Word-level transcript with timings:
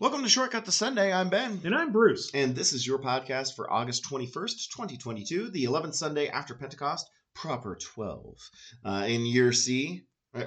Welcome 0.00 0.22
to 0.22 0.28
Shortcut 0.28 0.64
to 0.64 0.72
Sunday. 0.72 1.12
I'm 1.12 1.28
Ben. 1.28 1.60
And 1.64 1.74
I'm 1.74 1.92
Bruce. 1.92 2.30
And 2.34 2.54
this 2.54 2.72
is 2.72 2.86
your 2.86 2.98
podcast 2.98 3.54
for 3.54 3.72
August 3.72 4.04
21st, 4.04 4.68
2022, 4.74 5.50
the 5.50 5.64
11th 5.64 5.94
Sunday 5.94 6.28
after 6.28 6.54
Pentecost, 6.54 7.08
proper 7.34 7.76
12. 7.76 8.36
Uh, 8.84 9.04
in 9.08 9.24
year 9.24 9.52
C, 9.52 10.02
uh, 10.34 10.44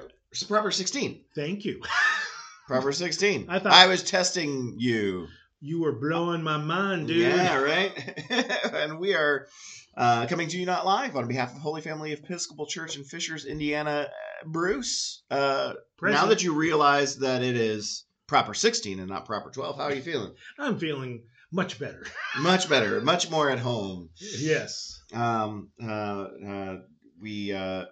proper 0.47 0.71
16. 0.71 1.23
Thank 1.35 1.65
you. 1.65 1.81
Proper 2.67 2.91
16. 2.91 3.45
I 3.47 3.59
thought- 3.59 3.71
I 3.71 3.87
was 3.87 4.03
testing 4.03 4.75
you. 4.77 5.27
You 5.61 5.79
were 5.79 5.93
blowing 5.93 6.43
my 6.43 6.57
mind, 6.57 7.07
dude. 7.07 7.19
Yeah, 7.33 7.59
right? 7.61 7.93
and 8.73 8.99
we 8.99 9.13
are 9.15 9.47
uh, 9.95 10.25
coming 10.27 10.49
to 10.49 10.57
you 10.59 10.65
not 10.65 10.85
live 10.85 11.15
on 11.15 11.29
behalf 11.29 11.55
of 11.55 11.61
Holy 11.61 11.79
Family 11.79 12.11
Episcopal 12.11 12.65
Church 12.65 12.97
in 12.97 13.05
Fishers, 13.05 13.45
Indiana. 13.45 14.09
Uh, 14.09 14.47
Bruce, 14.49 15.23
uh, 15.31 15.75
now 16.01 16.25
that 16.25 16.43
you 16.43 16.53
realize 16.55 17.19
that 17.19 17.41
it 17.41 17.55
is 17.55 18.03
proper 18.27 18.53
16 18.53 18.99
and 18.99 19.09
not 19.09 19.25
proper 19.25 19.49
12, 19.49 19.77
how 19.77 19.83
are 19.85 19.93
you 19.93 20.01
feeling? 20.01 20.33
I'm 20.59 20.77
feeling 20.77 21.23
much 21.51 21.79
better. 21.79 22.05
Much 22.41 22.67
better, 22.69 22.99
much 23.01 23.31
more 23.31 23.49
at 23.49 23.57
home. 23.59 24.09
yes. 24.19 25.01
Um, 25.13 25.69
uh, 25.81 26.27
uh, 26.47 26.77
we 27.21 27.53
uh, 27.53 27.85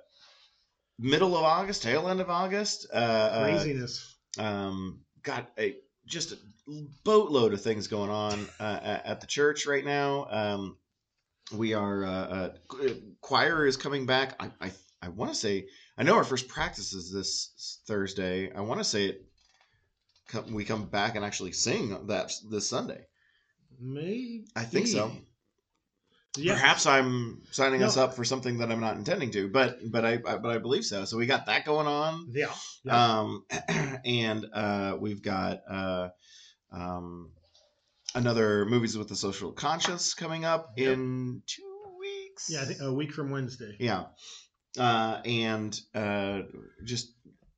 middle 0.99 1.37
of 1.37 1.43
August, 1.43 1.81
tail 1.83 2.09
end 2.09 2.19
of 2.19 2.29
August. 2.29 2.87
Uh, 2.93 2.97
uh, 2.97 3.43
Craziness. 3.45 4.13
um, 4.37 4.99
got 5.23 5.49
a 5.57 5.75
just 6.05 6.33
a 6.33 6.37
boatload 7.05 7.53
of 7.53 7.61
things 7.61 7.87
going 7.87 8.09
on 8.09 8.45
uh, 8.59 8.79
at 8.83 9.05
at 9.05 9.21
the 9.21 9.27
church 9.27 9.65
right 9.65 9.85
now. 9.85 10.27
Um, 10.29 10.77
we 11.53 11.73
are 11.73 12.03
uh, 12.03 12.09
uh, 12.09 12.49
choir 13.21 13.65
is 13.65 13.77
coming 13.77 14.05
back. 14.05 14.35
I 14.39 14.51
I, 14.59 14.71
I 15.01 15.07
want 15.09 15.31
to 15.31 15.35
say 15.37 15.67
I 15.97 16.03
know 16.03 16.15
our 16.15 16.23
first 16.25 16.49
practice 16.49 16.91
is 16.93 17.09
this 17.11 17.79
Thursday. 17.87 18.51
I 18.53 18.61
want 18.61 18.81
to 18.81 18.83
say 18.83 19.05
it. 19.05 19.25
Come, 20.27 20.53
we 20.53 20.65
come 20.65 20.85
back 20.85 21.15
and 21.15 21.23
actually 21.23 21.51
sing 21.51 22.07
that 22.07 22.31
this 22.49 22.67
Sunday. 22.69 23.05
Maybe. 23.79 24.45
I 24.55 24.63
think 24.63 24.87
so. 24.87 25.11
Yeah. 26.37 26.53
Perhaps 26.53 26.85
I'm 26.85 27.41
signing 27.51 27.81
us 27.81 27.95
up 27.95 28.13
for 28.15 28.25
something 28.25 28.57
that 28.57 28.69
I'm 28.71 28.81
not 28.81 28.97
intending 28.97 29.31
to, 29.31 29.47
but 29.47 29.79
but 29.89 30.03
I, 30.03 30.13
I 30.13 30.37
but 30.37 30.47
I 30.51 30.57
believe 30.57 30.83
so. 30.83 31.05
So 31.05 31.17
we 31.17 31.27
got 31.27 31.45
that 31.45 31.63
going 31.65 31.87
on. 31.87 32.27
Yeah. 32.31 32.51
yeah. 32.83 33.19
Um, 33.19 33.45
and 34.05 34.45
uh, 34.53 34.97
we've 34.99 35.21
got 35.21 35.61
uh, 35.69 36.09
um, 36.73 37.31
another 38.15 38.65
movies 38.65 38.97
with 38.97 39.07
the 39.07 39.15
social 39.15 39.51
conscience 39.53 40.13
coming 40.13 40.43
up 40.43 40.73
Yep. 40.75 40.93
in 40.93 41.41
two 41.47 41.63
weeks. 41.99 42.49
yeah. 42.51 42.61
I 42.63 42.65
think 42.65 42.81
a 42.81 42.91
week 42.93 43.13
from 43.13 43.29
Wednesday. 43.31 43.75
Yeah. 43.79 44.05
Uh, 44.77 45.21
and 45.23 45.79
uh, 45.93 46.41
just 46.83 47.13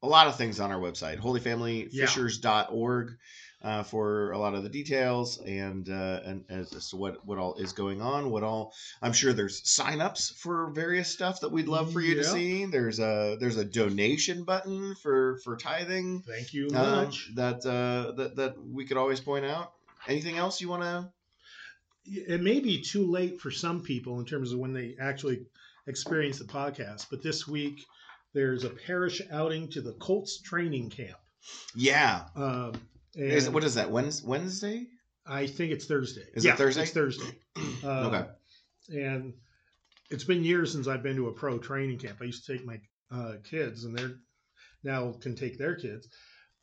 a 0.08 0.10
lot 0.10 0.28
of 0.28 0.38
things 0.38 0.60
on 0.60 0.72
our 0.72 0.80
website, 0.80 1.20
holyfamilyfishers.org. 1.20 3.18
Uh, 3.60 3.82
for 3.82 4.32
a 4.34 4.38
lot 4.38 4.54
of 4.54 4.62
the 4.62 4.70
details 4.70 5.40
and 5.40 5.90
uh, 5.90 6.20
and 6.24 6.46
as, 6.48 6.72
as 6.74 6.92
to 6.92 6.96
what 6.96 7.26
what 7.26 7.40
all 7.40 7.56
is 7.56 7.74
going 7.74 8.04
on, 8.04 8.30
what 8.30 8.44
all 8.44 8.72
I'm 9.02 9.14
sure 9.14 9.34
there's 9.34 9.64
signups 9.64 10.32
for 10.36 10.70
various 10.70 11.10
stuff 11.10 11.40
that 11.40 11.52
we'd 11.52 11.68
love 11.68 11.92
for 11.92 12.00
you 12.00 12.14
to 12.16 12.24
see. 12.24 12.66
There's 12.66 13.00
a 13.00 13.36
there's 13.40 13.58
a 13.58 13.66
donation 13.66 14.44
button 14.44 14.94
for 15.02 15.40
for 15.44 15.58
tithing 15.58 16.22
Thank 16.22 16.54
you 16.54 16.68
um, 16.68 17.06
much. 17.06 17.32
that 17.34 17.66
uh, 17.66 18.12
that 18.12 18.36
that 18.36 18.64
we 18.64 18.86
could 18.86 18.98
always 18.98 19.20
point 19.20 19.44
out. 19.44 19.74
Anything 20.08 20.38
else 20.38 20.62
you 20.62 20.70
want 20.70 20.84
to? 20.84 21.10
It 22.06 22.42
may 22.44 22.60
be 22.60 22.84
too 22.84 23.10
late 23.10 23.42
for 23.42 23.50
some 23.50 23.82
people 23.82 24.20
in 24.20 24.26
terms 24.28 24.52
of 24.52 24.60
when 24.60 24.74
they 24.74 24.96
actually 25.02 25.48
experience 25.88 26.38
the 26.38 26.46
podcast, 26.46 27.08
but 27.10 27.24
this 27.24 27.48
week 27.48 27.84
there's 28.34 28.64
a 28.64 28.70
parish 28.70 29.22
outing 29.32 29.70
to 29.70 29.82
the 29.82 29.94
Colts 29.94 30.42
training 30.42 30.90
camp. 30.90 31.18
Yeah, 31.76 32.26
Um, 32.36 32.74
and 33.16 33.32
is, 33.32 33.50
what 33.50 33.64
is 33.64 33.76
that? 33.76 33.90
Wednesday? 33.90 34.88
I 35.26 35.48
think 35.48 35.72
it's 35.72 35.86
Thursday. 35.86 36.26
Is 36.34 36.46
it 36.46 36.50
yeah, 36.50 36.56
Thursday? 36.56 36.84
It's 36.84 36.92
Thursday. 36.92 37.38
Uh, 37.84 37.88
okay. 37.88 38.26
and 38.90 39.34
it's 40.10 40.24
been 40.24 40.44
years 40.44 40.72
since 40.72 40.88
I've 40.88 41.04
been 41.04 41.16
to 41.18 41.28
a 41.28 41.34
pro 41.34 41.58
training 41.58 42.00
camp. 42.00 42.20
I 42.22 42.26
used 42.26 42.46
to 42.46 42.54
take 42.58 42.66
my 42.66 42.80
uh, 43.12 43.34
kids, 43.44 43.84
and 43.84 43.98
they're 43.98 44.16
now 44.84 45.14
can 45.20 45.36
take 45.36 45.58
their 45.58 45.76
kids. 45.76 46.08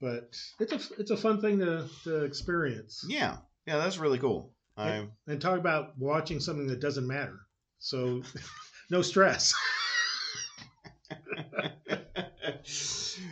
But 0.00 0.34
it's 0.60 0.72
a 0.72 1.00
it's 1.00 1.10
a 1.10 1.16
fun 1.16 1.41
thing 1.41 1.58
to, 1.60 1.88
to 2.04 2.25
experience 2.25 3.04
Yeah, 3.08 3.36
yeah, 3.66 3.78
that's 3.78 3.98
really 3.98 4.19
cool. 4.19 4.54
I 4.76 5.06
and 5.26 5.41
talk 5.41 5.58
about 5.58 5.96
watching 5.98 6.41
something 6.41 6.66
that 6.66 6.81
doesn't 6.81 7.06
matter. 7.06 7.38
So 7.78 8.22
no 8.91 9.02
stress. 9.02 9.54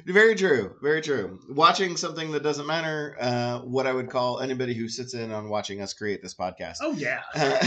very 0.06 0.34
true, 0.34 0.74
very 0.82 1.00
true. 1.02 1.38
Watching 1.48 1.96
something 1.96 2.30
that 2.32 2.42
doesn't 2.42 2.66
matter. 2.66 3.16
Uh, 3.20 3.58
what 3.60 3.86
I 3.86 3.92
would 3.92 4.10
call 4.10 4.40
anybody 4.40 4.74
who 4.74 4.88
sits 4.88 5.14
in 5.14 5.32
on 5.32 5.48
watching 5.48 5.80
us 5.80 5.92
create 5.94 6.22
this 6.22 6.34
podcast. 6.34 6.78
Oh 6.80 6.92
yeah. 6.92 7.22
Uh, 7.34 7.66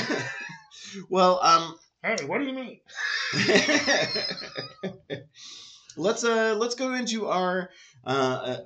well, 1.09 1.39
um, 1.43 1.75
Hey, 2.03 2.17
what 2.25 2.37
do 2.37 2.45
you 2.45 2.53
mean? 2.53 2.79
let's 5.97 6.23
uh 6.23 6.55
let's 6.55 6.75
go 6.75 6.93
into 6.93 7.27
our 7.27 7.71
uh, 8.05 8.09
uh 8.09 8.57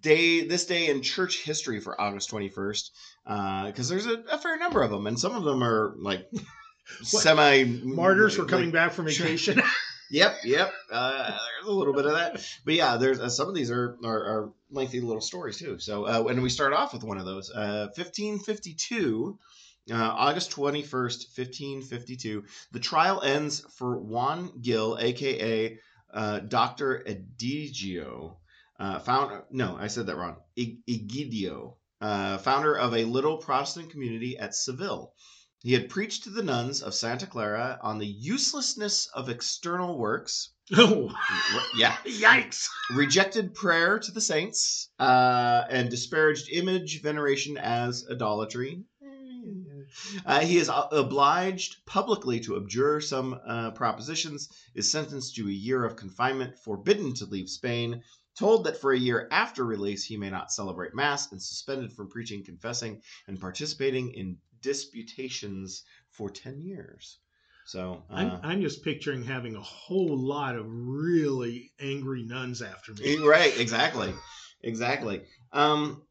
day 0.00 0.46
this 0.46 0.64
day 0.66 0.88
in 0.88 1.02
church 1.02 1.42
history 1.42 1.80
for 1.80 2.00
August 2.00 2.30
21st 2.30 2.90
because 3.66 3.88
there's 3.88 4.06
a, 4.06 4.22
a 4.30 4.38
fair 4.38 4.58
number 4.58 4.82
of 4.82 4.90
them 4.90 5.06
and 5.08 5.18
some 5.18 5.34
of 5.34 5.42
them 5.42 5.62
are 5.64 5.94
like 5.98 6.30
semi 7.02 7.64
Martyrs 7.64 8.36
were 8.38 8.44
like- 8.44 8.50
coming 8.50 8.70
back 8.70 8.92
from 8.92 9.06
vacation. 9.06 9.60
Yep, 10.12 10.40
yep. 10.44 10.74
Uh, 10.92 11.30
there's 11.30 11.68
a 11.68 11.72
little 11.72 11.94
bit 11.94 12.04
of 12.04 12.12
that, 12.12 12.46
but 12.66 12.74
yeah, 12.74 12.98
there's 12.98 13.18
uh, 13.18 13.30
some 13.30 13.48
of 13.48 13.54
these 13.54 13.70
are, 13.70 13.96
are 14.04 14.24
are 14.24 14.52
lengthy 14.70 15.00
little 15.00 15.22
stories 15.22 15.56
too. 15.56 15.78
So, 15.78 16.04
uh, 16.06 16.20
when 16.20 16.42
we 16.42 16.50
start 16.50 16.74
off 16.74 16.92
with 16.92 17.02
one 17.02 17.16
of 17.16 17.24
those, 17.24 17.50
uh, 17.50 17.88
1552, 17.96 19.38
uh, 19.90 19.94
August 19.94 20.50
21st, 20.50 21.34
1552, 21.34 22.44
the 22.72 22.78
trial 22.78 23.22
ends 23.22 23.64
for 23.78 23.96
Juan 23.96 24.52
Gil, 24.60 24.98
aka 25.00 25.78
uh, 26.12 26.40
Doctor 26.40 27.02
Edigio, 27.06 28.36
uh, 28.78 28.98
founder. 28.98 29.44
No, 29.50 29.78
I 29.80 29.86
said 29.86 30.08
that 30.08 30.16
wrong. 30.16 30.36
Egidio, 30.58 31.76
uh, 32.02 32.36
founder 32.36 32.76
of 32.76 32.94
a 32.94 33.04
little 33.04 33.38
Protestant 33.38 33.88
community 33.90 34.36
at 34.36 34.54
Seville. 34.54 35.14
He 35.62 35.74
had 35.74 35.88
preached 35.88 36.24
to 36.24 36.30
the 36.30 36.42
nuns 36.42 36.82
of 36.82 36.92
Santa 36.92 37.26
Clara 37.26 37.78
on 37.82 37.98
the 37.98 38.06
uselessness 38.06 39.06
of 39.14 39.28
external 39.28 39.96
works. 39.96 40.50
oh, 40.76 41.08
Yeah. 41.76 41.96
yikes! 42.04 42.66
Rejected 42.90 43.54
prayer 43.54 44.00
to 44.00 44.10
the 44.10 44.20
saints 44.20 44.90
uh, 44.98 45.62
and 45.70 45.88
disparaged 45.88 46.48
image 46.50 47.00
veneration 47.00 47.56
as 47.58 48.04
idolatry. 48.10 48.82
Uh, 50.26 50.40
he 50.40 50.56
is 50.56 50.70
obliged 50.72 51.84
publicly 51.86 52.40
to 52.40 52.56
abjure 52.56 53.00
some 53.00 53.38
uh, 53.46 53.70
propositions, 53.72 54.48
is 54.74 54.90
sentenced 54.90 55.36
to 55.36 55.46
a 55.48 55.52
year 55.52 55.84
of 55.84 55.96
confinement, 55.96 56.58
forbidden 56.64 57.12
to 57.14 57.26
leave 57.26 57.48
Spain, 57.48 58.02
told 58.38 58.64
that 58.64 58.80
for 58.80 58.92
a 58.92 58.98
year 58.98 59.28
after 59.30 59.64
release 59.64 60.04
he 60.04 60.16
may 60.16 60.30
not 60.30 60.52
celebrate 60.52 60.94
Mass, 60.94 61.30
and 61.32 61.42
suspended 61.42 61.92
from 61.92 62.08
preaching, 62.08 62.44
confessing, 62.44 63.00
and 63.26 63.40
participating 63.40 64.12
in 64.14 64.38
disputations 64.60 65.84
for 66.10 66.30
10 66.30 66.60
years. 66.60 67.18
So, 67.64 68.02
uh, 68.10 68.14
I'm, 68.14 68.40
I'm 68.42 68.60
just 68.62 68.82
picturing 68.84 69.22
having 69.22 69.54
a 69.54 69.60
whole 69.60 70.16
lot 70.18 70.56
of 70.56 70.66
really 70.68 71.70
angry 71.80 72.24
nuns 72.24 72.60
after 72.60 72.92
me. 72.92 73.18
right, 73.18 73.58
exactly. 73.58 74.12
Exactly. 74.62 75.22
Um, 75.52 76.02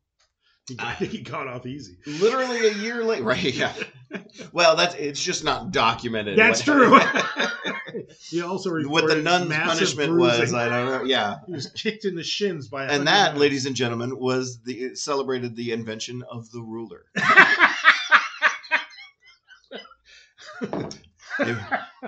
He, 0.67 0.75
I 0.79 0.93
think 0.95 1.11
he 1.11 1.21
got 1.21 1.47
off 1.47 1.65
easy. 1.65 1.97
literally 2.05 2.67
a 2.67 2.73
year 2.73 3.03
later, 3.03 3.23
right? 3.23 3.43
Yeah. 3.43 3.73
Well, 4.51 4.75
that's 4.75 4.93
it's 4.95 5.23
just 5.23 5.45
not 5.45 5.71
documented. 5.71 6.37
That's 6.37 6.61
true. 6.61 6.99
he 8.19 8.41
also 8.41 8.71
what 8.87 9.07
the 9.07 9.15
nun's 9.15 9.53
punishment 9.53 10.17
was. 10.17 10.53
I 10.53 10.69
don't 10.69 10.85
know. 10.85 11.03
Yeah, 11.03 11.37
He 11.47 11.53
was 11.53 11.67
kicked 11.67 12.05
in 12.05 12.15
the 12.15 12.23
shins 12.23 12.67
by 12.67 12.85
and 12.85 13.07
that, 13.07 13.31
nuns. 13.31 13.39
ladies 13.39 13.65
and 13.65 13.75
gentlemen, 13.75 14.17
was 14.17 14.61
the 14.61 14.95
celebrated 14.95 15.55
the 15.55 15.71
invention 15.71 16.23
of 16.29 16.51
the 16.51 16.61
ruler. 16.61 17.05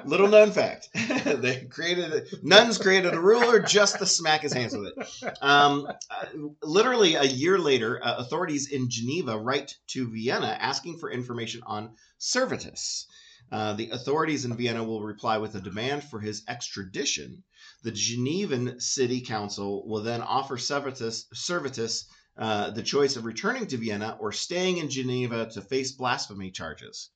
Little 0.05 0.27
known 0.27 0.51
fact: 0.51 0.89
they 0.93 1.67
created 1.69 2.27
nuns 2.43 2.77
created 2.77 3.13
a 3.13 3.19
ruler 3.19 3.59
just 3.59 3.99
to 3.99 4.05
smack 4.05 4.41
his 4.41 4.53
hands 4.53 4.75
with 4.75 4.93
it. 4.95 5.37
Um, 5.41 5.87
uh, 5.87 6.25
literally 6.61 7.15
a 7.15 7.23
year 7.23 7.57
later, 7.57 8.03
uh, 8.03 8.15
authorities 8.17 8.71
in 8.71 8.89
Geneva 8.89 9.37
write 9.37 9.75
to 9.87 10.09
Vienna 10.09 10.57
asking 10.59 10.97
for 10.97 11.11
information 11.11 11.61
on 11.65 11.91
Servetus. 12.19 13.05
Uh, 13.53 13.73
the 13.73 13.91
authorities 13.91 14.45
in 14.45 14.57
Vienna 14.57 14.83
will 14.83 15.03
reply 15.03 15.37
with 15.37 15.53
a 15.53 15.61
demand 15.61 16.03
for 16.03 16.19
his 16.19 16.41
extradition. 16.47 17.43
The 17.83 17.91
Genevan 17.91 18.81
City 18.81 19.21
Council 19.21 19.87
will 19.87 20.01
then 20.01 20.21
offer 20.21 20.57
Servetus, 20.57 21.25
Servetus 21.35 22.05
uh, 22.35 22.71
the 22.71 22.81
choice 22.81 23.15
of 23.15 23.25
returning 23.25 23.67
to 23.67 23.77
Vienna 23.77 24.17
or 24.19 24.31
staying 24.31 24.77
in 24.77 24.89
Geneva 24.89 25.45
to 25.51 25.61
face 25.61 25.91
blasphemy 25.91 26.49
charges. 26.49 27.11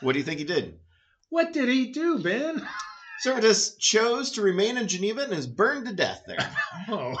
What 0.00 0.14
do 0.14 0.18
you 0.18 0.24
think 0.24 0.40
he 0.40 0.44
did? 0.44 0.80
what 1.30 1.52
did 1.52 1.68
he 1.68 1.92
do, 1.92 2.18
Ben? 2.18 2.66
Servetus 3.24 3.76
chose 3.78 4.32
to 4.32 4.42
remain 4.42 4.76
in 4.76 4.88
Geneva 4.88 5.22
and 5.22 5.32
is 5.32 5.46
burned 5.46 5.86
to 5.86 5.92
death 5.92 6.22
there. 6.26 6.52
Oh, 6.88 7.16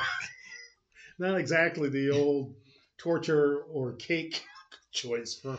not 1.20 1.38
exactly 1.38 1.88
the 1.88 2.10
old 2.10 2.56
torture 2.98 3.62
or 3.62 3.92
cake 3.92 4.42
choice 4.92 5.38
for 5.40 5.56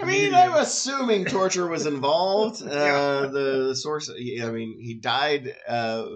I 0.00 0.04
mean, 0.04 0.34
I'm 0.34 0.54
assuming 0.54 1.24
torture 1.26 1.66
was 1.66 1.86
involved. 1.86 2.62
Uh, 2.66 2.68
Yeah. 2.68 3.26
the 3.26 3.74
source, 3.76 4.10
I 4.10 4.50
mean, 4.50 4.78
he 4.80 4.94
died 4.94 5.54
uh, 5.68 6.06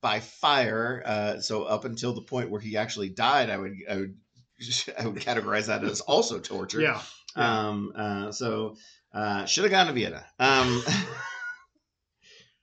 by 0.00 0.20
fire. 0.20 1.02
Uh, 1.04 1.40
so 1.40 1.64
up 1.64 1.84
until 1.84 2.14
the 2.14 2.22
point 2.22 2.50
where 2.50 2.60
he 2.60 2.76
actually 2.76 3.08
died, 3.10 3.50
I 3.50 3.56
would, 3.58 3.74
I 3.88 3.96
would, 3.96 4.16
I 4.98 5.06
would 5.06 5.16
categorize 5.16 5.66
that 5.66 5.84
as 5.84 6.00
also 6.00 6.38
torture. 6.40 6.80
yeah. 6.80 7.00
yeah. 7.36 7.68
Um. 7.68 7.92
Uh. 7.94 8.32
So, 8.32 8.76
uh, 9.14 9.44
should 9.46 9.64
have 9.64 9.70
gone 9.70 9.86
to 9.86 9.92
Vienna. 9.92 10.24
Um. 10.38 10.82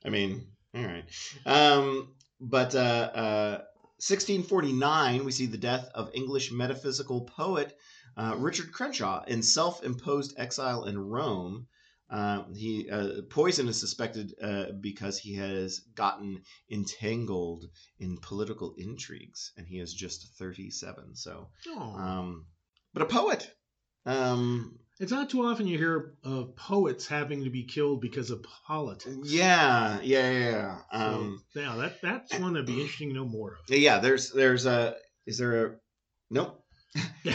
I 0.06 0.10
mean, 0.10 0.48
all 0.76 0.84
right. 0.84 1.06
Um. 1.46 2.16
But 2.42 2.74
uh, 2.74 3.12
uh, 3.14 3.62
1649, 4.00 5.26
we 5.26 5.32
see 5.32 5.46
the 5.48 5.58
death 5.58 5.90
of 5.94 6.10
English 6.14 6.52
metaphysical 6.54 7.22
poet 7.22 7.76
uh, 8.20 8.36
Richard 8.38 8.72
Crashaw 8.74 9.26
in 9.28 9.42
self-imposed 9.42 10.34
exile 10.38 10.84
in 10.86 10.98
Rome. 11.00 11.68
Uh, 12.10 12.44
he 12.56 12.90
uh, 12.90 13.22
poison 13.30 13.68
is 13.68 13.80
suspected 13.80 14.34
uh, 14.42 14.66
because 14.82 15.18
he 15.20 15.36
has 15.36 15.80
gotten 15.96 16.42
entangled 16.70 17.66
in 18.00 18.18
political 18.18 18.74
intrigues, 18.78 19.52
and 19.58 19.68
he 19.68 19.80
is 19.80 19.94
just 19.94 20.28
37. 20.38 21.16
So, 21.16 21.50
um, 21.96 22.46
but 22.94 23.04
a 23.04 23.06
poet. 23.06 23.50
Um, 24.06 24.80
it's 25.00 25.12
not 25.12 25.30
too 25.30 25.44
often 25.46 25.68
you 25.68 25.78
hear 25.78 26.16
of 26.24 26.56
poets 26.56 27.08
having 27.08 27.44
to 27.44 27.50
be 27.50 27.64
killed 27.64 28.02
because 28.02 28.32
of 28.32 28.44
politics. 28.68 29.16
yeah, 29.32 30.00
yeah, 30.02 30.32
yeah. 30.32 30.50
yeah. 30.50 30.78
So, 30.92 30.98
Um, 30.98 31.44
yeah, 31.56 31.76
that 31.78 32.02
that's 32.02 32.40
one 32.40 32.54
that'd 32.54 32.66
be 32.66 32.82
interesting 32.82 33.10
to 33.10 33.16
know 33.16 33.26
more 33.26 33.52
of. 33.54 33.76
yeah. 33.76 34.00
There's, 34.00 34.32
there's 34.32 34.66
a. 34.66 34.96
Is 35.26 35.38
there 35.38 35.66
a? 35.68 35.76
Nope. 36.32 36.66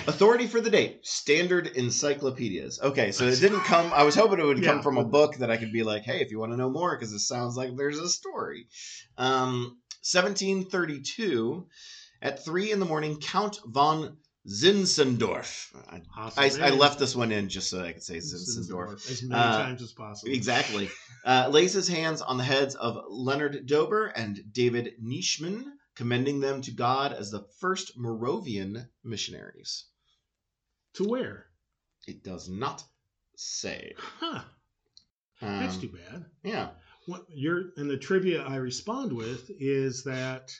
Authority 0.08 0.46
for 0.46 0.60
the 0.60 0.70
date. 0.70 1.06
Standard 1.06 1.68
encyclopedias. 1.68 2.80
Okay, 2.82 3.12
so 3.12 3.24
it 3.26 3.38
didn't 3.40 3.60
come. 3.60 3.92
I 3.92 4.02
was 4.02 4.14
hoping 4.14 4.40
it 4.40 4.44
would 4.44 4.62
come 4.64 4.76
Yeah. 4.78 4.82
from 4.82 4.98
a 4.98 5.04
book 5.04 5.36
that 5.36 5.50
I 5.50 5.56
could 5.56 5.72
be 5.72 5.82
like, 5.82 6.02
hey, 6.02 6.20
if 6.20 6.30
you 6.30 6.38
want 6.40 6.52
to 6.52 6.56
know 6.56 6.70
more, 6.70 6.96
because 6.96 7.12
it 7.12 7.20
sounds 7.20 7.56
like 7.56 7.76
there's 7.76 7.98
a 7.98 8.08
story. 8.08 8.66
Um, 9.16 9.78
1732, 10.02 11.66
at 12.22 12.44
three 12.44 12.72
in 12.72 12.80
the 12.80 12.86
morning, 12.86 13.16
Count 13.20 13.58
von 13.66 14.16
Zinzendorf. 14.48 15.74
I. 15.90 16.00
I, 16.36 16.50
I 16.60 16.70
left 16.70 16.98
this 16.98 17.14
one 17.16 17.32
in 17.32 17.48
just 17.48 17.70
so 17.70 17.82
I 17.82 17.92
could 17.92 18.02
say 18.02 18.16
Zinzendorf. 18.18 19.10
as 19.10 19.22
many 19.22 19.40
Uh, 19.40 19.58
times 19.62 19.82
as 19.82 19.92
possible. 19.92 20.32
Exactly. 20.32 20.88
Uh, 21.24 21.48
lays 21.50 21.72
his 21.72 21.88
hands 21.88 22.20
on 22.20 22.36
the 22.36 22.44
heads 22.44 22.74
of 22.74 22.98
Leonard 23.08 23.66
Dober 23.66 24.06
and 24.06 24.40
David 24.52 24.94
Nitschmann, 25.02 25.64
commending 25.94 26.40
them 26.40 26.60
to 26.62 26.70
God 26.70 27.12
as 27.12 27.30
the 27.30 27.46
first 27.58 27.96
Moravian 27.96 28.88
missionaries. 29.02 29.84
To 30.94 31.04
where? 31.04 31.46
It 32.06 32.22
does 32.22 32.48
not 32.48 32.84
say. 33.36 33.94
Huh. 34.20 34.42
Um, 35.40 35.60
That's 35.60 35.76
too 35.76 35.88
bad. 35.88 36.24
Yeah. 36.42 36.70
What 37.06 37.26
you're 37.28 37.72
and 37.76 37.90
the 37.90 37.96
trivia 37.96 38.42
I 38.42 38.56
respond 38.56 39.12
with 39.12 39.50
is 39.58 40.04
that 40.04 40.52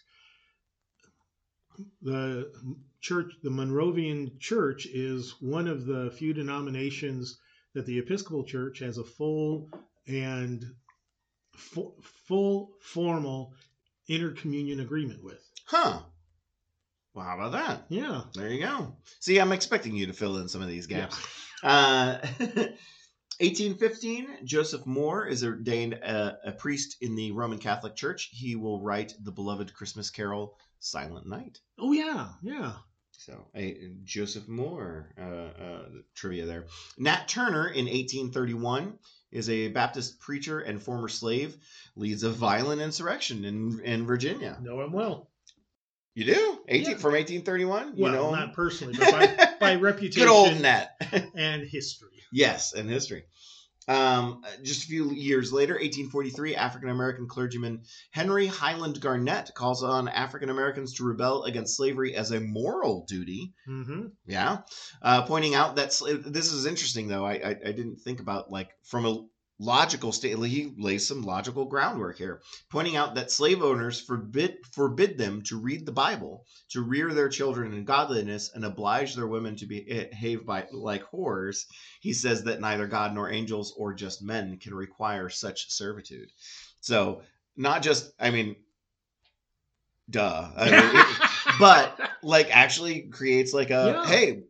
the 2.02 2.52
church, 3.00 3.32
the 3.42 3.50
Moravian 3.50 4.38
Church, 4.38 4.86
is 4.86 5.34
one 5.40 5.68
of 5.68 5.86
the 5.86 6.10
few 6.10 6.32
denominations 6.32 7.38
that 7.72 7.86
the 7.86 7.98
Episcopal 7.98 8.44
Church 8.44 8.78
has 8.80 8.98
a 8.98 9.04
full 9.04 9.68
and 10.06 10.64
fu- 11.52 11.94
full 12.26 12.72
formal 12.80 13.54
intercommunion 14.08 14.80
agreement 14.80 15.22
with. 15.22 15.40
Huh. 15.66 16.00
Well, 17.14 17.24
how 17.24 17.38
about 17.38 17.52
that? 17.52 17.84
Yeah. 17.88 18.22
There 18.34 18.48
you 18.48 18.60
go. 18.64 18.96
See, 19.20 19.38
I'm 19.38 19.52
expecting 19.52 19.94
you 19.94 20.06
to 20.06 20.12
fill 20.12 20.38
in 20.38 20.48
some 20.48 20.62
of 20.62 20.68
these 20.68 20.86
gaps. 20.86 21.16
Uh, 21.62 22.18
1815, 23.40 24.28
Joseph 24.44 24.84
Mohr 24.84 25.28
is 25.28 25.44
ordained 25.44 25.94
a, 25.94 26.38
a 26.46 26.52
priest 26.52 26.96
in 27.00 27.16
the 27.16 27.32
Roman 27.32 27.58
Catholic 27.58 27.96
Church. 27.96 28.30
He 28.32 28.54
will 28.54 28.80
write 28.80 29.14
the 29.22 29.32
beloved 29.32 29.74
Christmas 29.74 30.10
carol, 30.10 30.56
Silent 30.78 31.26
Night. 31.26 31.60
Oh 31.78 31.92
yeah, 31.92 32.28
yeah. 32.42 32.74
So, 33.10 33.46
a 33.56 33.90
Joseph 34.04 34.46
Mohr 34.46 35.06
uh, 35.18 35.62
uh, 35.62 35.88
trivia 36.14 36.46
there. 36.46 36.66
Nat 36.98 37.26
Turner 37.26 37.68
in 37.68 37.86
1831 37.86 38.98
is 39.34 39.50
a 39.50 39.68
Baptist 39.68 40.20
preacher 40.20 40.60
and 40.60 40.80
former 40.80 41.08
slave, 41.08 41.56
leads 41.96 42.22
a 42.22 42.30
violent 42.30 42.80
insurrection 42.80 43.44
in, 43.44 43.80
in 43.84 44.06
Virginia. 44.06 44.58
Know 44.62 44.80
him 44.82 44.92
well. 44.92 45.28
You 46.14 46.24
do? 46.24 46.58
18, 46.68 46.90
Yeah. 46.92 46.96
From 46.98 47.12
1831? 47.12 47.96
You 47.96 48.04
Well, 48.04 48.12
know 48.12 48.30
not 48.34 48.54
personally, 48.54 48.94
but 48.96 49.10
by, 49.12 49.48
by 49.60 49.74
reputation 49.80 50.22
Good 50.22 50.30
old 50.30 50.60
Nat. 50.60 50.90
and 51.34 51.62
history. 51.66 52.22
yes, 52.32 52.72
and 52.72 52.88
history. 52.88 53.24
Um, 53.86 54.42
just 54.62 54.84
a 54.84 54.86
few 54.86 55.10
years 55.12 55.52
later, 55.52 55.74
1843, 55.74 56.56
African 56.56 56.88
American 56.88 57.26
clergyman 57.28 57.82
Henry 58.10 58.46
Highland 58.46 59.00
Garnet 59.00 59.50
calls 59.54 59.82
on 59.82 60.08
African 60.08 60.50
Americans 60.50 60.94
to 60.94 61.04
rebel 61.04 61.44
against 61.44 61.76
slavery 61.76 62.14
as 62.14 62.30
a 62.30 62.40
moral 62.40 63.04
duty. 63.06 63.52
Mm-hmm. 63.68 64.06
Yeah, 64.26 64.58
uh, 65.02 65.22
pointing 65.22 65.54
out 65.54 65.76
that 65.76 65.90
sla- 65.90 66.24
this 66.24 66.52
is 66.52 66.66
interesting 66.66 67.08
though. 67.08 67.24
I, 67.24 67.34
I 67.34 67.50
I 67.50 67.72
didn't 67.72 68.00
think 68.00 68.20
about 68.20 68.50
like 68.50 68.70
from 68.82 69.04
a 69.06 69.26
logical 69.58 70.12
state. 70.12 70.36
He 70.38 70.72
lays 70.78 71.06
some 71.06 71.22
logical 71.22 71.64
groundwork 71.64 72.18
here, 72.18 72.42
pointing 72.70 72.96
out 72.96 73.14
that 73.14 73.30
slave 73.30 73.62
owners 73.62 74.00
forbid 74.00 74.56
forbid 74.72 75.16
them 75.18 75.42
to 75.42 75.58
read 75.58 75.86
the 75.86 75.92
Bible, 75.92 76.44
to 76.70 76.82
rear 76.82 77.12
their 77.12 77.28
children 77.28 77.72
in 77.72 77.84
godliness, 77.84 78.50
and 78.54 78.64
oblige 78.64 79.14
their 79.14 79.26
women 79.26 79.56
to 79.56 79.64
eh, 79.64 80.06
behave 80.10 80.44
by 80.44 80.66
like 80.72 81.04
whores. 81.10 81.64
He 82.00 82.12
says 82.12 82.44
that 82.44 82.60
neither 82.60 82.86
God 82.86 83.14
nor 83.14 83.30
angels 83.30 83.74
or 83.76 83.94
just 83.94 84.22
men 84.22 84.58
can 84.58 84.74
require 84.74 85.28
such 85.28 85.70
servitude. 85.70 86.30
So 86.80 87.22
not 87.56 87.82
just, 87.82 88.12
I 88.18 88.30
mean, 88.30 88.56
duh. 90.10 90.50
I 90.56 90.70
mean, 90.70 91.04
but 91.58 91.98
like 92.22 92.54
actually 92.54 93.02
creates 93.02 93.52
like 93.52 93.70
a 93.70 94.02
Yeah. 94.04 94.06
hey 94.06 94.42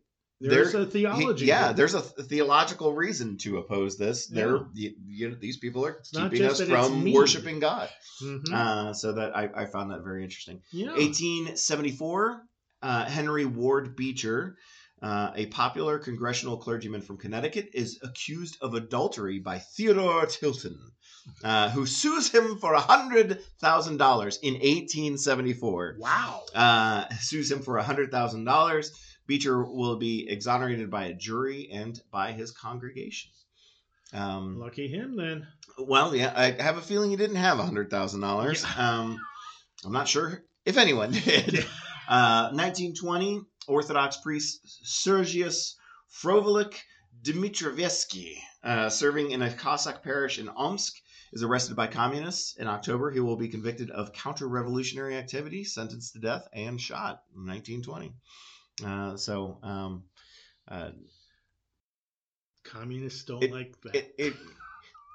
There's 0.49 0.71
there- 0.73 0.81
a 0.81 0.85
theology. 0.85 1.45
he- 1.45 1.49
yeah 1.49 1.65
there. 1.67 1.73
there's 1.73 1.93
a 1.95 2.01
th- 2.01 2.27
theological 2.27 2.93
reason 2.93 3.37
to 3.39 3.57
oppose 3.57 3.97
this 3.97 4.27
they're 4.27 4.59
you, 4.73 4.93
you 5.07 5.29
know, 5.29 5.35
these 5.39 5.57
people 5.57 5.85
are 5.85 5.97
not 6.13 6.31
keeping 6.31 6.47
us 6.47 6.61
from 6.61 7.11
worshiping 7.13 7.59
god 7.59 7.89
Mhm. 8.21 8.51
uh, 8.53 8.93
so 8.93 9.13
that 9.13 9.35
I, 9.35 9.49
I 9.55 9.65
found 9.65 9.91
that 9.91 10.03
very 10.03 10.23
interesting 10.23 10.61
yeah. 10.71 10.91
1874 10.91 12.41
uh, 12.81 13.05
henry 13.05 13.45
ward 13.45 13.95
beecher 13.95 14.55
uh, 15.01 15.31
a 15.35 15.45
popular 15.47 15.99
Congregational 15.99 16.57
clergyman 16.57 17.01
from 17.01 17.17
Connecticut 17.17 17.69
is 17.73 17.99
accused 18.01 18.57
of 18.61 18.73
adultery 18.73 19.39
by 19.39 19.59
Theodore 19.59 20.25
Tilton, 20.25 20.79
uh, 21.43 21.69
who 21.69 21.85
sues 21.85 22.29
him 22.33 22.57
for 22.59 22.73
$100,000 22.73 24.37
in 24.41 24.53
1874 24.53 25.97
Wow. 25.99 26.43
uh, 26.55 27.05
sues 27.19 27.51
him 27.51 27.59
for 27.61 27.77
$100,000. 27.77 28.91
Beecher 29.27 29.63
will 29.63 29.97
be 29.97 30.29
exonerated 30.29 30.89
by 30.89 31.05
a 31.05 31.13
jury 31.13 31.69
and 31.71 31.99
by 32.11 32.31
his 32.31 32.51
congregation. 32.51 33.31
Um, 34.13 34.59
Lucky 34.59 34.87
him 34.87 35.15
then. 35.17 35.47
well, 35.79 36.15
yeah, 36.15 36.31
I 36.35 36.61
have 36.61 36.77
a 36.77 36.81
feeling 36.81 37.09
he 37.09 37.15
didn't 37.15 37.37
have 37.37 37.57
$100,000. 37.57 38.77
Um, 38.77 39.19
I'm 39.83 39.91
not 39.91 40.07
sure 40.07 40.43
if 40.65 40.77
anyone 40.77 41.11
did. 41.11 41.65
Uh, 42.07 42.53
1920, 42.53 43.41
Orthodox 43.67 44.17
priest 44.17 44.59
Sergius 44.83 45.75
Frovelik 46.21 46.75
Dmitrievsky, 47.23 48.37
uh, 48.63 48.89
serving 48.89 49.31
in 49.31 49.41
a 49.41 49.51
Cossack 49.51 50.03
parish 50.03 50.37
in 50.37 50.47
Omsk, 50.49 50.93
is 51.33 51.41
arrested 51.43 51.75
by 51.75 51.87
communists. 51.87 52.55
In 52.57 52.67
October, 52.67 53.11
he 53.11 53.19
will 53.19 53.35
be 53.35 53.49
convicted 53.49 53.89
of 53.89 54.13
counter-revolutionary 54.13 55.17
activity, 55.17 55.63
sentenced 55.63 56.13
to 56.13 56.19
death, 56.19 56.47
and 56.53 56.79
shot 56.79 57.23
in 57.33 57.45
1920. 57.47 58.13
Uh, 58.83 59.15
so, 59.15 59.57
um, 59.63 60.03
uh, 60.67 60.91
Communists 62.63 63.23
don't 63.23 63.43
It- 63.43 63.51
like 63.51 63.79
that. 63.81 63.95
it, 63.95 64.15
it 64.17 64.33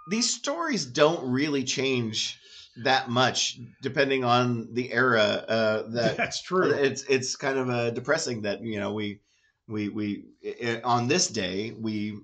these 0.08 0.32
stories 0.34 0.86
don't 0.86 1.30
really 1.30 1.62
change 1.64 2.40
that 2.84 3.10
much 3.10 3.58
depending 3.82 4.24
on 4.24 4.72
the 4.72 4.92
era 4.92 5.20
uh, 5.48 5.82
that 5.90 6.16
That's 6.16 6.42
true. 6.42 6.70
it's 6.72 7.02
it's 7.02 7.36
kind 7.36 7.58
of 7.58 7.68
uh, 7.68 7.90
depressing 7.90 8.42
that 8.42 8.62
you 8.62 8.78
know 8.78 8.92
we 8.94 9.20
we 9.68 9.88
we 9.88 10.24
i 10.62 10.80
on 10.84 11.08
this 11.08 11.28
day 11.28 11.72
we 11.72 12.20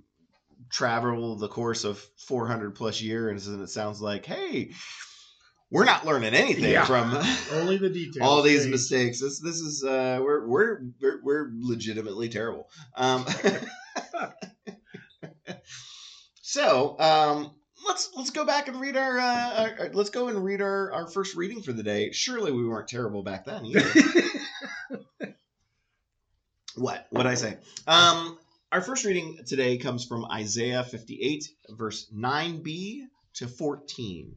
travel 0.71 1.37
the 1.37 1.49
course 1.49 1.85
of 1.85 1.99
400 2.16 2.75
plus 2.75 3.00
years 3.00 3.49
and 3.49 3.61
it 3.62 3.69
sounds 3.69 4.00
like 4.00 4.25
hey 4.25 4.73
we're 5.71 5.85
not 5.85 6.07
learning 6.07 6.35
anything 6.35 6.71
Yeah. 6.71 6.85
from 6.85 7.17
Only 7.53 7.77
the 7.79 7.89
details. 8.01 8.27
all 8.27 8.43
these 8.43 8.67
mistakes 8.67 9.21
this 9.21 9.41
this 9.41 9.57
is 9.57 9.83
uh 9.85 10.21
we're 10.23 10.47
we're 10.47 10.81
we're, 11.01 11.21
we're 11.23 11.51
legitimately 11.59 12.29
terrible 12.29 12.69
um 12.97 13.25
so 16.43 16.99
um 17.01 17.51
let's 17.87 18.11
let's 18.17 18.31
go 18.31 18.45
back 18.45 18.69
and 18.69 18.81
read 18.81 18.97
our, 18.97 19.19
uh, 19.19 19.55
our, 19.59 19.81
our- 19.87 19.91
let's 19.93 20.11
go 20.11 20.29
and 20.29 20.43
read 20.45 20.61
our 20.63 20.93
our 20.93 21.07
first 21.09 21.35
reading 21.37 21.63
for 21.63 21.73
the 21.73 21.83
day 21.83 22.11
surely 22.13 22.53
we 22.53 22.67
weren't 22.67 22.89
terrible 22.89 23.23
back 23.23 23.45
then 23.45 23.65
either 23.67 23.83
What? 26.79 27.07
What 27.09 27.27
I 27.27 27.37
say? 27.37 27.57
Um, 27.87 28.39
our 28.71 28.83
first 28.83 29.07
reading 29.07 29.39
today 29.47 29.79
comes 29.79 30.05
from 30.05 30.27
Isaiah 30.27 30.85
58, 30.85 31.49
verse 31.71 32.07
9b 32.15 33.01
to 33.37 33.49
14. 33.49 34.35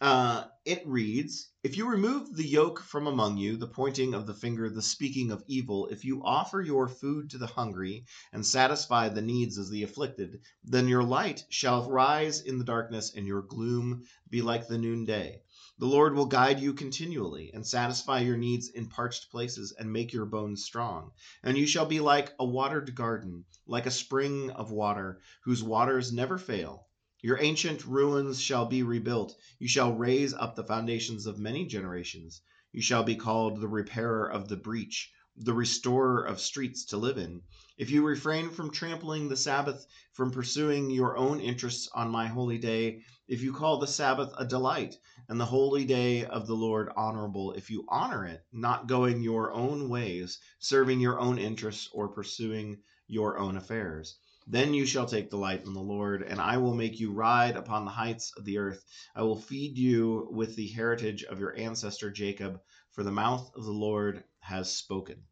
Uh, 0.00 0.44
it 0.64 0.86
reads 0.86 1.50
If 1.64 1.76
you 1.76 1.88
remove 1.88 2.36
the 2.36 2.46
yoke 2.46 2.80
from 2.80 3.08
among 3.08 3.36
you, 3.36 3.56
the 3.56 3.66
pointing 3.66 4.14
of 4.14 4.28
the 4.28 4.34
finger, 4.34 4.70
the 4.70 4.80
speaking 4.80 5.32
of 5.32 5.42
evil, 5.48 5.88
if 5.88 6.04
you 6.04 6.22
offer 6.22 6.62
your 6.62 6.86
food 6.86 7.30
to 7.30 7.38
the 7.38 7.48
hungry 7.48 8.06
and 8.32 8.46
satisfy 8.46 9.08
the 9.08 9.22
needs 9.22 9.58
of 9.58 9.70
the 9.70 9.82
afflicted, 9.82 10.40
then 10.62 10.86
your 10.86 11.02
light 11.02 11.44
shall 11.48 11.90
rise 11.90 12.40
in 12.40 12.58
the 12.58 12.64
darkness 12.64 13.12
and 13.12 13.26
your 13.26 13.42
gloom 13.42 14.04
be 14.30 14.40
like 14.40 14.68
the 14.68 14.78
noonday. 14.78 15.42
The 15.78 15.86
Lord 15.86 16.14
will 16.14 16.26
guide 16.26 16.60
you 16.60 16.74
continually 16.74 17.50
and 17.52 17.66
satisfy 17.66 18.20
your 18.20 18.36
needs 18.36 18.68
in 18.68 18.88
parched 18.88 19.32
places 19.32 19.72
and 19.76 19.92
make 19.92 20.12
your 20.12 20.26
bones 20.26 20.64
strong. 20.64 21.10
And 21.42 21.58
you 21.58 21.66
shall 21.66 21.86
be 21.86 21.98
like 21.98 22.34
a 22.38 22.44
watered 22.44 22.94
garden, 22.94 23.46
like 23.66 23.86
a 23.86 23.90
spring 23.90 24.50
of 24.50 24.70
water, 24.70 25.20
whose 25.42 25.64
waters 25.64 26.12
never 26.12 26.38
fail. 26.38 26.87
Your 27.28 27.42
ancient 27.42 27.84
ruins 27.84 28.40
shall 28.40 28.64
be 28.64 28.82
rebuilt. 28.82 29.36
You 29.58 29.68
shall 29.68 29.92
raise 29.92 30.32
up 30.32 30.56
the 30.56 30.64
foundations 30.64 31.26
of 31.26 31.38
many 31.38 31.66
generations. 31.66 32.40
You 32.72 32.80
shall 32.80 33.04
be 33.04 33.16
called 33.16 33.60
the 33.60 33.68
repairer 33.68 34.26
of 34.26 34.48
the 34.48 34.56
breach, 34.56 35.12
the 35.36 35.52
restorer 35.52 36.24
of 36.24 36.40
streets 36.40 36.86
to 36.86 36.96
live 36.96 37.18
in. 37.18 37.42
If 37.76 37.90
you 37.90 38.02
refrain 38.02 38.48
from 38.48 38.70
trampling 38.70 39.28
the 39.28 39.36
Sabbath, 39.36 39.86
from 40.14 40.30
pursuing 40.30 40.90
your 40.90 41.18
own 41.18 41.38
interests 41.38 41.90
on 41.94 42.10
my 42.10 42.28
holy 42.28 42.56
day, 42.56 43.02
if 43.26 43.42
you 43.42 43.52
call 43.52 43.78
the 43.78 43.86
Sabbath 43.86 44.32
a 44.38 44.46
delight, 44.46 44.96
and 45.28 45.38
the 45.38 45.44
holy 45.44 45.84
day 45.84 46.24
of 46.24 46.46
the 46.46 46.56
Lord 46.56 46.88
honorable, 46.96 47.52
if 47.52 47.68
you 47.68 47.84
honor 47.90 48.24
it, 48.24 48.42
not 48.52 48.86
going 48.86 49.22
your 49.22 49.52
own 49.52 49.90
ways, 49.90 50.38
serving 50.60 50.98
your 50.98 51.20
own 51.20 51.38
interests, 51.38 51.90
or 51.92 52.08
pursuing 52.08 52.78
your 53.06 53.36
own 53.36 53.58
affairs. 53.58 54.16
Then 54.50 54.72
you 54.72 54.86
shall 54.86 55.04
take 55.04 55.28
delight 55.28 55.66
in 55.66 55.74
the 55.74 55.80
Lord, 55.80 56.22
and 56.22 56.40
I 56.40 56.56
will 56.56 56.74
make 56.74 56.98
you 56.98 57.12
ride 57.12 57.56
upon 57.56 57.84
the 57.84 57.90
heights 57.90 58.32
of 58.38 58.46
the 58.46 58.56
earth. 58.56 58.82
I 59.14 59.22
will 59.22 59.38
feed 59.38 59.76
you 59.76 60.26
with 60.30 60.56
the 60.56 60.68
heritage 60.68 61.22
of 61.22 61.38
your 61.38 61.54
ancestor 61.54 62.10
Jacob, 62.10 62.60
for 62.92 63.02
the 63.02 63.12
mouth 63.12 63.50
of 63.54 63.64
the 63.64 63.72
Lord 63.72 64.24
has 64.40 64.74
spoken. 64.74 65.22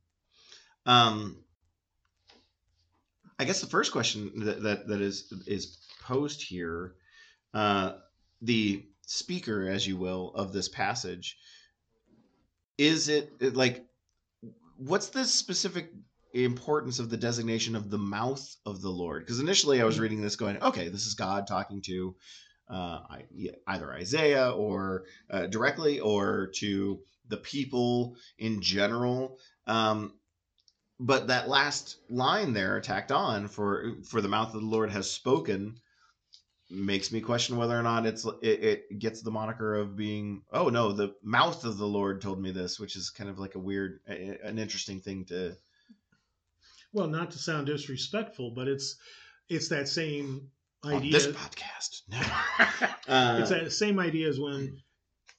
Um, 0.85 1.42
I 3.38 3.46
guess 3.46 3.62
the 3.62 3.66
first 3.66 3.90
question 3.90 4.32
that 4.44 4.62
that, 4.62 4.88
that 4.88 5.00
is 5.00 5.32
is 5.46 5.78
posed 6.02 6.42
here, 6.42 6.94
uh, 7.54 7.94
the 8.42 8.85
speaker, 9.06 9.66
as 9.66 9.87
you 9.87 9.96
will, 9.96 10.32
of 10.35 10.52
this 10.52 10.68
passage, 10.68 11.38
is 12.76 13.08
it 13.08 13.56
like 13.56 13.87
what's 14.76 15.08
the 15.08 15.25
specific 15.25 15.90
importance 16.33 16.99
of 16.99 17.11
the 17.11 17.16
designation 17.16 17.76
of 17.76 17.90
the 17.90 17.99
mouth 17.99 18.56
of 18.64 18.83
the 18.83 18.90
Lord? 18.90 19.25
Because 19.25 19.40
initially 19.40 19.80
I 19.80 19.85
was 19.85 19.99
reading 19.99 20.21
this 20.21 20.37
going, 20.37 20.62
okay, 20.62 20.88
this 20.88 21.06
is 21.06 21.14
God 21.14 21.47
talking 21.47 21.83
to 21.83 22.14
uh, 22.68 23.00
either 23.66 23.92
Isaiah 23.92 24.50
or 24.50 25.04
uh, 25.30 25.47
directly 25.47 26.00
or 26.00 26.50
to 26.56 27.00
the 27.28 27.37
people 27.37 28.16
in 28.38 28.61
general. 28.61 29.38
Um, 29.66 30.14
but 30.99 31.28
that 31.28 31.49
last 31.49 31.99
line 32.09 32.52
there 32.52 32.80
tacked 32.80 33.12
on 33.12 33.49
for 33.49 33.97
for 34.04 34.21
the 34.21 34.28
mouth 34.28 34.54
of 34.54 34.61
the 34.61 34.66
Lord 34.66 34.90
has 34.90 35.11
spoken 35.11 35.78
makes 36.71 37.12
me 37.12 37.21
question 37.21 37.56
whether 37.56 37.78
or 37.78 37.83
not 37.83 38.06
it's 38.06 38.25
it, 38.42 38.85
it, 38.90 38.99
gets 38.99 39.23
the 39.23 39.30
moniker 39.30 39.76
of 39.76 39.97
being 39.97 40.42
oh 40.52 40.68
no 40.68 40.90
the 40.92 41.14
mouth 41.23 41.64
of 41.64 41.78
the 41.78 41.87
lord 41.87 42.21
told 42.21 42.40
me 42.40 42.50
this 42.50 42.80
which 42.80 42.97
is 42.97 43.11
kind 43.11 43.30
of 43.30 43.38
like 43.38 43.54
a 43.54 43.59
weird 43.59 44.00
an 44.06 44.59
interesting 44.59 45.00
thing 45.00 45.25
to 45.25 45.54
well 46.92 47.06
not 47.06 47.30
to 47.30 47.38
sound 47.38 47.66
disrespectful 47.66 48.52
but 48.54 48.68
it's 48.68 48.96
it's 49.48 49.68
that 49.68 49.88
same 49.88 50.48
idea 50.84 50.96
On 50.96 51.10
this 51.10 51.26
podcast 51.28 52.02
no. 52.08 52.18
uh, 53.12 53.38
it's 53.40 53.50
that 53.50 53.72
same 53.72 53.98
idea 53.98 54.28
as 54.28 54.38
when 54.38 54.78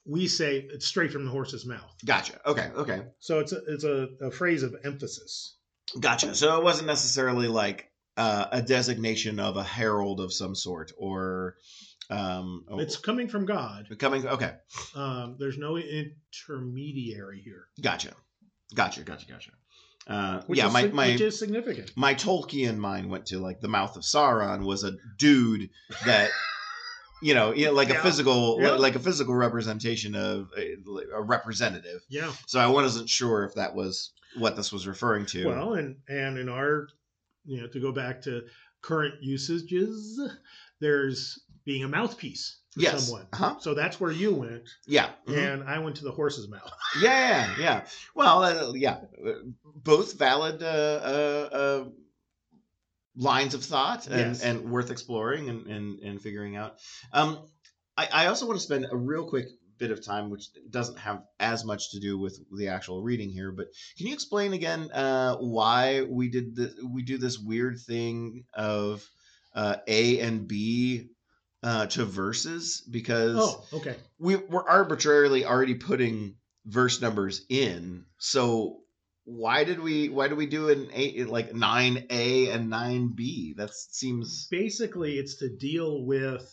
we 0.06 0.26
say 0.26 0.66
it's 0.70 0.86
straight 0.86 1.12
from 1.12 1.24
the 1.24 1.30
horse's 1.30 1.66
mouth 1.66 1.94
gotcha 2.04 2.40
okay 2.46 2.70
okay 2.76 3.02
so 3.18 3.40
it's 3.40 3.52
a, 3.52 3.60
it's 3.68 3.84
a, 3.84 4.08
a 4.22 4.30
phrase 4.30 4.62
of 4.62 4.74
emphasis 4.84 5.56
gotcha 6.00 6.34
so 6.34 6.58
it 6.58 6.64
wasn't 6.64 6.86
necessarily 6.86 7.48
like 7.48 7.90
uh, 8.16 8.46
a 8.50 8.60
designation 8.60 9.38
of 9.38 9.56
a 9.56 9.62
herald 9.62 10.20
of 10.20 10.32
some 10.32 10.54
sort 10.54 10.90
or 10.98 11.56
um, 12.10 12.64
it's 12.72 12.96
coming 12.96 13.28
from 13.28 13.44
God. 13.44 13.86
Coming 13.98 14.26
okay. 14.26 14.52
Um, 14.94 15.36
there's 15.38 15.58
no 15.58 15.76
intermediary 15.76 17.40
here. 17.40 17.66
Gotcha, 17.80 18.12
gotcha, 18.74 19.02
gotcha, 19.02 19.26
gotcha. 19.26 19.50
Uh, 20.08 20.40
which 20.46 20.58
yeah, 20.58 20.68
is, 20.68 20.72
my, 20.72 20.86
my 20.88 21.06
which 21.08 21.20
is 21.20 21.38
significant. 21.38 21.92
My 21.94 22.14
Tolkien 22.14 22.78
mind 22.78 23.10
went 23.10 23.26
to 23.26 23.38
like 23.38 23.60
the 23.60 23.68
mouth 23.68 23.94
of 23.94 24.02
Sauron 24.02 24.64
was 24.64 24.82
a 24.82 24.92
dude 25.18 25.68
that 26.06 26.30
you 27.22 27.34
know, 27.34 27.52
you 27.52 27.66
know, 27.66 27.72
like 27.72 27.88
yeah. 27.88 28.00
a 28.00 28.02
physical, 28.02 28.58
yeah. 28.60 28.70
like 28.70 28.94
a 28.94 29.00
physical 29.00 29.34
representation 29.34 30.14
of 30.14 30.50
a, 30.56 30.76
a, 31.14 31.22
representative. 31.22 32.00
Yeah. 32.08 32.32
So 32.46 32.60
I 32.60 32.68
wasn't 32.68 33.08
sure 33.08 33.44
if 33.44 33.54
that 33.54 33.74
was 33.74 34.12
what 34.36 34.56
this 34.56 34.72
was 34.72 34.86
referring 34.86 35.26
to. 35.26 35.46
Well, 35.46 35.74
and 35.74 35.96
and 36.08 36.38
in 36.38 36.48
our 36.48 36.88
you 37.44 37.60
know, 37.60 37.66
to 37.68 37.80
go 37.80 37.92
back 37.92 38.22
to 38.22 38.42
current 38.82 39.14
usages, 39.20 40.20
there's 40.80 41.40
being 41.68 41.84
a 41.84 41.88
mouthpiece 41.88 42.60
for 42.70 42.80
yes. 42.80 43.04
someone. 43.04 43.26
Uh-huh. 43.30 43.56
So 43.60 43.74
that's 43.74 44.00
where 44.00 44.10
you 44.10 44.32
went. 44.32 44.62
Yeah. 44.86 45.10
Mm-hmm. 45.28 45.38
And 45.38 45.64
I 45.64 45.78
went 45.80 45.96
to 45.96 46.04
the 46.04 46.10
horse's 46.10 46.48
mouth. 46.48 46.72
yeah, 47.02 47.54
yeah. 47.60 47.84
Well, 48.14 48.42
uh, 48.42 48.72
yeah, 48.72 49.00
both 49.62 50.18
valid 50.18 50.62
uh, 50.62 50.66
uh, 50.66 51.48
uh, 51.52 51.84
lines 53.16 53.52
of 53.52 53.62
thought 53.62 54.06
and, 54.06 54.18
yes. 54.18 54.42
and 54.42 54.70
worth 54.70 54.90
exploring 54.90 55.50
and, 55.50 55.66
and, 55.66 55.98
and 56.00 56.22
figuring 56.22 56.56
out. 56.56 56.78
Um, 57.12 57.46
I, 57.98 58.08
I 58.10 58.26
also 58.28 58.46
want 58.46 58.58
to 58.58 58.64
spend 58.64 58.86
a 58.90 58.96
real 58.96 59.28
quick 59.28 59.48
bit 59.76 59.90
of 59.90 60.02
time, 60.02 60.30
which 60.30 60.46
doesn't 60.70 60.98
have 60.98 61.22
as 61.38 61.66
much 61.66 61.90
to 61.90 62.00
do 62.00 62.18
with 62.18 62.40
the 62.56 62.68
actual 62.68 63.02
reading 63.02 63.28
here. 63.28 63.52
But 63.52 63.66
can 63.98 64.06
you 64.06 64.14
explain 64.14 64.54
again 64.54 64.90
uh, 64.90 65.36
why 65.36 66.00
we 66.08 66.30
did 66.30 66.56
the, 66.56 66.74
we 66.90 67.02
do 67.02 67.18
this 67.18 67.38
weird 67.38 67.78
thing 67.78 68.44
of 68.54 69.06
uh, 69.54 69.76
A 69.86 70.20
and 70.20 70.48
B 70.48 71.10
uh, 71.62 71.86
to 71.86 72.04
verses? 72.04 72.82
Because 72.90 73.36
oh, 73.38 73.64
okay, 73.78 73.96
we 74.18 74.36
we're 74.36 74.68
arbitrarily 74.68 75.44
already 75.44 75.74
putting 75.74 76.36
verse 76.64 77.00
numbers 77.00 77.44
in. 77.48 78.04
So 78.18 78.80
why 79.24 79.64
did 79.64 79.80
we 79.80 80.08
why 80.08 80.28
do 80.28 80.36
we 80.36 80.46
do 80.46 80.68
an 80.70 80.88
eight 80.92 81.28
like 81.28 81.54
nine 81.54 82.06
A 82.10 82.50
and 82.50 82.70
nine 82.70 83.12
B? 83.14 83.54
That 83.56 83.74
seems 83.74 84.46
basically 84.50 85.18
it's 85.18 85.36
to 85.36 85.48
deal 85.48 86.04
with 86.04 86.48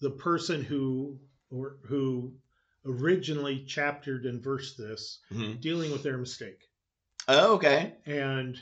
the 0.00 0.10
person 0.10 0.62
who 0.62 1.18
or 1.50 1.76
who 1.86 2.34
originally 2.84 3.64
chaptered 3.64 4.24
and 4.24 4.42
versed 4.42 4.78
this, 4.78 5.20
mm-hmm. 5.32 5.58
dealing 5.60 5.90
with 5.90 6.02
their 6.02 6.18
mistake. 6.18 6.60
Oh, 7.28 7.54
okay. 7.54 7.94
And 8.06 8.56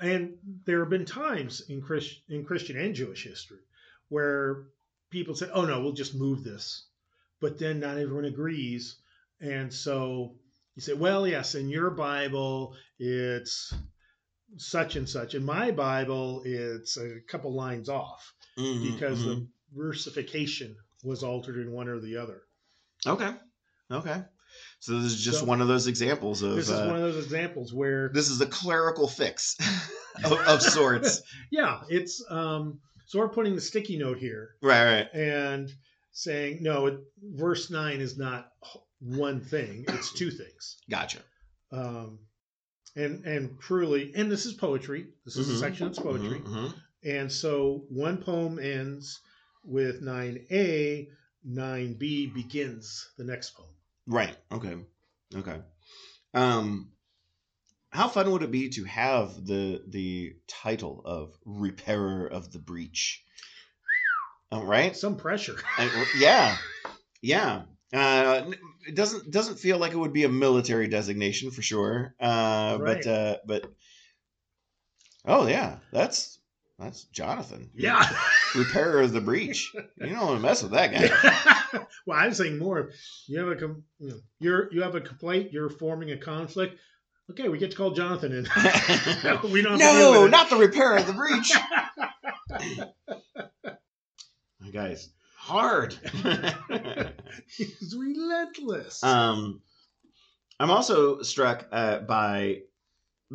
and 0.00 0.38
there 0.64 0.80
have 0.80 0.90
been 0.90 1.04
times 1.04 1.62
in 1.68 1.82
Christ, 1.82 2.20
in 2.28 2.44
Christian 2.44 2.78
and 2.78 2.94
Jewish 2.94 3.24
history 3.24 3.60
where 4.08 4.64
people 5.10 5.34
said, 5.34 5.50
"Oh 5.52 5.64
no, 5.64 5.80
we'll 5.80 5.92
just 5.92 6.14
move 6.14 6.44
this," 6.44 6.86
but 7.40 7.58
then 7.58 7.80
not 7.80 7.98
everyone 7.98 8.24
agrees, 8.24 8.96
and 9.40 9.72
so 9.72 10.36
you 10.74 10.82
say, 10.82 10.94
"Well, 10.94 11.26
yes, 11.26 11.54
in 11.54 11.68
your 11.68 11.90
Bible 11.90 12.74
it's 12.98 13.74
such 14.56 14.96
and 14.96 15.08
such. 15.08 15.34
In 15.34 15.44
my 15.44 15.70
Bible, 15.70 16.42
it's 16.44 16.96
a 16.96 17.20
couple 17.28 17.54
lines 17.54 17.88
off 17.88 18.32
mm-hmm, 18.58 18.94
because 18.94 19.20
mm-hmm. 19.20 19.28
the 19.28 19.48
versification 19.74 20.76
was 21.02 21.22
altered 21.22 21.56
in 21.58 21.72
one 21.72 21.88
or 21.88 22.00
the 22.00 22.16
other. 22.16 22.42
Okay. 23.06 23.32
Okay. 23.90 24.22
So 24.80 25.00
this 25.00 25.12
is 25.12 25.22
just 25.22 25.40
so, 25.40 25.44
one 25.44 25.60
of 25.60 25.68
those 25.68 25.86
examples 25.86 26.42
of. 26.42 26.56
This 26.56 26.68
is 26.68 26.78
uh, 26.78 26.86
one 26.86 26.96
of 26.96 27.02
those 27.02 27.22
examples 27.22 27.72
where 27.74 28.08
this 28.08 28.30
is 28.30 28.40
a 28.40 28.46
clerical 28.46 29.08
fix 29.08 29.56
of, 30.24 30.32
of, 30.32 30.62
sorts. 30.62 31.22
yeah, 31.50 31.80
it's 31.88 32.24
um. 32.28 32.80
So 33.06 33.18
we're 33.18 33.28
putting 33.28 33.54
the 33.54 33.60
sticky 33.60 33.98
note 33.98 34.18
here, 34.18 34.56
right? 34.62 34.84
Right. 34.84 35.14
And 35.14 35.72
saying 36.12 36.58
no, 36.62 36.86
it, 36.86 37.00
verse 37.22 37.70
nine 37.70 38.00
is 38.00 38.18
not 38.18 38.50
one 39.00 39.40
thing; 39.40 39.84
it's 39.88 40.12
two 40.12 40.30
things. 40.30 40.76
Gotcha. 40.90 41.18
Um, 41.72 42.18
and 42.94 43.24
and 43.24 43.60
truly, 43.60 44.12
and 44.14 44.30
this 44.30 44.46
is 44.46 44.54
poetry. 44.54 45.06
This 45.24 45.36
is 45.36 45.46
mm-hmm. 45.46 45.56
a 45.56 45.58
section 45.58 45.86
that's 45.86 45.98
poetry, 45.98 46.40
mm-hmm, 46.40 46.56
mm-hmm. 46.56 46.78
and 47.08 47.30
so 47.30 47.84
one 47.88 48.18
poem 48.18 48.58
ends 48.58 49.20
with 49.66 50.02
9a 50.02 51.08
9b 51.46 52.34
begins 52.34 53.08
the 53.18 53.24
next 53.24 53.50
poem 53.50 53.68
right 54.06 54.36
okay 54.52 54.76
okay 55.34 55.60
um 56.34 56.90
how 57.96 58.08
fun 58.08 58.30
would 58.30 58.42
it 58.42 58.50
be 58.50 58.68
to 58.70 58.84
have 58.84 59.46
the 59.46 59.82
the 59.88 60.34
title 60.46 61.02
of 61.04 61.36
repairer 61.44 62.26
of 62.26 62.52
the 62.52 62.58
breach 62.58 63.24
All 64.52 64.64
right 64.64 64.96
some 64.96 65.16
pressure 65.16 65.56
I, 65.78 66.06
yeah 66.18 66.56
yeah 67.22 67.62
Uh, 67.92 68.50
it 68.88 68.94
doesn't 68.94 69.30
doesn't 69.30 69.58
feel 69.58 69.78
like 69.78 69.92
it 69.92 69.96
would 69.98 70.12
be 70.12 70.24
a 70.24 70.28
military 70.28 70.88
designation 70.88 71.50
for 71.50 71.62
sure. 71.62 72.14
Uh, 72.20 72.78
Right. 72.80 73.02
but 73.04 73.06
uh, 73.06 73.36
but 73.46 73.72
oh 75.24 75.46
yeah, 75.46 75.78
that's 75.92 76.38
that's 76.78 77.04
Jonathan. 77.04 77.70
Yeah. 77.74 78.04
repairer 78.54 79.00
of 79.02 79.12
the 79.12 79.20
breach. 79.20 79.72
You 79.74 80.10
don't 80.14 80.26
want 80.26 80.36
to 80.40 80.42
mess 80.42 80.62
with 80.62 80.72
that 80.72 80.92
guy. 80.92 81.80
well, 82.06 82.18
I'm 82.18 82.34
saying 82.34 82.58
more. 82.58 82.90
You 83.28 83.38
have 83.38 83.48
a 83.48 83.56
com- 83.56 83.84
you 83.98 84.08
know, 84.08 84.20
you're 84.40 84.72
you 84.72 84.82
have 84.82 84.94
a 84.96 85.00
complaint. 85.00 85.52
You're 85.52 85.70
forming 85.70 86.10
a 86.10 86.18
conflict. 86.18 86.78
Okay, 87.30 87.48
we 87.48 87.58
get 87.58 87.72
to 87.72 87.76
call 87.76 87.90
Jonathan 87.90 88.32
in. 88.32 88.44
we 89.50 89.62
don't. 89.62 89.80
Have 89.80 89.92
to 89.92 89.98
deal 89.98 90.12
no, 90.12 90.26
not 90.28 90.48
the 90.48 90.56
repair 90.56 90.96
of 90.96 91.06
the 91.06 91.12
breach. 91.12 91.52
My 94.60 94.70
guy's 94.70 95.10
hard. 95.36 95.94
He's 97.56 97.96
relentless. 97.98 99.02
um, 99.02 99.60
I'm 100.60 100.70
also 100.70 101.22
struck 101.22 101.66
uh, 101.72 101.98
by. 102.00 102.62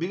uh, 0.00 0.06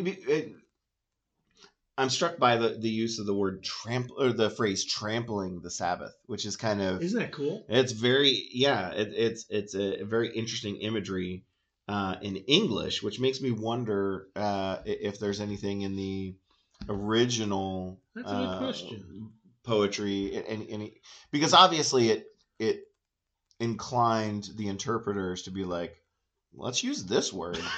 I'm 1.98 2.10
struck 2.10 2.38
by 2.38 2.58
the, 2.58 2.70
the 2.70 2.90
use 2.90 3.20
of 3.20 3.26
the 3.26 3.34
word 3.34 3.64
trample 3.64 4.22
or 4.22 4.32
the 4.32 4.50
phrase 4.52 4.86
trampling 4.86 5.62
the 5.62 5.72
Sabbath, 5.72 6.14
which 6.28 6.46
is 6.46 6.56
kind 6.56 6.82
of 6.82 7.02
Isn't 7.02 7.20
that 7.20 7.32
cool? 7.32 7.66
It's 7.68 7.94
very 7.94 8.48
yeah. 8.54 8.92
It, 8.92 9.14
it's 9.16 9.46
it's 9.50 9.74
a 9.74 10.04
very 10.04 10.30
interesting 10.36 10.78
imagery 10.78 11.46
uh, 11.88 12.16
in 12.22 12.38
English, 12.38 13.04
which 13.04 13.20
makes 13.20 13.42
me 13.42 13.52
wonder 13.52 14.28
uh, 14.36 14.78
if 14.86 15.20
there's 15.20 15.42
anything 15.42 15.82
in 15.82 15.96
the 15.96 16.36
original 16.90 18.00
That's 18.16 18.30
a 18.30 18.34
good 18.34 18.46
uh, 18.46 18.58
question. 18.60 19.32
poetry, 19.64 20.44
and, 20.48 20.68
and 20.70 20.92
because 21.32 21.54
obviously 21.54 22.10
it 22.10 22.26
it 22.60 22.84
inclined 23.60 24.50
the 24.56 24.68
interpreters 24.68 25.44
to 25.44 25.52
be 25.52 25.64
like, 25.64 25.96
let's 26.54 26.84
use 26.84 27.06
this 27.06 27.32
word. 27.32 27.60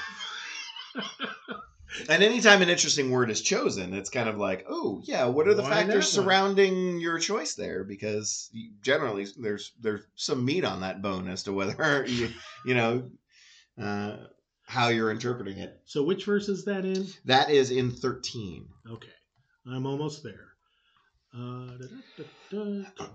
And 2.10 2.24
anytime 2.24 2.62
an 2.62 2.70
interesting 2.70 3.12
word 3.12 3.30
is 3.30 3.42
chosen, 3.42 3.94
it's 3.94 4.10
kind 4.10 4.28
of 4.28 4.38
like, 4.38 4.66
oh 4.68 5.02
yeah, 5.04 5.26
what 5.26 5.48
are 5.48 5.54
the 5.54 5.62
Why 5.62 5.70
factors 5.70 6.10
surrounding 6.10 7.00
your 7.00 7.20
choice 7.20 7.54
there? 7.54 7.84
Because 7.84 8.50
generally, 8.82 9.28
there's 9.38 9.74
there's 9.80 10.02
some 10.16 10.44
meat 10.44 10.66
on 10.66 10.82
that 10.82 11.02
bone 11.02 11.28
as 11.28 11.44
to 11.44 11.54
whether 11.54 12.06
you 12.08 12.30
you 12.66 12.74
know 12.74 13.10
uh, 13.82 14.18
how 14.66 14.90
you're 14.90 15.12
interpreting 15.12 15.58
it. 15.58 15.80
So 15.86 16.04
which 16.04 16.26
verse 16.26 16.50
is 16.50 16.66
that 16.66 16.86
in? 16.86 17.08
That 17.26 17.50
is 17.50 17.72
in 17.72 17.92
thirteen. 17.92 18.68
Okay, 18.90 19.08
I'm 19.68 19.86
almost 19.86 20.24
there. 20.24 20.50
Uh, 21.36 21.78
da-da-da-da. 22.52 23.06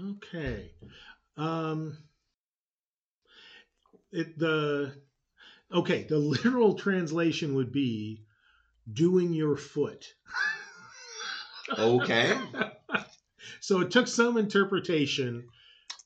Okay. 0.00 0.70
Um, 1.36 1.96
it 4.12 4.38
the 4.38 4.92
okay. 5.72 6.06
The 6.08 6.18
literal 6.18 6.74
translation 6.74 7.54
would 7.54 7.72
be 7.72 8.22
"doing 8.92 9.32
your 9.32 9.56
foot." 9.56 10.14
Okay, 11.76 12.36
so 13.68 13.80
it 13.82 13.90
took 13.90 14.06
some 14.08 14.38
interpretation. 14.38 15.44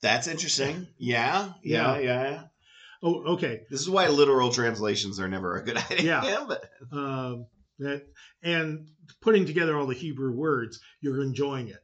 that's 0.00 0.26
interesting. 0.26 0.88
Yeah, 0.98 1.52
yeah, 1.62 1.98
yeah. 1.98 2.42
Oh, 3.04 3.34
okay. 3.34 3.60
This 3.70 3.80
is 3.80 3.88
why 3.88 4.08
literal 4.08 4.50
translations 4.50 5.20
are 5.20 5.28
never 5.28 5.56
a 5.58 5.64
good 5.64 5.76
idea. 5.90 6.20
Yeah. 6.24 6.44
but 6.48 6.68
Um, 6.90 7.46
that 7.78 8.02
and 8.42 8.88
putting 9.20 9.46
together 9.46 9.76
all 9.78 9.86
the 9.86 9.94
Hebrew 9.94 10.32
words, 10.32 10.80
you're 11.00 11.22
enjoying 11.22 11.68
it. 11.68 11.78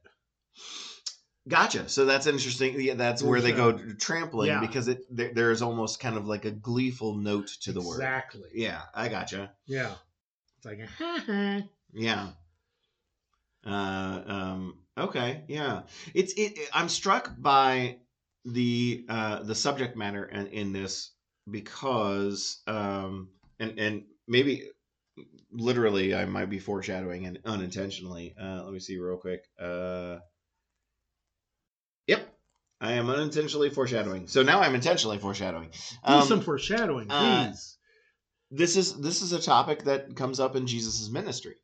Gotcha. 1.48 1.88
So 1.88 2.06
that's 2.06 2.26
interesting. 2.26 2.80
Yeah, 2.80 2.94
that's 2.94 3.22
where 3.22 3.40
they 3.40 3.52
go 3.52 3.78
trampling 4.00 4.48
Yeah. 4.48 4.60
because 4.60 4.88
it 4.88 4.98
there, 5.10 5.32
there's 5.32 5.62
almost 5.62 6.00
kind 6.00 6.16
of 6.16 6.26
like 6.26 6.44
a 6.44 6.50
gleeful 6.50 7.14
note 7.16 7.50
to 7.62 7.72
the 7.72 7.80
word. 7.80 7.96
Exactly. 7.98 8.48
Yeah, 8.52 8.80
I 8.94 9.08
gotcha. 9.08 9.52
Yeah. 9.66 9.94
It's 10.56 10.66
like, 10.66 10.80
ha 10.98 11.22
ha. 11.24 11.62
Yeah. 11.94 12.30
Uh, 13.66 14.22
um, 14.26 14.74
okay. 14.98 15.44
Yeah. 15.48 15.82
It's 16.14 16.32
it. 16.36 16.58
I'm 16.72 16.88
struck 16.88 17.32
by 17.38 17.98
the 18.44 19.04
uh, 19.08 19.42
the 19.42 19.54
subject 19.54 19.96
matter 19.96 20.24
in, 20.24 20.46
in 20.48 20.72
this 20.72 21.10
because 21.50 22.62
um, 22.66 23.28
and 23.58 23.78
and 23.78 24.02
maybe 24.26 24.64
literally 25.50 26.14
I 26.14 26.24
might 26.24 26.50
be 26.50 26.58
foreshadowing 26.58 27.26
and 27.26 27.38
unintentionally. 27.44 28.34
Uh, 28.40 28.62
let 28.64 28.72
me 28.72 28.78
see 28.78 28.98
real 28.98 29.16
quick. 29.16 29.44
Uh, 29.60 30.18
yep. 32.06 32.28
I 32.80 32.92
am 32.92 33.10
unintentionally 33.10 33.70
foreshadowing. 33.70 34.28
So 34.28 34.42
now 34.42 34.60
I'm 34.60 34.74
intentionally 34.74 35.18
foreshadowing. 35.18 35.70
Do 36.06 36.12
Um, 36.12 36.22
some 36.28 36.40
foreshadowing, 36.40 37.10
uh, 37.10 37.46
please. 37.48 37.76
this 38.52 38.76
is 38.76 38.94
this 39.00 39.20
is 39.22 39.32
a 39.32 39.40
topic 39.42 39.84
that 39.84 40.14
comes 40.14 40.38
up 40.38 40.54
in 40.54 40.66
Jesus' 40.66 41.08
ministry, 41.10 41.56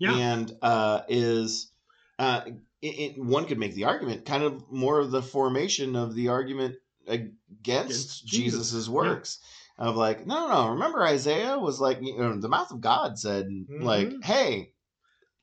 Yeah. 0.00 0.16
and 0.16 0.52
uh, 0.62 1.02
is 1.08 1.70
uh, 2.18 2.40
it, 2.86 3.16
it, 3.16 3.18
one 3.18 3.46
could 3.46 3.58
make 3.58 3.74
the 3.74 3.84
argument, 3.84 4.24
kind 4.24 4.42
of 4.42 4.70
more 4.70 4.98
of 5.00 5.10
the 5.10 5.22
formation 5.22 5.96
of 5.96 6.14
the 6.14 6.28
argument 6.28 6.76
against, 7.06 7.34
Against 7.66 8.26
Jesus. 8.26 8.70
Jesus' 8.70 8.88
works. 8.88 9.38
Of 9.78 9.96
like, 9.96 10.26
no, 10.26 10.48
no, 10.48 10.64
no. 10.64 10.70
Remember, 10.70 11.02
Isaiah 11.02 11.58
was 11.58 11.80
like, 11.80 11.98
you 12.00 12.16
know, 12.18 12.40
the 12.40 12.48
mouth 12.48 12.70
of 12.70 12.80
God 12.80 13.18
said, 13.18 13.48
like, 13.68 14.08
Mhm. 14.08 14.24
hey, 14.24 14.72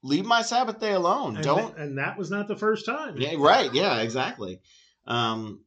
leave 0.01 0.25
my 0.25 0.41
Sabbath 0.41 0.79
day 0.79 0.93
alone. 0.93 1.35
and, 1.35 1.43
Don't 1.45 1.77
and 1.77 1.97
that 1.99 2.17
was 2.17 2.31
not 2.31 2.47
the 2.47 2.55
first 2.55 2.85
time. 2.85 3.15
yeah, 3.17 3.35
right. 3.37 3.71
Yeah, 3.73 4.01
exactly. 4.01 4.59
Um, 5.05 5.65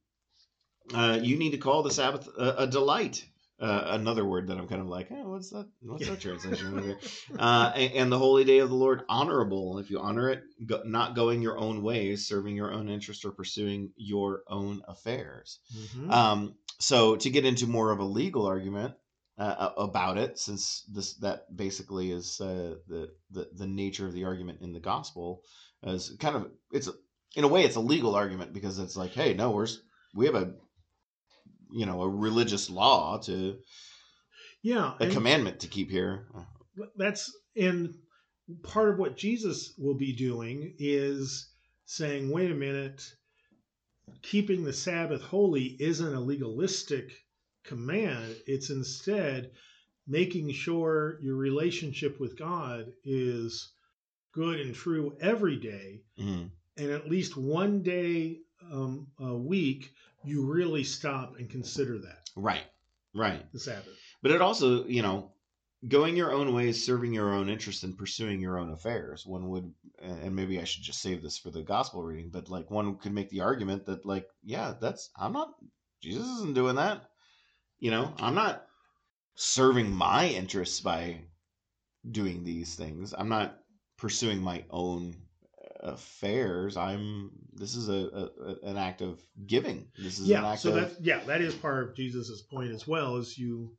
uh, 0.92 1.18
you 1.22 1.36
need 1.36 1.50
to 1.50 1.58
call 1.58 1.82
the 1.82 1.90
Sabbath 1.90 2.28
a, 2.36 2.62
a 2.64 2.66
delight. 2.66 3.24
Uh, 3.58 3.84
another 3.86 4.24
word 4.24 4.48
that 4.48 4.58
I'm 4.58 4.68
kind 4.68 4.82
of 4.82 4.86
like, 4.86 5.08
oh, 5.10 5.30
what's 5.30 5.48
that? 5.50 5.66
What's 5.80 6.06
that 6.06 6.20
translation? 6.20 6.96
uh, 7.38 7.72
and, 7.74 7.92
and 7.94 8.12
the 8.12 8.18
holy 8.18 8.44
day 8.44 8.58
of 8.58 8.68
the 8.68 8.74
Lord, 8.74 9.02
honorable. 9.08 9.78
If 9.78 9.88
you 9.90 9.98
honor 9.98 10.28
it, 10.28 10.42
go, 10.66 10.82
not 10.84 11.14
going 11.14 11.40
your 11.40 11.58
own 11.58 11.82
ways, 11.82 12.28
serving 12.28 12.54
your 12.54 12.70
own 12.70 12.90
interest, 12.90 13.24
or 13.24 13.30
pursuing 13.30 13.92
your 13.96 14.42
own 14.48 14.82
affairs. 14.86 15.58
Mhm. 15.74 16.10
Um, 16.10 16.54
so 16.80 17.16
to 17.16 17.30
get 17.30 17.46
into 17.46 17.66
more 17.66 17.92
of 17.92 17.98
a 17.98 18.04
legal 18.04 18.44
argument 18.44 18.94
uh, 19.38 19.70
about 19.78 20.18
it, 20.18 20.38
since 20.38 20.84
this 20.92 21.14
that 21.20 21.44
basically 21.54 22.10
is 22.10 22.38
uh, 22.42 22.74
the, 22.88 23.08
the 23.30 23.48
the 23.54 23.66
nature 23.66 24.06
of 24.06 24.12
the 24.12 24.24
argument 24.24 24.60
in 24.60 24.74
the 24.74 24.80
gospel, 24.80 25.42
is 25.82 26.14
kind 26.20 26.36
of 26.36 26.50
it's 26.72 26.90
in 27.34 27.44
a 27.44 27.48
way 27.48 27.64
it's 27.64 27.76
a 27.76 27.80
legal 27.80 28.14
argument 28.14 28.52
because 28.52 28.78
it's 28.78 28.96
like, 28.96 29.12
hey, 29.12 29.32
no, 29.32 29.50
we're 29.50 29.66
we 30.14 30.26
have 30.26 30.34
a 30.34 30.54
you 31.70 31.86
know 31.86 32.02
a 32.02 32.08
religious 32.08 32.70
law 32.70 33.18
to 33.18 33.58
yeah. 34.62 34.94
a 35.00 35.08
commandment 35.08 35.60
to 35.60 35.68
keep 35.68 35.90
here. 35.90 36.26
that's 36.96 37.32
and 37.56 37.94
part 38.62 38.90
of 38.90 38.98
what 38.98 39.16
Jesus 39.16 39.74
will 39.78 39.94
be 39.94 40.12
doing 40.12 40.74
is 40.78 41.48
saying, 41.84 42.30
wait 42.30 42.50
a 42.50 42.54
minute, 42.54 43.02
keeping 44.22 44.64
the 44.64 44.72
Sabbath 44.72 45.22
holy 45.22 45.76
isn't 45.80 46.14
a 46.14 46.20
legalistic 46.20 47.12
command. 47.64 48.36
It's 48.46 48.70
instead 48.70 49.52
making 50.06 50.52
sure 50.52 51.18
your 51.22 51.36
relationship 51.36 52.20
with 52.20 52.38
God 52.38 52.92
is 53.04 53.72
good 54.32 54.60
and 54.60 54.74
true 54.74 55.16
every 55.20 55.56
day. 55.56 56.02
Mhm. 56.18 56.50
And 56.76 56.90
at 56.90 57.08
least 57.08 57.36
one 57.36 57.82
day 57.82 58.40
um, 58.72 59.08
a 59.18 59.34
week, 59.34 59.92
you 60.24 60.44
really 60.44 60.84
stop 60.84 61.36
and 61.38 61.48
consider 61.48 61.98
that 61.98 62.28
Right, 62.34 62.64
right. 63.14 63.50
the 63.52 63.60
Sabbath. 63.60 63.96
But 64.22 64.32
it 64.32 64.42
also, 64.42 64.84
you 64.86 65.02
know, 65.02 65.32
going 65.88 66.16
your 66.16 66.32
own 66.32 66.52
ways, 66.54 66.84
serving 66.84 67.12
your 67.12 67.32
own 67.32 67.48
interests, 67.48 67.82
and 67.82 67.96
pursuing 67.96 68.40
your 68.40 68.58
own 68.58 68.72
affairs. 68.72 69.24
One 69.26 69.48
would, 69.48 69.72
and 70.00 70.34
maybe 70.34 70.60
I 70.60 70.64
should 70.64 70.82
just 70.82 71.00
save 71.00 71.22
this 71.22 71.38
for 71.38 71.50
the 71.50 71.62
gospel 71.62 72.02
reading, 72.02 72.30
but 72.30 72.48
like 72.48 72.70
one 72.70 72.96
could 72.96 73.12
make 73.12 73.30
the 73.30 73.42
argument 73.42 73.86
that, 73.86 74.04
like, 74.04 74.26
yeah, 74.42 74.74
that's, 74.80 75.10
I'm 75.16 75.32
not, 75.32 75.54
Jesus 76.02 76.26
isn't 76.26 76.54
doing 76.54 76.76
that. 76.76 77.04
You 77.78 77.90
know, 77.90 78.14
I'm 78.18 78.34
not 78.34 78.66
serving 79.34 79.90
my 79.90 80.26
interests 80.28 80.80
by 80.80 81.20
doing 82.10 82.42
these 82.42 82.74
things. 82.74 83.14
I'm 83.16 83.28
not 83.28 83.58
pursuing 83.98 84.40
my 84.40 84.64
own 84.70 85.14
affairs. 85.86 86.76
I'm, 86.76 87.30
this 87.54 87.74
is 87.76 87.88
a, 87.88 88.28
a 88.62 88.66
an 88.68 88.76
act 88.76 89.00
of 89.00 89.22
giving. 89.46 89.86
This 89.96 90.18
is 90.18 90.28
an 90.28 90.42
yeah 90.42 90.54
so 90.56 90.72
that 90.72 90.92
yeah 91.00 91.20
that 91.26 91.40
is 91.40 91.54
part 91.54 91.88
of 91.88 91.94
jesus's 91.96 92.42
point 92.42 92.72
as 92.72 92.86
well 92.86 93.16
is 93.16 93.38
you 93.38 93.72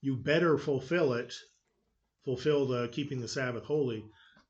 you 0.00 0.16
better 0.16 0.56
fulfill 0.58 1.12
it 1.14 1.34
fulfill 2.24 2.66
the 2.66 2.88
keeping 2.88 3.20
the 3.20 3.28
sabbath 3.28 3.64
holy 3.64 4.04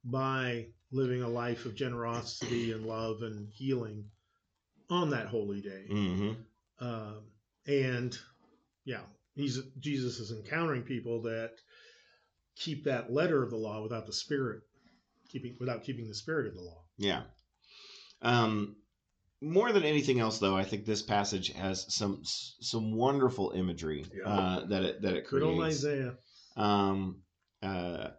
by 0.04 0.66
living 0.92 1.22
a 1.22 1.28
life 1.28 1.66
of 1.66 1.74
generosity 1.74 2.72
and 2.72 2.86
love 2.86 3.22
and 3.22 3.48
healing 3.52 4.04
on 4.88 5.10
that 5.10 5.26
holy 5.26 5.60
day 5.60 5.86
Mhm. 5.90 6.36
um, 6.80 7.22
and 7.66 8.16
yeah 8.84 9.02
he's 9.34 9.58
jesus 9.78 10.18
is 10.20 10.30
encountering 10.32 10.82
people 10.82 11.22
that 11.22 11.52
keep 12.56 12.84
that 12.84 13.12
letter 13.12 13.42
of 13.42 13.50
the 13.50 13.56
law 13.56 13.82
without 13.82 14.06
the 14.06 14.12
spirit 14.12 14.62
keeping 15.30 15.56
without 15.60 15.84
keeping 15.84 16.08
the 16.08 16.14
spirit 16.14 16.46
of 16.48 16.54
the 16.54 16.60
law. 16.60 16.82
Yeah. 17.00 17.22
Um, 18.22 18.76
more 19.40 19.72
than 19.72 19.84
anything 19.84 20.20
else, 20.20 20.38
though, 20.38 20.54
I 20.54 20.64
think 20.64 20.84
this 20.84 21.00
passage 21.02 21.48
has 21.54 21.92
some 21.92 22.20
some 22.24 22.92
wonderful 22.94 23.52
imagery 23.52 24.04
Yeah. 24.14 24.28
uh, 24.28 24.66
that 24.66 24.82
it 24.84 25.02
that 25.02 25.14
it 25.16 25.26
Good 25.28 25.42
old 25.42 25.56
creates. 25.58 25.78
Isaiah. 25.78 26.14
Um, 26.56 27.22
uh, 27.62 28.10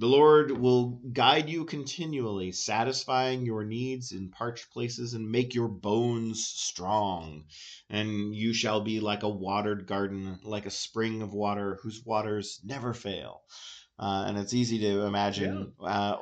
the 0.00 0.06
Lord 0.06 0.50
will 0.50 1.00
guide 1.12 1.48
you 1.48 1.64
continually, 1.64 2.52
satisfying 2.52 3.46
your 3.46 3.64
needs 3.64 4.12
in 4.12 4.28
parched 4.28 4.70
places 4.70 5.14
and 5.14 5.30
make 5.30 5.54
your 5.54 5.68
bones 5.68 6.44
strong. 6.44 7.44
And 7.88 8.34
you 8.34 8.52
shall 8.52 8.80
be 8.82 9.00
like 9.00 9.22
a 9.22 9.28
watered 9.28 9.86
garden, 9.86 10.40
like 10.42 10.66
a 10.66 10.70
spring 10.70 11.22
of 11.22 11.32
water 11.32 11.78
whose 11.82 12.04
waters 12.04 12.60
never 12.64 12.92
fail. 12.92 13.42
Uh, 13.98 14.24
and 14.26 14.36
it's 14.36 14.52
easy 14.52 14.80
to 14.80 15.02
imagine 15.02 15.72
uh, 15.80 16.16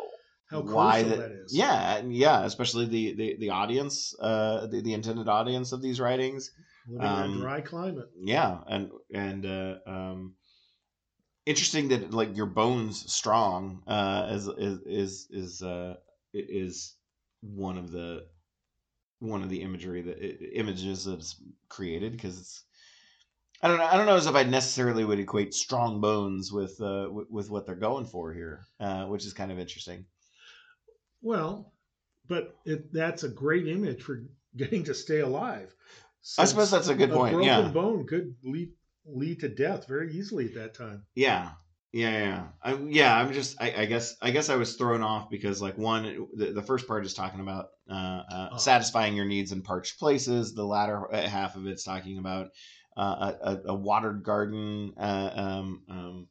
How 0.52 0.60
why 0.60 1.02
that, 1.02 1.18
that 1.18 1.30
is. 1.32 1.54
Yeah, 1.54 2.02
yeah, 2.06 2.44
especially 2.44 2.86
the 2.86 3.14
the, 3.14 3.36
the 3.38 3.50
audience, 3.50 4.14
uh, 4.20 4.66
the, 4.66 4.80
the 4.82 4.92
intended 4.92 5.28
audience 5.28 5.72
of 5.72 5.82
these 5.82 6.00
writings 6.00 6.50
Living 6.88 7.06
in 7.06 7.18
Um, 7.18 7.34
a 7.36 7.40
dry 7.40 7.60
climate. 7.60 8.08
yeah 8.24 8.58
and 8.66 8.90
and 9.14 9.46
uh, 9.46 9.76
um 9.86 10.34
interesting 11.46 11.88
that 11.88 12.12
like 12.12 12.36
your 12.36 12.46
bones 12.46 13.12
strong 13.12 13.82
uh 13.86 14.28
is 14.30 14.46
is 14.48 14.78
is 14.86 15.28
is 15.30 15.62
uh 15.62 15.94
is 16.34 16.96
one 17.40 17.76
of 17.78 17.90
the 17.90 18.26
one 19.18 19.42
of 19.42 19.48
the 19.48 19.62
imagery 19.62 20.02
that 20.02 20.18
images 20.58 21.04
that's 21.04 21.36
created 21.68 22.12
because 22.12 22.38
it's 22.38 22.64
I 23.62 23.68
don't 23.68 23.78
know. 23.78 23.84
I 23.84 23.96
don't 23.96 24.06
know 24.06 24.16
as 24.16 24.26
if 24.26 24.34
I 24.34 24.42
necessarily 24.42 25.04
would 25.04 25.20
equate 25.20 25.54
strong 25.54 26.00
bones 26.00 26.52
with 26.52 26.80
uh, 26.80 27.08
with, 27.10 27.30
with 27.30 27.50
what 27.50 27.64
they're 27.64 27.76
going 27.76 28.06
for 28.06 28.32
here, 28.34 28.66
uh, 28.80 29.06
which 29.06 29.24
is 29.24 29.32
kind 29.32 29.52
of 29.52 29.58
interesting. 29.58 30.06
Well, 31.22 31.72
but 32.28 32.56
it, 32.64 32.92
that's 32.92 33.22
a 33.24 33.28
great 33.28 33.66
image 33.68 34.02
for 34.02 34.24
getting 34.56 34.84
to 34.84 34.94
stay 34.94 35.20
alive. 35.20 35.74
I 36.38 36.44
suppose 36.44 36.70
that's 36.70 36.88
a 36.88 36.94
good 36.94 37.10
a 37.10 37.14
point. 37.14 37.32
broken 37.32 37.46
Yeah, 37.46 37.68
bone 37.72 38.06
could 38.06 38.36
lead 38.44 38.72
lead 39.04 39.40
to 39.40 39.48
death 39.48 39.88
very 39.88 40.12
easily 40.12 40.46
at 40.46 40.54
that 40.54 40.74
time. 40.74 41.04
Yeah, 41.14 41.50
yeah, 41.92 42.10
yeah. 42.10 42.46
I, 42.62 42.74
yeah, 42.88 43.16
I'm 43.16 43.32
just. 43.32 43.60
I, 43.60 43.72
I 43.82 43.86
guess. 43.86 44.16
I 44.22 44.30
guess 44.30 44.48
I 44.48 44.56
was 44.56 44.76
thrown 44.76 45.02
off 45.02 45.30
because, 45.30 45.60
like, 45.60 45.76
one, 45.76 46.28
the, 46.34 46.52
the 46.52 46.62
first 46.62 46.86
part 46.86 47.04
is 47.04 47.14
talking 47.14 47.40
about 47.40 47.70
uh, 47.90 48.22
uh, 48.30 48.48
Oh. 48.52 48.56
satisfying 48.56 49.14
your 49.14 49.26
needs 49.26 49.52
in 49.52 49.62
parched 49.62 49.98
places. 49.98 50.54
The 50.54 50.64
latter 50.64 51.06
half 51.12 51.56
of 51.56 51.66
it's 51.66 51.84
talking 51.84 52.18
about 52.18 52.50
uh, 52.96 53.32
a, 53.42 53.50
a, 53.50 53.60
a 53.66 53.74
watered 53.74 54.22
garden. 54.22 54.94
Uh, 54.96 55.30
um, 55.34 55.82
um, 55.88 56.28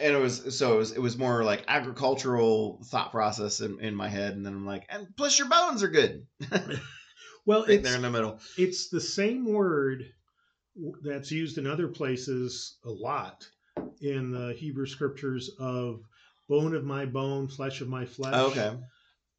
and 0.00 0.14
it 0.14 0.18
was 0.18 0.56
so 0.58 0.74
it 0.74 0.78
was 0.78 0.92
it 0.92 1.00
was 1.00 1.16
more 1.18 1.44
like 1.44 1.64
agricultural 1.68 2.82
thought 2.86 3.10
process 3.10 3.60
in, 3.60 3.80
in 3.80 3.94
my 3.94 4.08
head, 4.08 4.34
and 4.34 4.44
then 4.44 4.54
I'm 4.54 4.66
like, 4.66 4.86
and 4.88 5.06
plus 5.16 5.38
your 5.38 5.48
bones 5.48 5.82
are 5.82 5.88
good. 5.88 6.26
Well, 7.44 7.62
right 7.62 7.70
it's 7.70 7.82
there 7.88 7.96
in 7.96 8.02
the 8.02 8.10
middle. 8.10 8.38
it's 8.56 8.88
the 8.88 9.00
same 9.00 9.44
word 9.52 10.04
that's 11.02 11.32
used 11.32 11.58
in 11.58 11.66
other 11.66 11.88
places 11.88 12.76
a 12.84 12.90
lot 12.90 13.44
in 14.00 14.30
the 14.30 14.52
Hebrew 14.52 14.86
scriptures 14.86 15.50
of 15.58 16.02
bone 16.48 16.74
of 16.74 16.84
my 16.84 17.04
bone, 17.04 17.48
flesh 17.48 17.80
of 17.80 17.88
my 17.88 18.04
flesh. 18.04 18.34
Oh, 18.36 18.46
okay. 18.50 18.76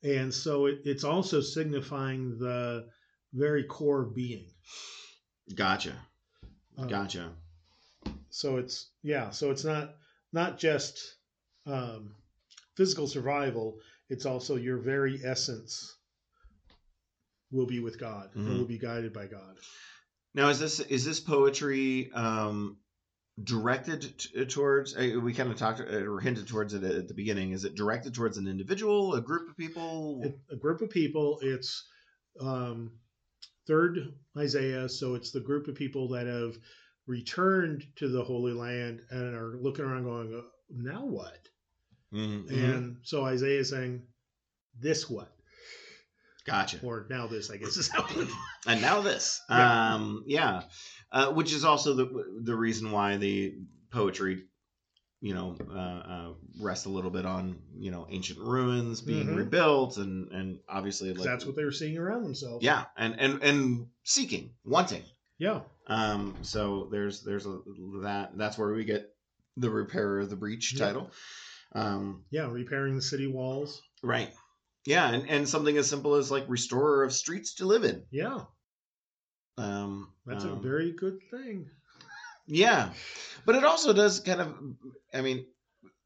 And 0.04 0.34
so 0.34 0.66
it, 0.66 0.80
it's 0.84 1.06
also 1.06 1.40
signifying 1.40 2.38
the 2.38 2.88
very 3.34 3.64
core 3.64 4.04
being. 4.04 4.48
Gotcha. 5.56 5.94
Uh, 6.78 6.86
Gotcha. 6.86 7.32
So 8.30 8.58
it's 8.58 8.90
yeah, 9.02 9.30
so 9.30 9.50
it's 9.52 9.64
not 9.64 9.96
not 10.34 10.58
just 10.58 11.00
um, 11.66 12.16
physical 12.76 13.08
survival. 13.08 13.78
It's 14.10 14.26
also 14.26 14.56
your 14.58 14.78
very 14.80 15.22
essence 15.24 15.96
will 17.52 17.68
be 17.68 17.80
with 17.80 18.00
God 18.00 18.32
Mhm. 18.36 18.48
and 18.48 18.58
will 18.58 18.66
be 18.66 18.80
guided 18.80 19.14
by 19.14 19.28
God. 19.28 19.58
Now, 20.34 20.50
is 20.50 20.60
this 20.60 20.80
is 20.80 21.06
this 21.06 21.20
poetry 21.20 22.12
um, 22.12 22.78
directed 23.42 24.18
t- 24.18 24.46
towards? 24.46 24.96
uh, 24.96 25.20
We 25.22 25.34
kind 25.34 25.52
of 25.52 25.58
talked 25.58 25.80
uh, 25.80 25.84
or 26.12 26.20
hinted 26.20 26.48
towards 26.48 26.74
it 26.74 26.84
at 26.84 27.08
the 27.08 27.14
beginning. 27.14 27.52
Is 27.52 27.64
it 27.66 27.76
directed 27.76 28.14
towards 28.16 28.38
an 28.38 28.48
individual, 28.48 29.14
a 29.14 29.22
group 29.22 29.50
of 29.50 29.56
people? 29.58 30.22
It, 30.24 30.40
a 30.52 30.56
group 30.56 30.82
of 30.82 30.90
people. 30.90 31.40
It's 31.42 31.88
um, 32.40 33.00
third 33.68 34.00
Isaiah, 34.38 34.90
so 34.90 35.14
it's 35.16 35.32
the 35.32 35.40
group 35.40 35.68
of 35.68 35.76
people 35.76 36.10
that 36.10 36.26
have 36.26 36.58
returned 37.06 37.86
to 37.98 38.08
the 38.08 38.24
Holy 38.24 38.54
Land 38.54 39.02
and 39.10 39.36
are 39.36 39.58
looking 39.58 39.86
around, 39.86 40.04
going, 40.04 40.34
"Uh, 40.34 40.42
"Now 40.70 41.06
what?" 41.06 41.50
Mhm, 42.14 42.46
mhm. 42.46 42.76
And 42.76 42.98
so 43.04 43.24
Isaiah 43.26 43.60
is 43.60 43.70
saying, 43.70 44.08
"This 44.80 45.10
what?" 45.10 45.36
Gotcha. 46.46 46.80
Or 46.84 47.06
now 47.10 47.28
this, 47.28 47.50
I 47.50 47.58
guess 47.58 47.78
is 47.78 47.88
how. 47.88 48.06
And 48.68 48.82
now 48.82 49.02
this, 49.02 49.42
Yeah. 49.50 49.96
um, 49.96 50.24
yeah, 50.26 50.64
uh, 51.12 51.32
which 51.34 51.54
is 51.54 51.66
also 51.66 51.94
the 51.96 52.40
the 52.44 52.56
reason 52.56 52.92
why 52.92 53.18
the 53.18 53.56
poetry, 53.92 54.46
you 55.20 55.34
know, 55.34 55.58
uh, 55.70 55.78
uh, 55.78 56.34
rest 56.62 56.86
a 56.86 56.90
little 56.90 57.12
bit 57.12 57.26
on 57.26 57.62
you 57.78 57.92
know 57.92 58.08
ancient 58.10 58.40
ruins 58.40 59.02
being 59.02 59.28
Mhm. 59.28 59.36
rebuilt, 59.36 59.98
and 59.98 60.32
and 60.32 60.60
obviously 60.70 61.14
like 61.14 61.24
that's 61.26 61.46
what 61.46 61.56
they 61.58 61.66
were 61.66 61.72
seeing 61.74 61.98
around 61.98 62.24
themselves. 62.24 62.64
yeah, 62.64 62.86
and 62.98 63.20
and 63.20 63.44
and 63.44 63.88
seeking, 64.04 64.54
wanting. 64.64 65.04
Yeah. 65.38 65.62
Um, 65.88 66.36
so 66.44 66.88
there's 66.92 67.24
there's 67.24 67.46
a 67.46 67.60
that 68.04 68.32
that's 68.38 68.58
where 68.58 68.72
we 68.74 68.86
get 68.86 69.10
the 69.58 69.70
repairer 69.70 70.20
of 70.22 70.30
the 70.30 70.36
breach 70.36 70.74
Yeah. 70.74 70.86
title. 70.86 71.12
Um, 71.74 72.24
Yeah. 72.30 72.50
Repairing 72.52 72.96
the 72.96 73.02
city 73.02 73.28
walls. 73.28 73.82
right. 74.02 74.32
Yeah, 74.86 75.10
and, 75.14 75.30
and 75.30 75.48
something 75.48 75.78
as 75.78 75.90
simple 75.90 76.16
as 76.16 76.30
like 76.30 76.44
restorer 76.50 77.06
of 77.06 77.14
streets 77.14 77.54
to 77.56 77.66
live 77.66 77.86
in. 77.86 78.04
Yeah. 78.12 78.42
Um, 79.58 80.12
That's 80.26 80.44
a 80.44 80.52
um, 80.52 80.62
very 80.62 80.92
good 80.92 81.20
thing. 81.32 81.70
yeah, 82.48 82.90
but 83.46 83.56
it 83.56 83.64
also 83.64 83.94
does 83.94 84.20
kind 84.20 84.42
of. 84.42 84.54
I 85.14 85.22
mean, 85.22 85.46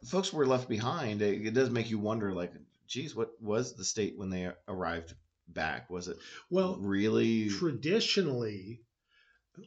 folks 0.05 0.31
were 0.31 0.45
left 0.45 0.69
behind. 0.69 1.21
It, 1.23 1.47
it 1.47 1.53
does 1.55 1.69
make 1.71 1.89
you 1.89 1.97
wonder, 1.97 2.33
like, 2.33 2.53
geez, 2.87 3.15
what 3.15 3.31
was 3.41 3.73
the 3.75 3.83
state 3.85 4.15
when 4.17 4.29
they 4.29 4.51
arrived 4.67 5.13
back? 5.47 5.89
Was 5.89 6.07
it 6.07 6.17
Well, 6.51 6.77
really? 6.79 7.49
traditionally, 7.49 8.81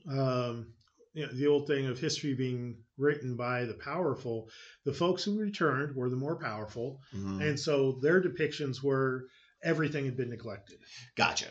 um, 0.09 0.73
you 1.13 1.27
know, 1.27 1.33
the 1.33 1.47
old 1.49 1.67
thing 1.67 1.87
of 1.87 1.99
history 1.99 2.35
being 2.35 2.79
written 2.97 3.37
by 3.37 3.65
the 3.65 3.75
powerful, 3.75 4.49
the 4.85 4.93
folks 4.93 5.25
who 5.25 5.39
returned 5.39 5.95
were 5.97 6.09
the 6.09 6.17
more 6.17 6.37
powerful, 6.39 7.01
Mhm. 7.15 7.47
and 7.49 7.59
so 7.59 7.99
their 8.01 8.23
depictions 8.23 8.83
were 8.83 9.27
everything 9.63 10.05
had 10.05 10.17
been 10.17 10.31
neglected. 10.31 10.79
Gotcha, 11.17 11.49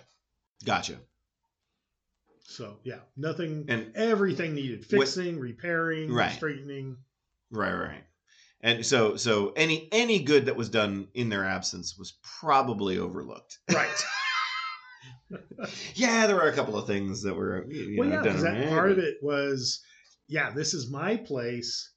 gotcha. 0.65 0.99
So 2.43 2.79
yeah, 2.83 3.01
nothing, 3.15 3.65
And 3.67 3.95
everything 3.95 4.55
needed 4.55 4.79
What- 4.91 5.07
fixing, 5.07 5.39
repairing, 5.39 6.11
Right. 6.11 6.33
straightening. 6.33 6.97
Right, 7.51 7.73
right. 7.73 8.03
And 8.61 8.85
so 8.85 9.15
so 9.17 9.51
any 9.51 9.87
any 9.91 10.23
good 10.23 10.45
that 10.47 10.55
was 10.55 10.69
done 10.69 11.09
in 11.13 11.29
their 11.29 11.45
absence 11.45 11.95
was 11.97 12.13
probably 12.39 12.97
overlooked. 12.97 13.59
Right. 13.71 13.89
Yeah, 15.95 16.27
there 16.27 16.35
were 16.35 16.49
a 16.49 16.53
couple 16.53 16.77
of 16.77 16.87
things 16.87 17.23
that 17.23 17.35
were 17.35 17.65
you 17.69 17.95
well, 17.99 18.09
know, 18.09 18.15
yeah, 18.15 18.21
because 18.21 18.41
that 18.43 18.57
right, 18.57 18.69
part 18.69 18.91
of 18.91 18.97
it 18.99 19.17
was, 19.21 19.83
yeah, 20.27 20.51
this 20.51 20.73
is 20.73 20.89
my 20.89 21.17
place. 21.17 21.91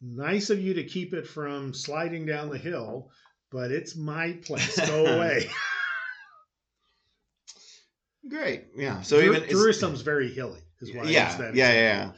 Nice 0.00 0.50
of 0.50 0.60
you 0.60 0.74
to 0.74 0.84
keep 0.84 1.12
it 1.12 1.26
from 1.26 1.74
sliding 1.74 2.26
down 2.26 2.48
the 2.48 2.58
hill, 2.58 3.10
but 3.50 3.70
it's 3.70 3.96
my 3.96 4.32
place. 4.44 4.78
Go 4.86 5.06
away. 5.16 5.50
Great. 8.28 8.66
Yeah. 8.76 9.02
So 9.02 9.20
Jer- 9.20 9.34
even 9.34 9.48
Jerusalem's 9.48 10.02
very 10.02 10.32
hilly, 10.32 10.60
is 10.80 10.94
why. 10.94 11.04
I 11.04 11.06
yeah, 11.06 11.38
yeah, 11.38 11.52
yeah, 11.54 11.72
yeah. 11.72 12.12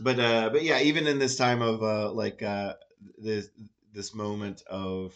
But 0.00 0.18
uh 0.18 0.50
but 0.50 0.64
yeah, 0.64 0.80
even 0.80 1.06
in 1.06 1.18
this 1.18 1.36
time 1.36 1.62
of 1.62 1.82
uh 1.82 2.12
like 2.12 2.42
uh 2.42 2.74
this 3.18 3.48
this 3.92 4.14
moment 4.14 4.62
of 4.68 5.14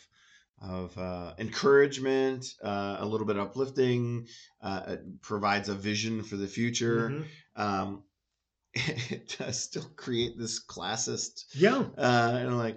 of 0.61 0.97
uh, 0.99 1.35
encouragement, 1.39 2.47
uh, 2.63 2.97
a 3.01 3.07
little 3.07 3.27
bit 3.27 3.39
uplifting, 3.39 4.27
uh, 4.63 4.83
it 4.89 5.23
provides 5.23 5.69
a 5.69 5.75
vision 5.75 6.23
for 6.23 6.37
the 6.37 6.47
future. 6.49 7.11
Mhm. 7.11 7.25
Um, 7.63 8.03
it 8.75 9.37
does 9.39 9.61
still 9.63 9.87
create 9.97 10.39
this 10.39 10.63
classist 10.65 11.45
Yeah. 11.55 11.85
Uh, 11.97 12.39
and 12.41 12.59
like, 12.59 12.77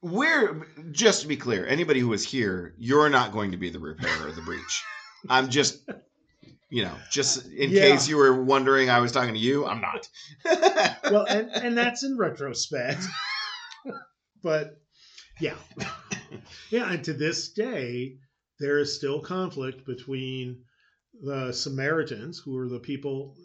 we're 0.00 0.66
just 0.92 1.22
to 1.22 1.26
be 1.28 1.36
clear, 1.36 1.66
anybody 1.66 2.00
who 2.00 2.12
is 2.12 2.24
here, 2.24 2.74
you're 2.78 3.08
not 3.08 3.32
going 3.32 3.50
to 3.50 3.56
be 3.56 3.70
the 3.70 3.80
repairer 3.80 4.28
of 4.28 4.36
the 4.36 4.42
breach. 4.42 4.84
I'm 5.28 5.48
just, 5.48 5.80
you 6.70 6.84
know, 6.84 6.94
just 7.10 7.46
in 7.46 7.70
Yeah. 7.70 7.80
case 7.82 8.08
you 8.08 8.16
were 8.16 8.44
wondering, 8.44 8.90
I 8.90 9.00
was 9.00 9.10
talking 9.10 9.34
to 9.34 9.40
you. 9.40 9.66
I'm 9.66 9.80
not. 9.80 10.08
Well, 11.10 11.24
and, 11.28 11.50
and 11.54 11.76
that's 11.76 12.04
in 12.04 12.16
retrospect. 12.16 13.02
but 14.42 14.80
yeah. 15.40 15.54
Yeah. 16.70 16.92
And 16.92 17.04
to 17.04 17.12
this 17.12 17.50
day, 17.52 18.16
there 18.60 18.78
is 18.78 18.94
still 18.94 19.20
conflict 19.20 19.84
between 19.86 20.62
the 21.22 21.52
Samaritans, 21.52 22.38
who 22.44 22.56
are 22.58 22.68
the 22.68 22.80
people 22.80 23.36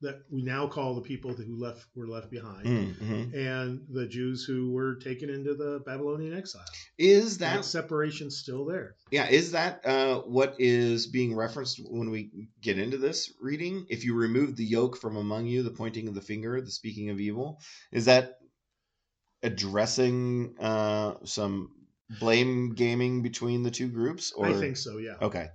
that 0.00 0.16
we 0.32 0.42
now 0.42 0.66
call 0.66 0.96
the 0.96 1.00
people 1.00 1.32
who 1.32 1.56
left 1.60 1.86
were 1.94 2.08
left 2.08 2.28
behind, 2.28 2.66
Mhm. 2.66 3.34
and 3.34 3.86
the 3.88 4.06
Jews 4.08 4.42
who 4.44 4.72
were 4.72 4.96
taken 4.96 5.30
into 5.30 5.54
the 5.54 5.80
Babylonian 5.86 6.36
exile. 6.36 6.64
Is 6.98 7.38
That 7.38 7.58
that 7.58 7.64
separation's 7.64 8.36
still 8.36 8.64
there. 8.64 8.96
yeah? 9.12 9.28
Is 9.28 9.52
that 9.52 9.86
uh, 9.86 10.22
what 10.22 10.56
is 10.58 11.06
being 11.06 11.36
referenced 11.36 11.78
when 11.88 12.10
we 12.10 12.48
get 12.60 12.78
into 12.80 12.98
this 12.98 13.32
reading? 13.40 13.86
If 13.90 14.04
you 14.04 14.14
remove 14.14 14.56
the 14.56 14.64
yoke 14.64 14.96
from 14.96 15.16
among 15.16 15.46
you, 15.46 15.62
the 15.62 15.70
pointing 15.70 16.08
of 16.08 16.14
the 16.14 16.20
finger, 16.20 16.60
the 16.60 16.70
speaking 16.72 17.10
of 17.10 17.20
evil, 17.20 17.60
is 17.92 18.06
that 18.06 18.38
addressing 19.42 20.54
uh, 20.58 21.14
some 21.24 21.70
blame 22.20 22.74
gaming 22.74 23.22
between 23.22 23.62
the 23.62 23.70
two 23.70 23.88
groups? 23.88 24.32
Or 24.32 24.46
I 24.46 24.52
think 24.54 24.76
so. 24.76 24.98
Yeah. 24.98 25.16
okay, 25.20 25.48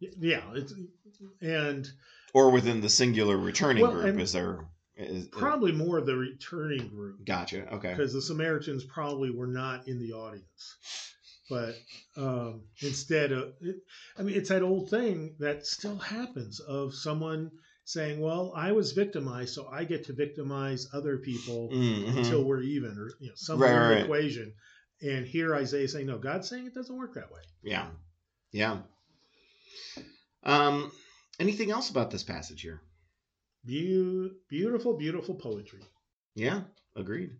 Yeah. 0.00 0.42
It's 0.54 0.72
and 1.40 1.88
or 2.34 2.50
within 2.50 2.80
the 2.80 2.88
singular 2.88 3.36
returning 3.36 3.82
Well, 3.82 3.92
group? 3.92 4.18
Is 4.18 4.32
there? 4.32 4.66
Is, 4.96 5.26
probably 5.28 5.72
more 5.72 6.00
the 6.00 6.16
returning 6.16 6.88
group. 6.88 7.24
gotcha. 7.24 7.74
Okay. 7.74 7.90
because 7.90 8.12
the 8.12 8.22
Samaritans 8.22 8.84
probably 8.84 9.30
were 9.30 9.46
not 9.46 9.88
in 9.88 9.98
the 9.98 10.12
audience. 10.12 10.76
But 11.50 11.74
um, 12.16 12.62
instead 12.80 13.32
of, 13.32 13.52
it, 13.60 13.76
I 14.18 14.22
mean, 14.22 14.36
it's 14.36 14.48
that 14.48 14.62
old 14.62 14.88
thing 14.90 15.34
that 15.40 15.66
still 15.66 15.96
happens 15.98 16.60
of 16.60 16.94
someone 16.94 17.50
saying, 17.84 18.20
"Well, 18.20 18.52
I 18.56 18.72
was 18.72 18.92
victimized, 18.92 19.52
so 19.54 19.66
I 19.66 19.84
get 19.84 20.04
to 20.06 20.12
victimize 20.14 20.86
other 20.94 21.18
people 21.18 21.68
Mhm. 21.70 22.16
until 22.16 22.44
we're 22.44 22.62
even," 22.62 22.96
or 22.96 23.10
you 23.18 23.28
know, 23.28 23.34
somewhere 23.34 23.80
Right, 23.80 23.88
right, 23.94 24.00
right. 24.02 24.08
And 25.02 25.26
here 25.26 25.54
Isaiah 25.54 25.88
saying, 25.88 26.06
"No, 26.06 26.18
God's 26.18 26.48
saying 26.48 26.66
it 26.66 26.74
doesn't 26.74 26.96
work 26.96 27.14
that 27.14 27.30
way." 27.32 27.40
Yeah. 27.62 27.88
Yeah. 28.52 28.78
Um, 30.44 30.92
anything 31.40 31.70
else 31.70 31.90
about 31.90 32.10
this 32.10 32.22
passage 32.22 32.62
here? 32.62 32.80
Beau- 33.64 34.30
beautiful, 34.48 34.96
beautiful 34.96 35.34
poetry. 35.34 35.80
Yeah, 36.34 36.62
agreed. 36.96 37.30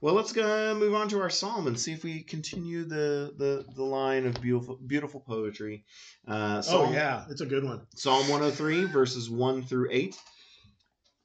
Well, 0.00 0.14
let's 0.14 0.32
go 0.32 0.74
move 0.74 0.94
on 0.94 1.08
to 1.08 1.20
our 1.20 1.30
psalm 1.30 1.66
and 1.66 1.78
see 1.78 1.92
if 1.92 2.04
we 2.04 2.22
continue 2.22 2.84
the 2.84 3.34
the, 3.36 3.64
the 3.74 3.82
line 3.82 4.26
of 4.26 4.40
beautiful 4.40 4.78
beautiful 4.86 5.20
poetry. 5.20 5.84
Uh, 6.28 6.62
psalm, 6.62 6.88
oh 6.88 6.92
yeah, 6.92 7.24
it's 7.30 7.40
a 7.40 7.46
good 7.46 7.64
one. 7.64 7.86
Psalm 7.96 8.28
103 8.28 8.84
verses 8.84 9.30
1 9.30 9.62
through 9.62 9.88
8. 9.90 10.16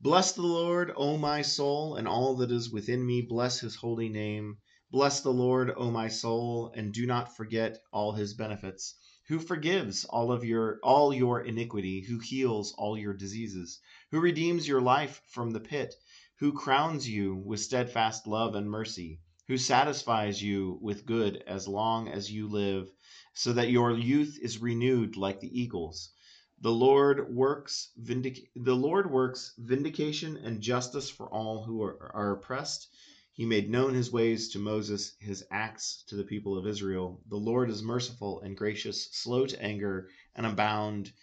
Bless 0.01 0.31
the 0.31 0.41
Lord, 0.41 0.93
O 0.95 1.17
my 1.17 1.41
soul, 1.41 1.95
and 1.95 2.07
all 2.07 2.37
that 2.37 2.51
is 2.51 2.71
within 2.71 3.05
me. 3.05 3.21
Bless 3.21 3.59
his 3.59 3.75
holy 3.75 4.07
name. 4.07 4.57
Bless 4.91 5.21
the 5.21 5.31
Lord, 5.31 5.71
O 5.77 5.91
my 5.91 6.07
soul, 6.07 6.71
and 6.73 6.91
do 6.91 7.05
not 7.05 7.37
forget 7.37 7.79
all 7.93 8.13
his 8.13 8.33
benefits. 8.33 8.95
Who 9.27 9.37
forgives 9.37 10.03
all 10.05 10.31
of 10.31 10.43
your 10.43 10.79
all 10.81 11.13
your 11.13 11.41
iniquity, 11.41 12.01
who 12.01 12.17
heals 12.17 12.73
all 12.75 12.97
your 12.97 13.13
diseases, 13.13 13.79
who 14.09 14.19
redeems 14.19 14.67
your 14.67 14.81
life 14.81 15.21
from 15.27 15.51
the 15.51 15.59
pit, 15.59 15.93
who 16.39 16.53
crowns 16.53 17.07
you 17.07 17.35
with 17.35 17.59
steadfast 17.59 18.25
love 18.25 18.55
and 18.55 18.67
mercy, 18.67 19.19
who 19.47 19.59
satisfies 19.59 20.41
you 20.41 20.79
with 20.81 21.05
good 21.05 21.43
as 21.45 21.67
long 21.67 22.07
as 22.07 22.31
you 22.31 22.47
live, 22.47 22.89
so 23.35 23.53
that 23.53 23.69
your 23.69 23.91
youth 23.91 24.39
is 24.41 24.57
renewed 24.57 25.15
like 25.15 25.39
the 25.39 25.61
eagles. 25.61 26.09
The 26.61 26.71
Lord 26.71 27.33
works 27.33 27.91
vindic- 27.95 28.49
the 28.55 28.75
Lord 28.75 29.11
works 29.11 29.53
vindication 29.59 30.35
and 30.37 30.61
justice 30.61 31.11
for 31.11 31.31
all 31.31 31.63
who 31.63 31.83
are, 31.83 32.11
are 32.15 32.31
oppressed. 32.31 32.87
He 33.39 33.45
made 33.45 33.69
known 33.69 33.93
his 33.93 34.11
ways 34.11 34.49
to 34.49 34.59
Moses, 34.59 35.15
his 35.21 35.45
acts 35.49 36.03
to 36.07 36.17
the 36.17 36.25
people 36.25 36.57
of 36.57 36.67
Israel. 36.67 37.21
The 37.29 37.37
Lord 37.37 37.69
is 37.69 37.81
merciful 37.81 38.41
and 38.41 38.57
gracious, 38.57 39.07
slow 39.13 39.45
to 39.45 39.63
anger, 39.63 40.09
and 40.35 40.45
abound, 40.45 41.13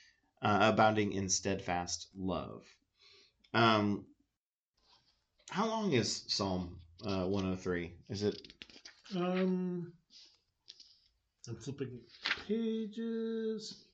uh, 0.40 0.72
abounding 0.72 1.12
in 1.12 1.28
steadfast 1.28 2.08
love. 2.16 2.64
Um, 3.52 4.06
how 5.50 5.66
long 5.66 5.92
is 5.92 6.24
Psalm 6.28 6.78
uh, 7.04 7.26
103? 7.26 7.92
Is 8.08 8.22
it 8.22 8.40
Um, 9.14 9.92
I'm 11.46 11.56
flipping 11.56 12.00
pages. 12.48 13.84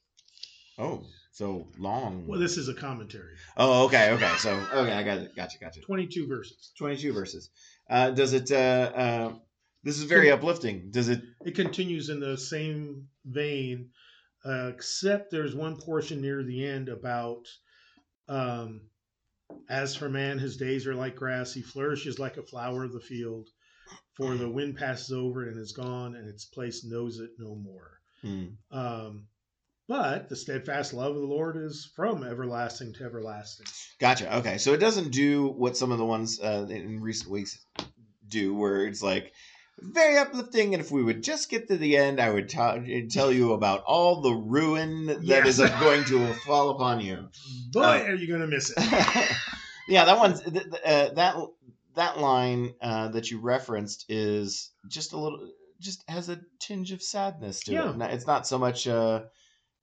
oh 0.78 1.04
so 1.32 1.66
long? 1.78 2.26
Well, 2.26 2.38
this 2.38 2.58
is 2.58 2.68
a 2.68 2.74
commentary. 2.74 3.34
oh, 3.56 3.86
okay, 3.86 4.12
okay. 4.12 4.32
So 4.36 4.54
okay, 4.74 4.92
I 4.92 5.02
got 5.02 5.18
it. 5.18 5.34
Gotcha, 5.34 5.58
gotcha. 5.58 5.80
22 5.80 6.28
verses. 6.28 6.72
22 6.78 7.12
verses. 7.12 7.50
Uh, 7.92 8.10
does 8.10 8.32
it? 8.32 8.50
Uh, 8.50 8.90
uh, 8.94 9.32
this 9.84 9.98
is 9.98 10.04
very 10.04 10.30
uplifting. 10.30 10.90
Does 10.90 11.10
it? 11.10 11.20
It 11.44 11.54
continues 11.54 12.08
in 12.08 12.20
the 12.20 12.38
same 12.38 13.08
vein, 13.26 13.90
uh, 14.46 14.70
except 14.72 15.30
there's 15.30 15.54
one 15.54 15.76
portion 15.76 16.22
near 16.22 16.42
the 16.42 16.64
end 16.64 16.88
about, 16.88 17.46
um, 18.28 18.80
as 19.68 19.94
for 19.94 20.08
man, 20.08 20.38
his 20.38 20.56
days 20.56 20.86
are 20.86 20.94
like 20.94 21.16
grass. 21.16 21.52
He 21.52 21.60
flourishes 21.60 22.18
like 22.18 22.38
a 22.38 22.42
flower 22.42 22.84
of 22.84 22.94
the 22.94 23.00
field. 23.00 23.50
For 24.14 24.36
the 24.36 24.48
wind 24.48 24.76
passes 24.76 25.12
over 25.12 25.46
and 25.48 25.58
is 25.58 25.72
gone, 25.72 26.16
and 26.16 26.28
its 26.28 26.46
place 26.46 26.84
knows 26.84 27.18
it 27.18 27.30
no 27.38 27.54
more. 27.54 28.00
Hmm. 28.22 28.46
Um, 28.70 29.26
but 29.88 30.28
the 30.28 30.36
steadfast 30.36 30.92
love 30.94 31.14
of 31.14 31.20
the 31.20 31.26
Lord 31.26 31.56
is 31.56 31.90
from 31.96 32.22
everlasting 32.24 32.92
to 32.94 33.04
everlasting. 33.04 33.66
Gotcha. 34.00 34.36
Okay, 34.38 34.58
so 34.58 34.72
it 34.72 34.78
doesn't 34.78 35.10
do 35.10 35.48
what 35.48 35.76
some 35.76 35.92
of 35.92 35.98
the 35.98 36.04
ones 36.04 36.40
uh, 36.40 36.66
in 36.70 37.00
recent 37.00 37.30
weeks 37.30 37.58
do, 38.28 38.54
where 38.54 38.86
it's 38.86 39.02
like 39.02 39.32
very 39.80 40.16
uplifting, 40.18 40.74
and 40.74 40.82
if 40.82 40.90
we 40.92 41.02
would 41.02 41.22
just 41.24 41.50
get 41.50 41.66
to 41.68 41.76
the 41.76 41.96
end, 41.96 42.20
I 42.20 42.30
would 42.30 42.48
ta- 42.48 42.78
tell 43.10 43.32
you 43.32 43.52
about 43.52 43.82
all 43.84 44.20
the 44.20 44.32
ruin 44.32 45.06
that 45.06 45.22
Yes. 45.24 45.58
is 45.58 45.70
going 45.80 46.04
to 46.04 46.32
fall 46.46 46.70
upon 46.70 47.00
you. 47.00 47.28
Boy, 47.72 47.82
Uh, 47.82 48.04
are 48.04 48.14
you 48.14 48.28
going 48.28 48.42
to 48.42 48.46
miss 48.46 48.70
it. 48.70 48.78
yeah, 49.88 50.04
that 50.04 50.18
one's 50.18 50.40
th- 50.42 50.52
th- 50.52 50.82
uh, 50.84 51.08
that 51.14 51.36
that 51.96 52.18
line 52.20 52.74
uh, 52.80 53.08
that 53.08 53.30
you 53.30 53.40
referenced 53.40 54.06
is 54.08 54.70
just 54.88 55.12
a 55.12 55.18
little, 55.18 55.46
just 55.80 56.02
has 56.08 56.28
a 56.28 56.38
tinge 56.60 56.92
of 56.92 57.02
sadness 57.02 57.60
to 57.64 57.72
Yeah. 57.72 57.92
it. 57.94 58.14
It's 58.14 58.26
not 58.26 58.46
so 58.46 58.58
much. 58.58 58.86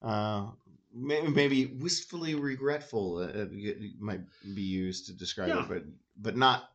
Uh, 0.02 0.48
maybe, 0.94 1.66
wistfully 1.66 2.36
regretful 2.36 3.18
uh, 3.18 3.42
uh, 3.42 3.46
might 4.00 4.22
be 4.56 4.62
used 4.62 5.06
to 5.08 5.14
describe 5.14 5.50
Yeah. 5.50 5.64
it, 5.64 5.68
but 5.70 5.84
but 6.18 6.36
not 6.38 6.70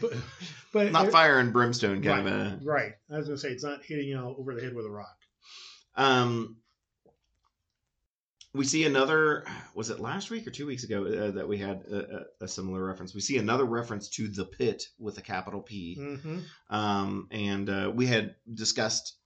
But, 0.00 0.12
but 0.72 0.92
not 0.92 1.06
it- 1.06 1.12
fire 1.12 1.38
and 1.38 1.52
brimstone 1.52 2.02
kind 2.02 2.24
right, 2.26 2.32
of 2.34 2.62
a. 2.62 2.64
right. 2.64 2.92
I 3.10 3.18
was 3.18 3.28
to 3.28 3.38
say 3.38 3.50
it's 3.50 3.64
not 3.64 3.84
hitting 3.84 4.08
you 4.08 4.18
over 4.18 4.54
the 4.54 4.62
head 4.62 4.74
with 4.74 4.86
a 4.86 4.90
rock. 4.90 5.16
Um, 5.96 6.56
we 8.52 8.64
see 8.64 8.84
another. 8.84 9.44
Was 9.74 9.90
it 9.90 10.00
last 10.00 10.30
week 10.30 10.46
or 10.46 10.50
two 10.50 10.66
weeks 10.66 10.84
ago 10.84 11.04
uh, 11.04 11.30
that 11.32 11.46
we 11.46 11.58
had 11.58 11.82
a, 11.90 12.24
a, 12.40 12.44
a 12.44 12.48
similar 12.48 12.82
reference? 12.84 13.14
We 13.14 13.20
see 13.20 13.36
another 13.36 13.64
reference 13.64 14.08
to 14.10 14.28
the 14.28 14.44
pit 14.46 14.84
with 14.98 15.18
a 15.18 15.22
capital 15.22 15.60
P. 15.60 15.96
Mm-hmm. 16.00 16.38
Um, 16.74 17.28
and 17.30 17.68
uh, 17.68 17.92
we 17.94 18.06
had 18.06 18.34
discussed 18.54 19.16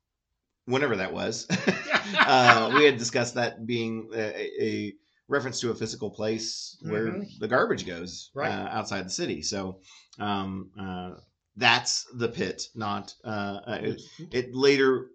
whenever 0.66 0.96
that 0.96 1.12
was. 1.12 1.46
uh, 2.18 2.72
we 2.74 2.84
had 2.84 2.96
discussed 2.98 3.34
that 3.34 3.66
being 3.66 4.10
a, 4.14 4.62
a 4.62 4.94
reference 5.28 5.60
to 5.60 5.70
a 5.70 5.74
physical 5.74 6.10
place 6.10 6.76
where 6.82 7.06
Mhm. 7.08 7.38
the 7.38 7.48
garbage 7.48 7.86
goes 7.86 8.30
Right. 8.34 8.50
uh, 8.50 8.68
outside 8.70 9.04
the 9.06 9.10
city. 9.10 9.42
So 9.42 9.80
um, 10.18 10.70
uh, 10.78 11.12
that's 11.56 12.06
the 12.14 12.28
pit, 12.28 12.62
not 12.74 13.14
uh, 13.24 13.60
uh, 13.66 13.78
it, 13.82 14.00
it 14.32 14.54
later. 14.54 15.08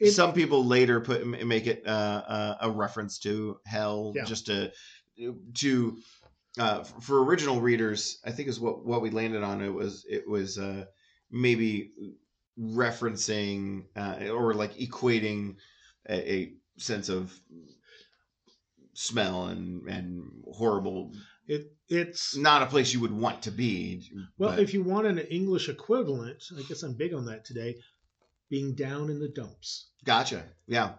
It- 0.00 0.12
some 0.12 0.32
people 0.32 0.64
later 0.64 1.00
put 1.00 1.26
make 1.26 1.66
it 1.66 1.82
uh, 1.86 1.90
uh, 1.90 2.56
a 2.62 2.70
reference 2.70 3.18
to 3.20 3.58
hell, 3.64 4.12
Yeah. 4.14 4.24
just 4.24 4.46
to 4.46 4.72
to 5.54 5.96
uh, 6.58 6.82
for 6.84 7.24
original 7.24 7.60
readers. 7.60 8.18
I 8.24 8.30
think 8.32 8.48
is 8.48 8.60
what 8.60 8.84
what 8.84 9.02
we 9.02 9.10
landed 9.10 9.42
on. 9.42 9.62
It 9.62 9.72
was 9.72 10.04
it 10.08 10.28
was 10.28 10.58
uh, 10.58 10.84
maybe 11.30 11.92
referencing 12.58 13.84
uh, 13.96 14.28
or 14.30 14.54
like 14.54 14.74
equating 14.76 15.56
a, 16.08 16.32
a 16.34 16.52
sense 16.78 17.08
of 17.08 17.32
smell 18.94 19.46
and 19.46 19.88
and 19.88 20.22
horrible 20.52 21.12
It 21.48 21.72
it's 21.88 22.36
not 22.36 22.62
a 22.62 22.66
place 22.66 22.92
you 22.94 23.00
would 23.00 23.12
want 23.12 23.42
to 23.42 23.50
be 23.50 24.02
well, 24.38 24.50
but- 24.50 24.60
if 24.60 24.72
you 24.72 24.82
want 24.82 25.06
an 25.06 25.18
English 25.18 25.68
equivalent, 25.68 26.42
I 26.56 26.62
guess 26.62 26.82
I'm 26.82 26.94
big 26.94 27.12
on 27.14 27.26
that 27.26 27.44
today. 27.44 27.76
Being 28.50 28.74
down 28.74 29.10
in 29.10 29.18
the 29.18 29.28
dumps. 29.28 29.90
gotcha 30.04 30.44
yeah 30.66 30.92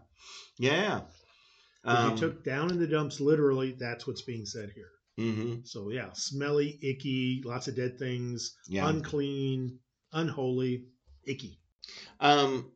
yeah 0.58 1.02
If 1.86 2.00
um, 2.00 2.12
you 2.12 2.18
took 2.18 2.44
down 2.44 2.72
in 2.72 2.80
the 2.80 2.88
dumps 2.88 3.22
literally, 3.22 3.76
that's 3.80 4.06
what's 4.08 4.24
being 4.24 4.46
said 4.46 4.72
here. 4.76 4.90
mhm, 5.20 5.66
So 5.66 5.90
yeah, 5.92 6.10
smelly, 6.14 6.80
icky, 6.82 7.42
lots 7.46 7.68
of 7.68 7.76
dead 7.76 7.98
things, 8.00 8.56
yeah 8.68 8.90
unclean, 8.90 9.80
unholy, 10.12 10.86
icky. 11.26 11.60
um 12.20 12.72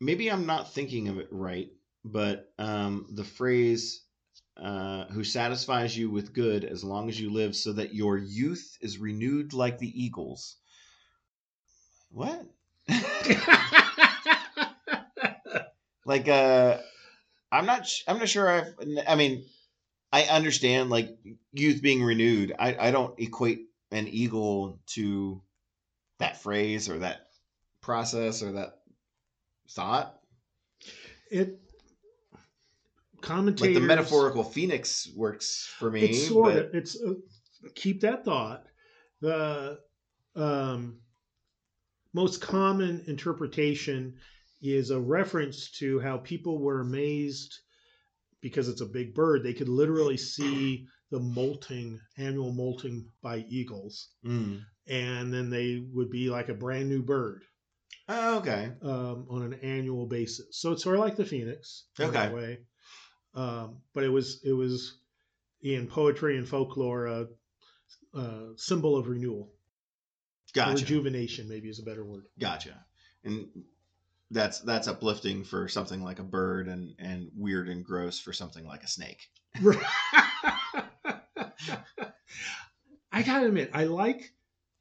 maybe 0.00 0.30
i'm 0.30 0.46
not 0.46 0.72
thinking 0.72 1.08
of 1.08 1.18
it 1.18 1.28
right 1.30 1.70
but 2.04 2.52
um 2.58 3.06
the 3.14 3.24
phrase 3.24 4.04
uh, 4.56 5.06
who 5.06 5.24
satisfies 5.24 5.96
you 5.96 6.10
with 6.10 6.34
good 6.34 6.64
as 6.64 6.84
long 6.84 7.08
as 7.08 7.18
you 7.18 7.32
live, 7.32 7.56
so 7.56 7.72
that 7.72 7.94
your 7.94 8.18
youth 8.18 8.76
is 8.82 8.98
renewed 8.98 9.54
like 9.54 9.78
the 9.78 10.04
eagles. 10.04 10.58
What? 12.10 12.46
like 16.04 16.28
uh 16.28 16.78
i'm 17.52 17.66
not 17.66 17.86
sh- 17.86 18.02
i'm 18.08 18.18
not 18.18 18.28
sure 18.28 18.48
i've 18.50 18.74
i 19.08 19.14
mean 19.16 19.44
I 20.12 20.24
understand 20.24 20.90
like 20.90 21.10
youth 21.52 21.82
being 21.82 22.02
renewed. 22.02 22.54
I, 22.58 22.88
I 22.88 22.90
don't 22.92 23.18
equate 23.20 23.60
an 23.92 24.08
eagle 24.08 24.80
to 24.94 25.42
that 26.20 26.40
phrase 26.40 26.88
or 26.88 27.00
that 27.00 27.26
process 27.82 28.42
or 28.42 28.52
that 28.52 28.78
thought. 29.70 30.16
It 31.30 31.60
commentators 33.20 33.74
Like 33.74 33.82
the 33.82 33.86
metaphorical 33.86 34.44
phoenix 34.44 35.10
works 35.14 35.68
for 35.78 35.90
me. 35.90 36.02
It's 36.02 36.28
sort 36.28 36.54
but- 36.54 36.64
of 36.66 36.74
it's 36.74 37.00
uh, 37.02 37.14
keep 37.74 38.00
that 38.02 38.24
thought. 38.24 38.64
The 39.20 39.78
um, 40.34 41.00
most 42.14 42.40
common 42.40 43.04
interpretation 43.06 44.14
is 44.62 44.90
a 44.90 44.98
reference 44.98 45.70
to 45.72 46.00
how 46.00 46.18
people 46.18 46.58
were 46.58 46.80
amazed 46.80 47.54
because 48.40 48.68
it's 48.68 48.80
a 48.80 48.86
big 48.86 49.14
bird. 49.14 49.42
They 49.42 49.52
could 49.52 49.68
literally 49.68 50.16
see 50.16 50.86
the 51.10 51.18
molting 51.20 52.00
annual 52.16 52.52
molting 52.52 53.08
by 53.22 53.44
eagles, 53.48 54.08
Mm. 54.24 54.62
And 54.90 55.32
then 55.32 55.48
they 55.48 55.82
would 55.94 56.10
be 56.10 56.28
like 56.28 56.48
a 56.50 56.54
brand 56.54 56.88
new 56.88 57.02
bird 57.02 57.44
Oh, 58.08 58.38
okay. 58.38 58.72
um, 58.82 59.26
on 59.30 59.42
an 59.42 59.54
annual 59.62 60.06
basis. 60.06 60.58
So 60.58 60.72
it's 60.72 60.82
sort 60.82 60.96
of 60.96 61.00
like 61.00 61.14
the 61.16 61.24
phoenix 61.24 61.86
in 61.98 62.12
that 62.12 62.32
Okay. 62.32 62.34
way. 62.34 62.58
Um, 63.34 63.76
but 63.94 64.02
it 64.02 64.08
was 64.08 64.40
it 64.44 64.52
was 64.52 64.98
in 65.62 65.86
poetry 65.86 66.36
and 66.36 66.48
folklore 66.48 67.06
a, 67.06 67.26
a 68.14 68.48
symbol 68.56 68.96
of 68.96 69.08
renewal, 69.08 69.52
Gotcha. 70.52 70.72
rejuvenation. 70.82 71.48
Maybe 71.48 71.68
is 71.68 71.78
a 71.78 71.84
better 71.84 72.04
word. 72.04 72.24
Gotcha. 72.38 72.84
And 73.22 73.46
that's 74.32 74.60
that's 74.60 74.88
uplifting 74.88 75.44
for 75.44 75.68
something 75.68 76.02
like 76.02 76.18
a 76.18 76.24
bird 76.24 76.66
and 76.66 76.94
and 76.98 77.30
weird 77.36 77.68
and 77.68 77.84
gross 77.84 78.18
for 78.18 78.32
something 78.32 78.64
like 78.66 78.82
a 78.82 78.88
snake. 78.88 79.28
I 83.12 83.22
gotta 83.22 83.46
admit, 83.46 83.70
I 83.74 83.84
like 83.84 84.32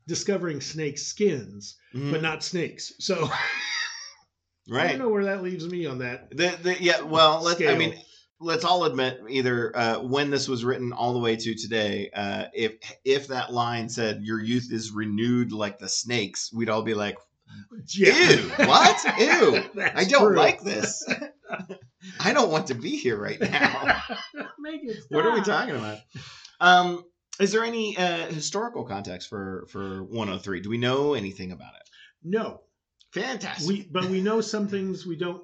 discovering 0.10 0.60
snake 0.60 0.98
skins, 0.98 1.78
Mhm. 1.96 2.12
but 2.12 2.22
not 2.22 2.44
snakes. 2.44 2.92
So 3.00 3.30
right. 4.68 4.86
I 4.86 4.88
don't 4.90 5.00
know 5.00 5.10
where 5.10 5.26
that 5.26 5.42
leaves 5.44 5.66
me 5.68 5.86
on 5.86 6.00
that. 6.00 6.30
The, 6.36 6.58
the, 6.62 6.84
yeah, 6.84 7.02
well, 7.02 7.42
let's. 7.42 7.62
I 7.62 7.76
mean, 7.78 7.96
let's 8.42 8.66
all 8.66 8.84
admit 8.86 9.22
either 9.30 9.76
uh, 9.78 10.00
when 10.02 10.30
this 10.32 10.48
was 10.50 10.66
written 10.66 10.92
all 10.92 11.14
the 11.14 11.20
way 11.20 11.36
to 11.38 11.56
today, 11.56 12.10
uh, 12.14 12.46
if 12.54 12.74
if 13.06 13.28
that 13.28 13.54
line 13.54 13.88
said 13.88 14.22
"Your 14.24 14.42
youth 14.42 14.68
is 14.72 14.92
renewed 14.92 15.52
like 15.54 15.80
the 15.80 15.88
snakes," 15.90 16.52
we'd 16.52 16.70
all 16.70 16.82
be 16.84 16.94
like, 16.96 17.18
Yeah. 17.94 18.14
"Ew, 18.32 18.50
what? 18.66 19.06
Ew! 19.20 19.64
I 19.96 20.04
don't 20.06 20.28
true. 20.28 20.36
like 20.36 20.62
this. 20.62 21.08
I 22.20 22.34
don't 22.34 22.52
want 22.52 22.68
to 22.68 22.74
be 22.74 22.98
here 22.98 23.18
right 23.22 23.40
now." 23.40 24.02
Make 24.60 24.82
it 24.84 24.98
what 25.10 25.26
are 25.26 25.34
we 25.34 25.42
talking 25.42 25.76
about? 25.76 26.00
Um, 26.60 27.06
is 27.40 27.52
there 27.52 27.64
any 27.64 27.98
uh, 27.98 28.28
historical 28.28 28.84
context 28.84 29.30
for 29.30 29.66
for 29.70 30.04
103? 30.04 30.62
Do 30.62 30.70
we 30.70 30.78
know 30.78 31.14
anything 31.14 31.52
about 31.52 31.76
it? 31.76 31.90
No, 32.24 32.62
Fantastic. 33.14 33.68
we 33.68 33.88
but 33.92 34.06
we 34.06 34.22
know 34.22 34.42
some 34.42 34.68
things 34.68 35.06
we 35.06 35.16
don't. 35.16 35.44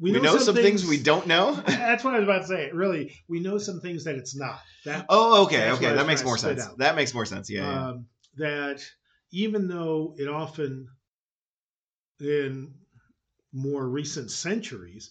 We, 0.00 0.12
know, 0.12 0.38
some 0.38 0.54
things, 0.54 0.86
we 0.86 1.02
don't 1.02 1.26
know. 1.26 1.54
That's 1.66 2.04
what 2.04 2.14
I 2.14 2.20
was 2.20 2.28
about 2.28 2.42
to 2.42 2.46
say. 2.46 2.70
Really, 2.72 3.12
we 3.26 3.40
know 3.40 3.58
some 3.58 3.80
things 3.80 4.04
that 4.04 4.14
it's 4.14 4.36
not. 4.36 4.60
That 4.84 5.06
oh, 5.08 5.42
okay, 5.44 5.56
That's 5.56 5.80
what 5.80 5.86
I 5.86 5.88
okay, 5.88 5.96
that 5.96 6.06
makes 6.06 6.22
more 6.22 6.38
sense. 6.38 6.62
out. 6.62 6.78
That 6.78 6.94
makes 6.94 7.12
more 7.12 7.26
sense. 7.26 7.50
Yeah. 7.50 7.62
yeah. 7.62 7.88
um, 7.88 8.06
that 8.36 8.84
even 9.32 9.66
though 9.66 10.14
it 10.16 10.28
often 10.28 10.86
in 12.20 12.74
more 13.52 13.88
recent 13.88 14.30
centuries 14.30 15.10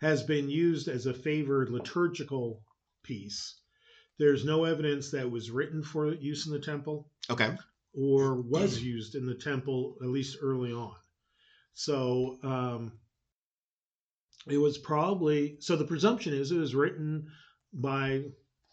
has 0.00 0.24
been 0.24 0.50
used 0.50 0.88
as 0.88 1.06
a 1.06 1.14
favored 1.14 1.70
liturgical 1.70 2.60
piece, 3.04 3.54
there's 4.18 4.44
no 4.44 4.64
evidence 4.64 5.10
that 5.10 5.30
was 5.30 5.50
written 5.50 5.82
for 5.82 6.12
use 6.12 6.46
in 6.46 6.52
the 6.52 6.58
temple 6.60 7.08
okay. 7.30 7.56
or 7.92 8.40
was 8.40 8.80
used 8.80 9.14
in 9.14 9.26
the 9.26 9.34
temple 9.34 9.96
at 10.02 10.08
least 10.08 10.38
early 10.40 10.72
on. 10.72 10.94
So 11.74 12.38
um, 12.42 12.92
it 14.46 14.58
was 14.58 14.78
probably 14.78 15.56
so 15.60 15.76
the 15.76 15.84
presumption 15.84 16.32
is 16.34 16.50
it 16.52 16.58
was 16.58 16.74
written 16.74 17.28
by 17.72 18.22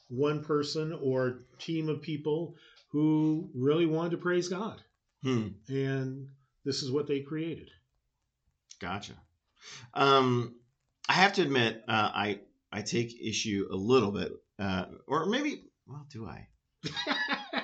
one 0.10 0.44
person 0.44 0.98
or 1.02 1.40
team 1.58 1.90
of 1.90 2.02
people 2.02 2.56
who 2.90 3.50
really 3.56 3.86
wanted 3.86 4.12
to 4.12 4.18
praise 4.18 4.50
God, 4.50 4.82
Hmm. 5.24 5.50
and 5.70 6.28
this 6.66 6.84
is 6.84 6.92
what 6.92 7.08
they 7.08 7.22
created. 7.22 7.70
Gotcha. 8.80 9.14
Um, 9.94 10.56
I 11.08 11.14
have 11.14 11.34
to 11.34 11.42
admit, 11.42 11.84
uh, 11.88 12.12
I 12.14 12.40
I 12.72 12.82
take 12.82 13.22
issue 13.22 13.68
a 13.72 13.76
little 13.76 14.12
bit, 14.12 14.32
uh, 14.62 14.86
or 15.08 15.26
maybe, 15.26 15.64
well, 15.88 16.06
do 16.12 16.28
I? 16.28 16.48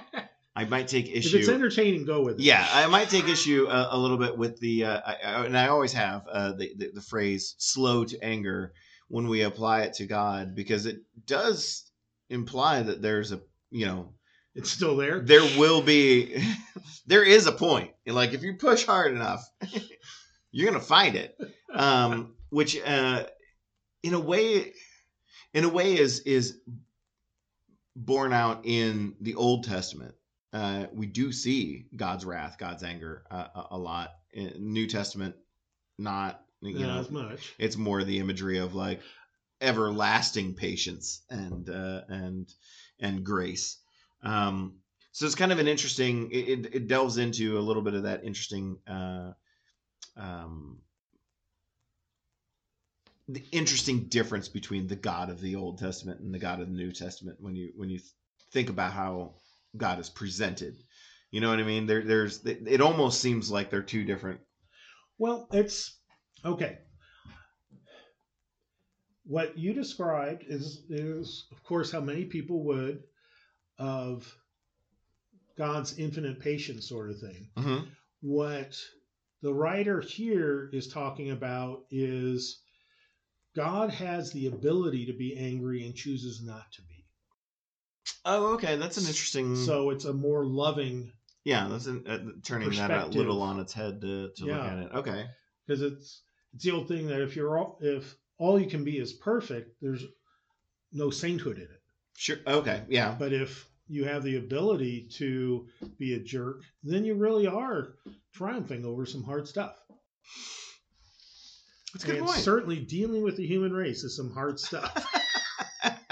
I 0.55 0.65
might 0.65 0.87
take 0.87 1.07
if 1.07 1.17
issue. 1.17 1.37
it's 1.37 1.49
entertaining, 1.49 2.05
go 2.05 2.23
with 2.23 2.39
it. 2.39 2.43
Yeah, 2.43 2.67
I 2.73 2.87
might 2.87 3.09
take 3.09 3.27
issue 3.27 3.67
a, 3.69 3.89
a 3.91 3.97
little 3.97 4.17
bit 4.17 4.35
with 4.35 4.59
the, 4.59 4.85
uh, 4.85 5.01
I, 5.05 5.13
I, 5.23 5.45
and 5.45 5.55
I 5.55 5.67
always 5.67 5.93
have 5.93 6.27
uh, 6.27 6.53
the, 6.53 6.71
the 6.75 6.91
the 6.95 7.01
phrase 7.01 7.53
"slow 7.59 8.05
to 8.05 8.23
anger" 8.23 8.73
when 9.07 9.27
we 9.27 9.43
apply 9.43 9.81
it 9.81 9.93
to 9.95 10.07
God, 10.07 10.55
because 10.55 10.87
it 10.87 10.97
does 11.27 11.83
imply 12.31 12.81
that 12.81 13.03
there's 13.03 13.31
a, 13.31 13.39
you 13.69 13.85
know, 13.85 14.13
it's 14.55 14.71
still 14.71 14.97
there. 14.97 15.19
there 15.19 15.43
will 15.59 15.83
be, 15.83 16.43
there 17.05 17.23
is 17.23 17.45
a 17.45 17.51
point. 17.51 17.91
Like 18.07 18.33
if 18.33 18.41
you 18.41 18.55
push 18.55 18.83
hard 18.83 19.11
enough, 19.11 19.47
you're 20.51 20.71
gonna 20.71 20.83
find 20.83 21.15
it. 21.15 21.37
Um, 21.71 22.33
which, 22.49 22.81
uh, 22.81 23.25
in 24.01 24.15
a 24.15 24.19
way, 24.19 24.73
in 25.53 25.65
a 25.65 25.69
way, 25.69 25.99
is 25.99 26.21
is 26.21 26.57
borne 27.97 28.31
out 28.31 28.61
in 28.65 29.15
the 29.19 29.35
Old 29.35 29.65
Testament. 29.65 30.13
Uh, 30.53 30.85
we 30.93 31.07
do 31.07 31.31
see 31.31 31.87
God's 31.95 32.23
wrath, 32.23 32.57
God's 32.57 32.83
anger 32.83 33.23
uh, 33.29 33.47
a, 33.55 33.65
a 33.71 33.77
lot. 33.77 34.13
In 34.31 34.73
New 34.73 34.87
Testament, 34.87 35.35
not 35.97 36.41
you 36.61 36.79
Not 36.79 36.93
know, 36.93 36.99
as 36.99 37.09
much. 37.11 37.55
it's 37.57 37.75
more 37.75 38.03
the 38.03 38.19
imagery 38.19 38.59
of 38.59 38.75
like 38.75 39.01
everlasting 39.61 40.53
patience 40.53 41.21
and 41.29 41.69
uh, 41.69 42.01
and 42.07 42.53
and 42.99 43.23
grace. 43.23 43.77
Um, 44.21 44.75
so 45.11 45.25
it's 45.25 45.35
kind 45.35 45.51
of 45.51 45.59
an 45.59 45.67
interesting. 45.67 46.29
It, 46.31 46.35
it, 46.35 46.75
it 46.75 46.87
delves 46.87 47.17
into 47.17 47.57
a 47.57 47.61
little 47.61 47.81
bit 47.81 47.95
of 47.95 48.03
that 48.03 48.23
interesting. 48.23 48.77
Uh, 48.87 49.31
um, 50.15 50.79
the 53.27 53.43
interesting 53.51 54.07
difference 54.07 54.47
between 54.47 54.87
the 54.87 54.95
God 54.95 55.29
of 55.29 55.41
the 55.41 55.55
Old 55.55 55.79
Testament 55.79 56.21
and 56.21 56.33
the 56.33 56.39
God 56.39 56.61
of 56.61 56.67
the 56.67 56.77
New 56.77 56.91
Testament 56.91 57.37
when 57.39 57.55
you 57.55 57.71
when 57.75 57.89
you 57.89 57.99
think 58.51 58.69
about 58.69 58.93
how 58.93 59.33
God 59.75 59.99
is 59.99 60.09
presented. 60.09 60.75
You 61.31 61.41
know 61.41 61.49
what 61.49 61.59
I 61.59 61.63
mean? 61.63 61.87
There, 61.87 62.03
there's 62.03 62.45
it, 62.45 62.79
almost 62.79 63.19
seems 63.19 63.51
like 63.51 63.69
they're 63.69 63.81
two 63.81 64.05
different. 64.05 64.39
Well, 65.17 65.47
it's 65.51 65.97
okay. 66.45 66.77
What 69.25 69.57
you 69.57 69.73
described 69.73 70.45
is 70.47 70.83
is 70.89 71.47
of 71.51 71.61
course 71.63 71.91
how 71.91 71.99
many 71.99 72.23
people 72.23 72.63
would 72.65 73.03
of 73.77 74.33
God's 75.57 75.97
infinite 75.97 76.39
patience 76.39 76.87
sort 76.87 77.09
of 77.09 77.19
thing. 77.19 77.49
Mhm. 77.57 77.87
What 78.21 78.79
the 79.41 79.53
writer 79.53 79.99
here 79.99 80.69
is 80.71 80.87
talking 80.87 81.31
about 81.31 81.83
is 81.91 82.61
God 83.57 83.89
has 83.89 84.31
the 84.31 84.45
ability 84.45 85.07
to 85.07 85.13
be 85.13 85.35
angry 85.35 85.83
and 85.83 85.95
chooses 85.95 86.43
not 86.43 86.71
to 86.73 86.81
be. 86.83 87.05
Oh, 88.23 88.53
okay, 88.53 88.75
that's 88.75 88.97
an 88.97 89.07
interesting. 89.07 89.55
So 89.55 89.89
it's 89.89 90.05
a 90.05 90.13
more 90.13 90.45
loving 90.45 91.11
Yeah, 91.43 91.67
that's 91.67 91.87
an, 91.87 92.03
uh, 92.07 92.19
turning 92.43 92.69
that 92.69 92.91
a 92.91 93.07
little 93.07 93.41
on 93.41 93.59
its 93.59 93.73
head 93.73 93.99
to, 94.01 94.29
to 94.35 94.45
look 94.45 94.63
at 94.63 94.77
it. 94.77 94.91
Okay. 94.93 95.25
because 95.65 95.81
it's 95.81 96.21
it's 96.53 96.65
the 96.65 96.71
old 96.71 96.87
thing 96.87 97.07
that 97.07 97.21
if 97.21 97.35
you're 97.35 97.57
all 97.57 97.79
if 97.81 98.15
all 98.37 98.59
you 98.59 98.69
can 98.69 98.83
be 98.83 98.99
is 98.99 99.13
perfect, 99.13 99.75
there's 99.81 100.05
no 100.91 101.09
sainthood 101.09 101.57
in 101.57 101.63
it. 101.63 101.81
Sure. 102.15 102.37
Okay. 102.45 102.83
Yeah. 102.87 103.15
But 103.17 103.33
if 103.33 103.67
you 103.87 104.05
have 104.05 104.23
the 104.23 104.37
ability 104.37 105.09
to 105.13 105.67
be 105.97 106.13
a 106.13 106.19
jerk, 106.19 106.61
then 106.83 107.05
you 107.05 107.15
really 107.15 107.47
are 107.47 107.95
triumphing 108.33 108.85
over 108.85 109.05
some 109.05 109.23
hard 109.23 109.47
stuff. 109.47 109.75
That's 111.93 112.03
a 112.03 112.07
good 112.07 112.17
and 112.17 112.25
point. 112.27 112.39
certainly 112.39 112.79
dealing 112.79 113.23
with 113.23 113.37
the 113.37 113.47
human 113.47 113.73
race 113.73 114.03
is 114.03 114.15
some 114.15 114.31
hard 114.31 114.59
stuff. 114.59 115.05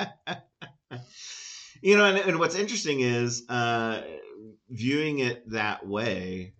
you 1.81 1.97
know, 1.97 2.05
and, 2.05 2.17
and 2.17 2.39
what's 2.39 2.55
interesting 2.55 3.01
is 3.01 3.43
uh, 3.49 4.01
viewing 4.69 5.19
it 5.19 5.49
that 5.51 5.85
way 5.87 6.53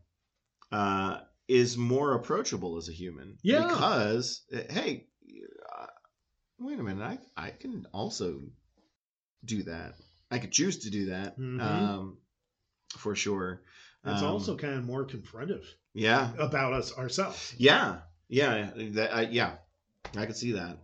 uh, 0.72 1.20
is 1.48 1.78
more 1.78 2.14
approachable 2.14 2.78
as 2.78 2.90
a 2.90 2.94
human. 2.94 3.38
Yeah. 3.42 3.68
Because 3.68 4.42
uh, 4.54 4.60
hey, 4.70 5.08
uh, 5.80 5.86
wait 6.60 6.80
a 6.80 6.84
minute, 6.84 7.20
I 7.38 7.48
I 7.48 7.50
can 7.52 7.86
also 7.94 8.42
do 9.44 9.64
that. 9.64 9.94
I 10.32 10.40
could 10.40 10.52
choose 10.52 10.80
to 10.80 10.90
do 10.90 11.08
that. 11.08 11.38
Mhm. 11.40 11.62
Um, 11.62 12.18
for 12.98 13.16
sure. 13.16 13.62
it's 14.06 14.22
Um, 14.22 14.28
also 14.28 14.56
kind 14.58 14.76
of 14.76 14.86
more 14.86 15.06
confrontive 15.06 15.66
yeah. 15.94 16.32
about 16.40 16.74
us 16.74 16.98
ourselves. 16.98 17.54
Yeah, 17.58 18.00
yeah, 18.28 18.72
that, 18.76 19.16
I, 19.16 19.22
yeah. 19.24 19.54
I 20.18 20.26
could 20.26 20.38
see 20.38 20.54
that. 20.54 20.78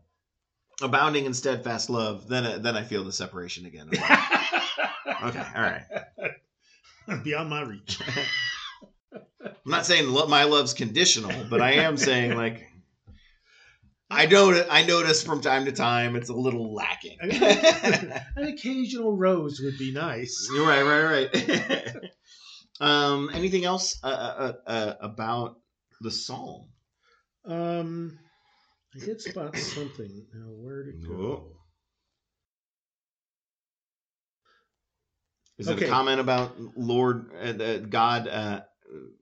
abounding 0.82 1.26
in 1.26 1.34
steadfast 1.34 1.90
love, 1.90 2.28
then 2.28 2.46
uh, 2.46 2.58
then 2.58 2.76
I 2.76 2.84
feel 2.84 3.04
the 3.04 3.12
separation 3.12 3.66
again. 3.66 3.90
okay, 3.94 5.46
all 5.56 5.62
right. 5.62 5.84
Beyond 7.24 7.50
my 7.50 7.62
reach. 7.62 8.00
I'm 9.14 9.52
not 9.66 9.86
saying 9.86 10.08
lo- 10.10 10.28
my 10.28 10.46
love's 10.46 10.74
conditional, 10.74 11.46
but 11.50 11.62
I 11.62 11.74
am 11.74 11.98
saying 11.98 12.36
like 12.36 12.68
I 14.10 14.26
know 14.26 14.66
I 14.70 14.84
notice 14.84 15.24
from 15.24 15.42
time 15.42 15.66
to 15.66 15.72
time 15.72 16.16
it's 16.16 16.30
a 16.30 16.34
little 16.34 16.74
lacking. 16.74 17.18
An 17.22 18.24
occasional 18.38 19.16
rose 19.16 19.62
would 19.64 19.78
be 19.78 19.94
nice. 19.94 20.50
You're 20.54 20.68
right, 20.68 20.84
right, 20.84 21.30
right. 21.34 21.96
um, 22.82 23.30
anything 23.34 23.66
else 23.66 23.98
uh, 24.04 24.08
uh, 24.08 24.54
uh, 24.68 24.94
about 25.00 25.58
the 26.02 26.12
psalm? 26.12 26.71
Um, 27.46 28.20
I 28.96 29.00
did 29.00 29.22
spot 29.22 29.58
something. 29.58 30.26
Now, 30.34 30.48
where 30.50 30.84
did 30.84 30.96
it 30.96 31.08
go? 31.08 31.14
Whoa. 31.14 31.52
Is 35.58 35.68
it 35.68 35.82
a 35.82 35.88
comment 35.88 36.20
about 36.20 36.56
Lord 36.76 37.32
uh, 37.36 37.64
uh, 37.64 37.78
God 37.78 38.28
uh, 38.28 38.62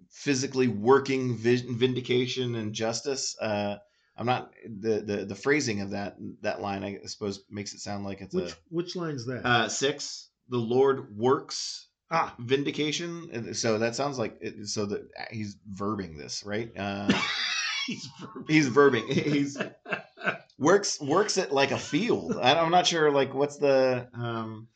physically 0.10 0.70
working 0.70 1.38
vindication 1.38 2.56
and 2.56 2.74
justice? 2.74 3.36
Uh, 3.42 3.76
I'm 4.16 4.26
not 4.26 4.52
the, 4.64 5.02
the 5.02 5.26
the 5.26 5.36
phrasing 5.36 5.82
of 5.82 5.92
that 5.92 6.16
that 6.42 6.62
line. 6.62 6.84
I 6.84 7.00
suppose 7.06 7.44
makes 7.50 7.74
it 7.74 7.80
sound 7.80 8.06
like 8.06 8.22
it's 8.22 8.34
Which 8.34 8.56
which 8.70 8.96
line's 8.96 9.26
that? 9.26 9.46
uh, 9.46 9.70
six. 9.70 10.30
The 10.48 10.58
Lord 10.58 11.16
works 11.16 11.90
ah, 12.10 12.34
vindication. 12.40 13.54
So 13.54 13.80
that 13.80 13.96
sounds 13.96 14.18
like 14.18 14.38
it, 14.42 14.68
so 14.68 14.86
that 14.88 15.02
he's 15.32 15.58
verbing 15.74 16.18
this, 16.18 16.44
right? 16.46 16.72
He's 17.90 18.08
verb- 18.22 18.46
he's 18.48 18.70
verbing. 18.70 19.12
He's 19.12 19.58
works 20.60 21.02
works 21.02 21.38
it 21.38 21.52
like 21.52 21.72
a 21.72 21.78
field. 21.80 22.38
I, 22.40 22.54
I'm 22.60 22.70
not 22.70 22.86
sure. 22.86 23.12
Like, 23.12 23.34
what's 23.34 23.58
the 23.58 24.08
um, 24.14 24.68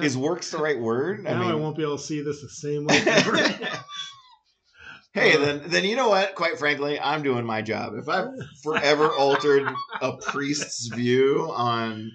is 0.00 0.16
works 0.16 0.50
the 0.50 0.56
right 0.58 0.78
word? 0.80 1.24
now 1.24 1.46
I, 1.46 1.54
won't 1.54 1.76
be 1.76 1.82
able 1.82 1.98
to 1.98 2.02
see 2.02 2.22
this 2.22 2.40
the 2.40 2.48
same 2.48 2.86
way. 2.86 3.02
ever. 3.06 3.36
hey, 5.12 5.34
Uh, 5.36 5.40
then 5.40 5.62
then 5.66 5.84
you 5.84 5.94
know 5.94 6.08
what? 6.08 6.34
Quite 6.34 6.58
frankly, 6.58 6.98
I'm 6.98 7.22
doing 7.22 7.44
my 7.44 7.60
job. 7.60 7.92
If 7.98 8.08
I've 8.08 8.30
forever 8.62 9.10
altered 9.10 9.68
a 10.00 10.16
priest's 10.16 10.86
view 10.86 11.52
on 11.54 12.10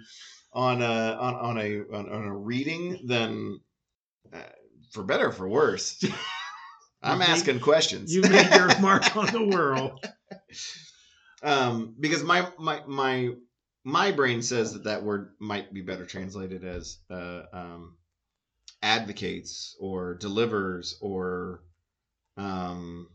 on 0.51 0.81
a 0.81 0.85
on, 0.85 1.35
on 1.35 1.57
a 1.59 1.79
on, 1.95 2.09
on 2.09 2.23
a 2.25 2.35
reading, 2.35 3.01
then 3.05 3.59
uh, 4.33 4.39
for 4.93 5.03
better 5.03 5.27
or 5.27 5.31
for 5.31 5.47
worse, 5.47 6.03
I'm 7.03 7.19
made- 7.19 7.29
asking 7.29 7.59
questions. 7.59 8.13
you 8.13 8.21
made 8.21 8.53
your 8.53 8.79
mark 8.81 9.15
on 9.15 9.27
the 9.27 9.45
world. 9.45 10.05
um, 11.43 11.95
because 11.99 12.23
my 12.23 12.47
my 12.59 12.81
my 12.87 13.29
my 13.83 14.11
brain 14.11 14.41
says 14.41 14.73
that 14.73 14.83
that 14.83 15.03
word 15.03 15.33
might 15.39 15.73
be 15.73 15.81
better 15.81 16.05
translated 16.05 16.63
as 16.63 16.99
uh, 17.09 17.43
um, 17.51 17.97
advocates 18.81 19.75
or 19.79 20.15
delivers 20.15 20.97
or 21.01 21.63
um, 22.37 23.07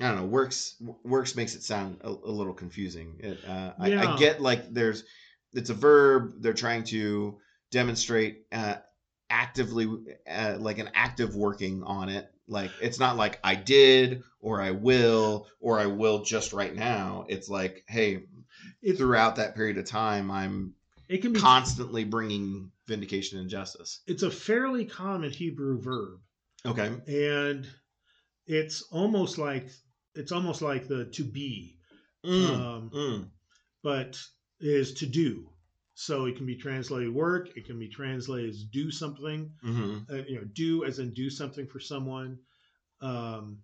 I 0.00 0.08
don't 0.08 0.16
know. 0.16 0.26
Works 0.26 0.76
works 1.02 1.34
makes 1.34 1.54
it 1.54 1.62
sound 1.62 1.98
a, 2.02 2.08
a 2.08 2.30
little 2.30 2.54
confusing. 2.54 3.16
It, 3.20 3.38
uh, 3.46 3.72
I, 3.78 3.96
I 3.96 4.16
get 4.16 4.40
like 4.40 4.72
there's 4.72 5.04
it's 5.52 5.70
a 5.70 5.74
verb. 5.74 6.34
They're 6.40 6.52
trying 6.52 6.84
to 6.84 7.38
demonstrate 7.72 8.44
uh, 8.52 8.76
actively 9.30 9.88
uh, 10.30 10.56
like 10.60 10.78
an 10.78 10.90
active 10.94 11.34
working 11.34 11.82
on 11.82 12.10
it. 12.10 12.30
Like 12.48 12.70
it's 12.80 12.98
not 12.98 13.16
like 13.16 13.38
I 13.44 13.54
did 13.54 14.22
or 14.40 14.60
I 14.60 14.70
will 14.72 15.46
or 15.60 15.78
I 15.78 15.86
will 15.86 16.22
just 16.24 16.52
right 16.52 16.74
now. 16.74 17.26
It's 17.28 17.48
like 17.48 17.84
hey, 17.88 18.24
It, 18.82 18.96
throughout 18.96 19.36
that 19.36 19.54
period 19.54 19.78
of 19.78 19.84
time, 19.84 20.30
I'm 20.30 20.74
it 21.08 21.18
can 21.22 21.32
be. 21.32 21.40
constantly 21.40 22.04
bringing 22.04 22.70
vindication 22.86 23.38
and 23.38 23.48
justice. 23.50 24.00
it's 24.06 24.22
a 24.22 24.30
fairly 24.30 24.84
common 24.84 25.30
Hebrew 25.30 25.80
verb, 25.80 26.20
Okay. 26.66 26.90
and 27.06 27.66
it's 28.46 28.82
almost 28.90 29.36
like 29.38 29.68
it's 30.14 30.32
almost 30.32 30.62
like 30.62 30.88
the 30.88 31.04
to 31.06 31.24
be, 31.24 31.76
Mm, 32.24 32.50
um, 32.50 32.90
mm. 32.94 33.28
but 33.82 34.18
is 34.60 34.94
to 34.94 35.06
do. 35.06 35.50
So 36.00 36.26
it 36.26 36.36
can 36.36 36.46
be 36.46 36.54
translated 36.54 37.12
work. 37.12 37.56
It 37.56 37.66
can 37.66 37.76
be 37.76 37.88
translated 37.88 38.50
as 38.50 38.62
do 38.62 38.88
something. 38.88 39.50
hmm 39.60 39.98
uh, 40.08 40.22
you 40.28 40.36
know, 40.36 40.44
do 40.52 40.84
as 40.84 41.00
in 41.00 41.12
do 41.12 41.28
something 41.28 41.66
for 41.66 41.80
someone. 41.80 42.38
Um, 43.00 43.58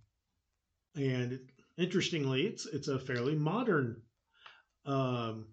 and 0.96 1.38
interestingly, 1.78 2.42
it's 2.48 2.66
it's 2.66 2.88
a 2.88 2.98
fairly 2.98 3.36
modern 3.36 4.02
um, 4.84 5.46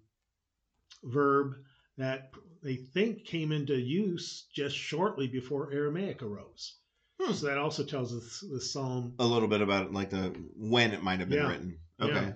verb 1.04 1.54
that 2.00 2.32
they 2.64 2.78
think 2.78 3.26
came 3.26 3.52
into 3.52 3.76
use 3.76 4.48
just 4.52 4.76
shortly 4.76 5.28
before 5.28 5.72
Aramaic 5.72 6.24
arose. 6.24 6.80
Hmm. 7.20 7.34
So 7.34 7.46
that 7.46 7.60
also 7.60 7.84
tells 7.84 8.12
us 8.12 8.44
the 8.52 8.60
psalm. 8.60 9.14
A 9.20 9.26
little 9.26 9.48
bit 9.48 9.62
about 9.62 9.94
like 9.94 10.10
the 10.10 10.34
when 10.58 10.94
it 10.94 11.04
might 11.04 11.20
have 11.20 11.30
been 11.30 11.44
Yeah. 11.44 11.48
written. 11.48 11.78
Okay. 12.02 12.34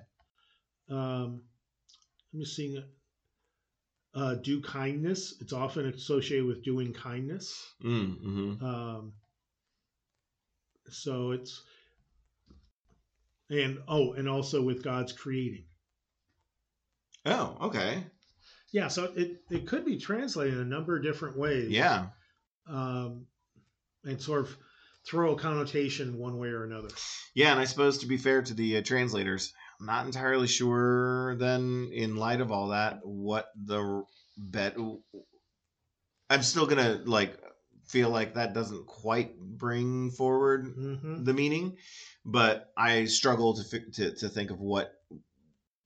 Um, 0.88 1.42
I'm 2.32 2.40
just 2.42 2.56
seeing. 2.56 2.84
Uh, 4.16 4.36
do 4.36 4.62
kindness. 4.62 5.36
It's 5.42 5.52
often 5.52 5.88
associated 5.88 6.46
with 6.46 6.64
doing 6.64 6.94
kindness. 6.94 7.74
Mm, 7.84 8.18
hmm 8.18 8.66
Um, 8.66 9.14
so 10.90 11.32
it's 11.32 11.62
and 13.50 13.80
oh, 13.88 14.14
and 14.14 14.30
also 14.30 14.62
with 14.62 14.84
God's 14.84 15.12
creating. 15.12 15.66
Oh, 17.26 17.58
okay. 17.62 18.04
Yeah, 18.72 18.88
so 18.88 19.12
it 19.16 19.42
it 19.50 19.68
could 19.68 19.86
be 19.86 19.98
translated 19.98 20.56
in 20.56 20.62
a 20.62 20.66
number 20.66 20.96
of 20.96 21.04
different 21.04 21.38
ways. 21.38 21.70
Yeah. 21.70 22.08
Um, 22.68 23.28
and 24.04 24.22
sort 24.22 24.42
of 24.42 24.58
throw 25.06 25.34
a 25.34 25.40
connotation 25.40 26.18
one 26.18 26.38
way 26.38 26.50
or 26.50 26.64
another. 26.64 26.90
Yeah, 27.34 27.52
and 27.52 27.60
I 27.60 27.66
suppose 27.66 28.00
to 28.00 28.08
be 28.08 28.18
fair 28.18 28.42
to 28.42 28.54
the 28.54 28.78
uh, 28.78 28.82
translators, 28.82 29.54
I'm 29.80 29.86
not 29.86 30.06
entirely 30.06 30.48
sure 30.48 31.36
then, 31.36 31.90
in 31.94 32.16
light 32.16 32.42
of 32.42 32.52
all 32.52 32.70
that, 32.70 33.00
what 33.04 33.50
the 33.56 34.04
bet. 34.38 34.76
I'm 36.30 36.44
still 36.44 36.66
gonna 36.66 37.02
like 37.06 37.38
feel 37.88 38.10
like 38.10 38.34
that 38.34 38.54
doesn't 38.54 38.88
quite 38.88 39.40
bring 39.40 40.12
forward 40.12 40.66
hmm 40.66 41.24
the 41.24 41.34
meaning, 41.34 41.78
but 42.24 42.72
I 42.76 43.06
struggle 43.06 43.56
to 43.56 43.64
fi- 43.64 43.92
to 43.94 44.16
to 44.16 44.30
think 44.30 44.52
of 44.52 44.60
what 44.60 44.94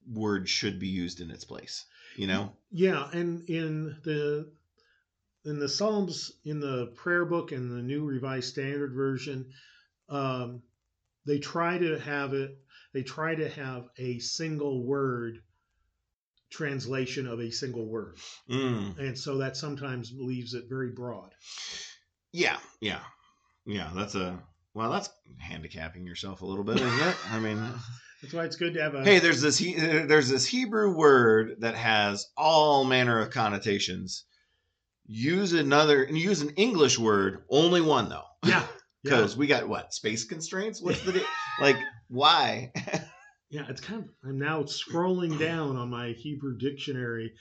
word 0.08 0.50
should 0.50 0.80
be 0.80 0.88
used 0.88 1.22
in 1.22 1.30
its 1.32 1.46
place. 1.46 1.86
You 2.16 2.28
know? 2.28 2.54
Yeah, 2.72 3.10
and 3.12 3.48
in 3.50 3.98
the 4.04 4.52
in 5.46 5.60
the 5.60 5.70
Psalms, 5.70 6.32
in 6.44 6.60
the 6.60 6.88
prayer 6.96 7.26
book, 7.26 7.52
and 7.52 7.72
the 7.72 7.82
New 7.82 8.06
Revised 8.06 8.50
Standard 8.50 8.94
Version, 8.94 9.52
um, 10.10 10.62
they 11.26 11.40
try 11.40 11.78
to 11.78 12.00
have 12.00 12.34
it. 12.34 12.58
They 12.94 13.04
try 13.04 13.36
to 13.36 13.50
have 13.50 13.86
a 13.98 14.20
single 14.20 14.84
word 14.84 15.40
translation 16.52 17.28
of 17.28 17.40
a 17.40 17.52
single 17.52 17.86
word, 17.86 18.18
Mm. 18.50 18.98
and 18.98 19.18
so 19.18 19.38
that 19.38 19.56
sometimes 19.56 20.12
leaves 20.16 20.54
it 20.54 20.66
very 20.68 20.92
broad. 20.92 21.32
Yeah, 22.32 22.58
yeah, 22.82 23.02
yeah. 23.66 23.92
That's 23.96 24.16
a 24.16 24.42
well. 24.74 24.92
That's 24.92 25.10
handicapping 25.38 26.06
yourself 26.06 26.42
a 26.42 26.46
little 26.46 26.64
bit, 26.64 26.78
isn't 26.78 27.08
it? 27.08 27.16
I 27.32 27.40
mean. 27.40 27.62
That's 28.22 28.34
why 28.34 28.44
it's 28.44 28.58
good 28.58 28.74
to 28.74 28.82
have 28.82 28.96
a. 28.96 29.04
hey 29.06 29.20
there's 29.20 29.42
this 29.42 29.58
he, 29.58 29.76
there's 29.76 30.28
this 30.28 30.46
hebrew 30.46 30.94
word 30.94 31.56
that 31.60 31.76
has 31.76 32.28
all 32.36 32.84
manner 32.84 33.22
of 33.22 33.30
connotations 33.30 34.26
use 35.06 35.54
another 35.54 36.04
use 36.04 36.42
an 36.42 36.50
english 36.58 37.00
word 37.00 37.46
only 37.50 37.80
one 37.80 38.10
though 38.10 38.26
yeah, 38.44 38.60
yeah, 38.60 38.66
because 39.04 39.38
we 39.38 39.48
got 39.48 39.70
what 39.70 39.94
space 39.94 40.26
constraints 40.26 40.82
what's 40.82 41.02
the 41.04 41.24
like 41.62 41.78
why 42.10 42.72
yeah. 43.52 43.66
It's 43.70 43.82
kind 43.82 44.04
of. 44.04 44.10
I'm 44.28 44.38
now 44.40 44.64
scrolling 44.64 45.40
down 45.40 45.76
on 45.78 45.90
my 45.90 46.10
Hebrew 46.10 46.58
dictionary. 46.58 47.34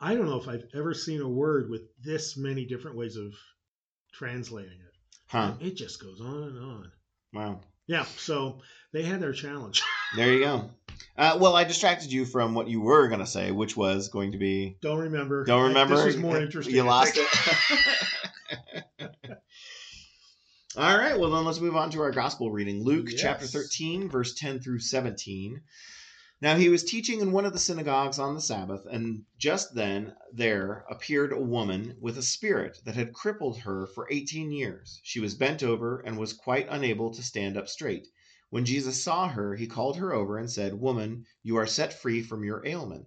I 0.00 0.14
don't 0.14 0.26
know 0.26 0.38
if 0.40 0.48
I've 0.48 0.66
ever 0.74 0.92
seen 0.92 1.20
a 1.22 1.28
word 1.28 1.70
with 1.70 1.82
this 2.02 2.36
many 2.36 2.66
different 2.66 2.96
ways 2.96 3.16
of 3.16 3.32
translating 4.12 4.72
it. 4.72 4.94
huh 5.28 5.54
It 5.60 5.76
just 5.76 6.02
goes 6.02 6.20
on 6.20 6.42
and 6.42 6.58
on. 6.58 6.92
wow 7.32 7.60
Yeah, 7.86 8.04
so 8.04 8.60
they 8.92 9.02
had 9.02 9.20
their 9.20 9.32
challenge. 9.32 9.82
there 10.16 10.32
you 10.32 10.40
go 10.40 10.70
uh, 11.18 11.36
well 11.40 11.56
i 11.56 11.64
distracted 11.64 12.12
you 12.12 12.24
from 12.24 12.54
what 12.54 12.68
you 12.68 12.80
were 12.80 13.08
going 13.08 13.18
to 13.20 13.26
say 13.26 13.50
which 13.50 13.76
was 13.76 14.08
going 14.08 14.30
to 14.32 14.38
be 14.38 14.76
Don't 14.80 15.00
remember. 15.00 15.44
don't 15.44 15.68
remember 15.68 15.96
This 15.96 16.04
was 16.06 16.16
more 16.18 16.38
interesting. 16.40 16.74
you 16.74 16.82
lost 16.84 17.16
it 17.16 17.26
All 20.76 20.98
right, 20.98 21.16
well 21.16 21.30
then 21.30 21.44
let's 21.44 21.60
move 21.60 21.76
on 21.76 21.90
to 21.90 22.02
our 22.02 22.10
gospel 22.10 22.50
reading. 22.50 22.82
Luke 22.82 23.06
Yes. 23.08 23.20
chapter 23.20 23.46
13, 23.46 24.08
verse 24.08 24.34
10 24.34 24.58
through 24.58 24.80
17. 24.80 25.62
Now 26.40 26.56
he 26.56 26.68
was 26.68 26.82
teaching 26.82 27.20
in 27.20 27.30
one 27.30 27.44
of 27.44 27.52
the 27.52 27.60
synagogues 27.60 28.18
on 28.18 28.34
the 28.34 28.40
Sabbath, 28.40 28.84
and 28.90 29.24
just 29.38 29.76
then 29.76 30.16
there 30.32 30.84
appeared 30.90 31.32
a 31.32 31.40
woman 31.40 31.96
with 32.00 32.18
a 32.18 32.22
spirit 32.22 32.80
that 32.84 32.96
had 32.96 33.12
crippled 33.12 33.58
her 33.58 33.86
for 33.86 34.08
18 34.10 34.50
years. 34.50 34.98
She 35.04 35.20
was 35.20 35.36
bent 35.36 35.62
over 35.62 36.00
and 36.00 36.18
was 36.18 36.32
quite 36.32 36.66
unable 36.68 37.14
to 37.14 37.22
stand 37.22 37.56
up 37.56 37.68
straight. 37.68 38.08
When 38.50 38.64
Jesus 38.64 39.00
saw 39.00 39.28
her, 39.28 39.54
he 39.54 39.68
called 39.68 39.98
her 39.98 40.12
over 40.12 40.38
and 40.38 40.50
said, 40.50 40.74
Woman, 40.74 41.24
you 41.44 41.54
are 41.54 41.68
set 41.68 41.92
free 41.92 42.20
from 42.20 42.42
your 42.42 42.66
ailment. 42.66 43.06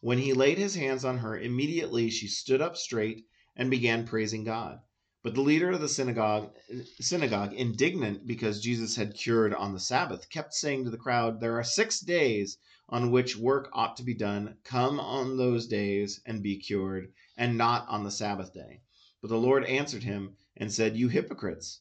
When 0.00 0.16
he 0.16 0.32
laid 0.32 0.56
his 0.56 0.74
hands 0.74 1.04
on 1.04 1.18
her, 1.18 1.38
immediately 1.38 2.08
she 2.08 2.28
stood 2.28 2.62
up 2.62 2.78
straight 2.78 3.26
and 3.56 3.70
began 3.70 4.06
praising 4.06 4.44
God. 4.44 4.80
But 5.24 5.34
the 5.34 5.40
leader 5.40 5.70
of 5.70 5.80
the 5.80 5.88
synagogue, 5.88 6.52
synagogue, 7.00 7.54
indignant 7.54 8.26
because 8.26 8.60
Jesus 8.60 8.96
had 8.96 9.14
cured 9.14 9.54
on 9.54 9.72
the 9.72 9.80
Sabbath, 9.80 10.28
kept 10.28 10.52
saying 10.52 10.84
to 10.84 10.90
the 10.90 10.98
crowd, 10.98 11.40
There 11.40 11.58
are 11.58 11.64
six 11.64 11.98
days 12.00 12.58
on 12.90 13.10
which 13.10 13.34
work 13.34 13.70
ought 13.72 13.96
to 13.96 14.02
be 14.02 14.12
done. 14.12 14.58
Come 14.64 15.00
on 15.00 15.38
those 15.38 15.66
days 15.66 16.20
and 16.26 16.42
be 16.42 16.58
cured, 16.58 17.10
and 17.38 17.56
not 17.56 17.88
on 17.88 18.04
the 18.04 18.10
Sabbath 18.10 18.52
day. 18.52 18.82
But 19.22 19.28
the 19.28 19.38
Lord 19.38 19.64
answered 19.64 20.02
him 20.02 20.36
and 20.58 20.70
said, 20.70 20.98
You 20.98 21.08
hypocrites! 21.08 21.80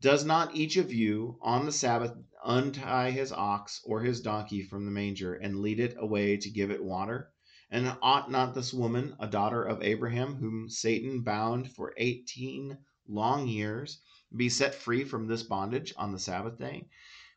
Does 0.00 0.24
not 0.24 0.54
each 0.54 0.76
of 0.76 0.92
you 0.92 1.36
on 1.42 1.66
the 1.66 1.72
Sabbath 1.72 2.12
untie 2.44 3.10
his 3.10 3.32
ox 3.32 3.80
or 3.84 4.02
his 4.02 4.20
donkey 4.20 4.62
from 4.62 4.84
the 4.84 4.92
manger 4.92 5.34
and 5.34 5.58
lead 5.58 5.80
it 5.80 5.96
away 5.98 6.36
to 6.36 6.48
give 6.48 6.70
it 6.70 6.84
water? 6.84 7.33
And 7.74 7.96
ought 8.02 8.30
not 8.30 8.54
this 8.54 8.72
woman, 8.72 9.16
a 9.18 9.26
daughter 9.26 9.64
of 9.64 9.82
Abraham, 9.82 10.36
whom 10.36 10.68
Satan 10.68 11.22
bound 11.22 11.72
for 11.72 11.92
eighteen 11.96 12.78
long 13.08 13.48
years, 13.48 14.00
be 14.34 14.48
set 14.48 14.76
free 14.76 15.02
from 15.02 15.26
this 15.26 15.42
bondage 15.42 15.92
on 15.96 16.12
the 16.12 16.20
Sabbath 16.20 16.56
day? 16.56 16.86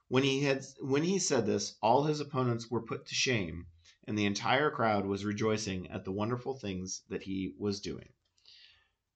When 0.09 0.21
he 0.21 0.43
had 0.43 0.63
when 0.79 1.01
he 1.01 1.17
said 1.17 1.47
this, 1.47 1.75
all 1.81 2.03
his 2.03 2.19
opponents 2.19 2.69
were 2.69 2.83
put 2.83 3.07
to 3.07 3.15
shame, 3.15 3.65
and 4.05 4.15
the 4.15 4.27
entire 4.27 4.69
crowd 4.69 5.07
was 5.07 5.25
rejoicing 5.25 5.89
at 5.89 6.05
the 6.05 6.11
wonderful 6.11 6.53
things 6.53 7.01
that 7.09 7.23
he 7.23 7.55
was 7.57 7.81
doing. 7.81 8.09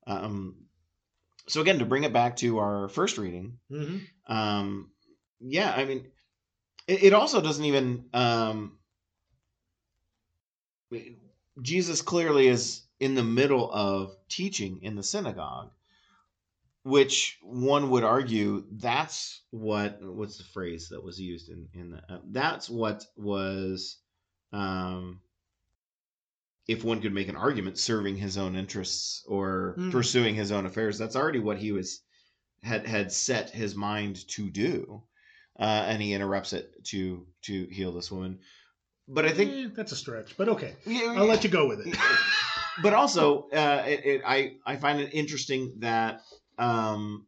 Um, 0.07 0.55
so 1.47 1.61
again, 1.61 1.77
to 1.79 1.85
bring 1.85 2.03
it 2.03 2.13
back 2.13 2.37
to 2.37 2.57
our 2.57 2.89
first 2.89 3.19
reading, 3.19 3.59
hmm 3.69 3.97
um, 4.25 4.89
yeah, 5.39 5.71
I 5.71 5.85
mean, 5.85 6.07
it, 6.87 7.03
it 7.03 7.13
also 7.13 7.41
doesn't 7.41 7.65
even. 7.65 8.05
Um, 8.11 8.79
Jesus 11.61 12.01
clearly 12.01 12.47
is 12.47 12.83
in 12.99 13.15
the 13.15 13.23
middle 13.23 13.71
of 13.71 14.15
teaching 14.29 14.79
in 14.81 14.95
the 14.95 15.03
synagogue, 15.03 15.71
which 16.83 17.37
one 17.41 17.89
would 17.89 18.03
argue 18.03 18.65
that's 18.71 19.41
what 19.51 20.01
what's 20.01 20.37
the 20.37 20.43
phrase 20.43 20.89
that 20.89 21.03
was 21.03 21.19
used 21.19 21.49
in 21.49 21.67
in 21.73 21.91
the, 21.91 21.97
uh, 22.13 22.19
that's 22.31 22.69
what 22.69 23.05
was 23.15 23.97
um 24.51 25.21
if 26.67 26.83
one 26.83 27.01
could 27.01 27.13
make 27.13 27.27
an 27.27 27.35
argument 27.35 27.77
serving 27.77 28.15
his 28.15 28.37
own 28.37 28.55
interests 28.55 29.23
or 29.27 29.75
Mm. 29.77 29.91
pursuing 29.91 30.35
his 30.35 30.51
own 30.51 30.65
affairs. 30.65 30.97
That's 30.97 31.15
already 31.15 31.39
what 31.39 31.57
he 31.57 31.71
was 31.71 32.01
had 32.63 32.85
had 32.87 33.11
set 33.11 33.49
his 33.49 33.75
mind 33.75 34.27
to 34.29 34.49
do. 34.49 35.03
Uh, 35.59 35.85
and 35.87 36.01
he 36.01 36.13
interrupts 36.13 36.53
it 36.53 36.83
to 36.85 37.27
to 37.43 37.65
heal 37.65 37.91
this 37.91 38.11
woman 38.11 38.39
but 39.07 39.25
i 39.25 39.31
think 39.31 39.51
Eh, 39.51 39.67
that's 39.75 39.91
a 39.91 39.95
stretch, 39.95 40.37
but 40.37 40.49
okay. 40.49 40.75
yeah, 40.85 41.13
I'll 41.17 41.25
let 41.27 41.43
you 41.43 41.49
go 41.49 41.67
with 41.67 41.85
it. 41.85 41.95
but 42.81 42.93
also 42.93 43.49
uh, 43.49 43.83
it, 43.87 44.05
it, 44.05 44.21
I 44.25 44.57
I 44.65 44.75
find 44.77 44.99
it 45.01 45.13
interesting 45.13 45.73
that 45.79 46.21
um, 46.57 47.25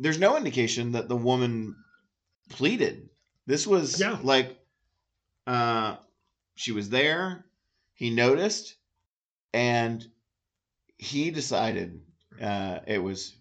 there's 0.00 0.18
no 0.18 0.36
indication 0.36 0.92
that 0.92 1.08
the 1.08 1.16
woman 1.16 1.76
pleaded. 2.50 3.08
This 3.46 3.66
was 3.66 4.00
Yeah. 4.00 4.18
like 4.22 4.58
uh, 5.46 5.96
she 6.56 6.72
was 6.72 6.88
there. 6.90 7.44
He 7.94 8.10
noticed, 8.10 8.76
and 9.52 10.04
he 10.98 11.30
decided 11.30 12.00
uh, 12.40 12.80
it 12.86 12.98
was 12.98 13.34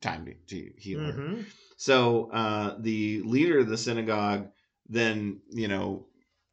time 0.00 0.24
to, 0.26 0.34
to 0.34 0.72
heal 0.78 1.00
her. 1.00 1.12
Mhm. 1.12 1.44
So 1.76 2.30
uh, 2.32 2.76
the 2.80 3.22
leader 3.22 3.58
of 3.58 3.68
the 3.68 3.76
synagogue 3.78 4.48
then, 4.88 5.40
you 5.50 5.68
know, 5.68 6.06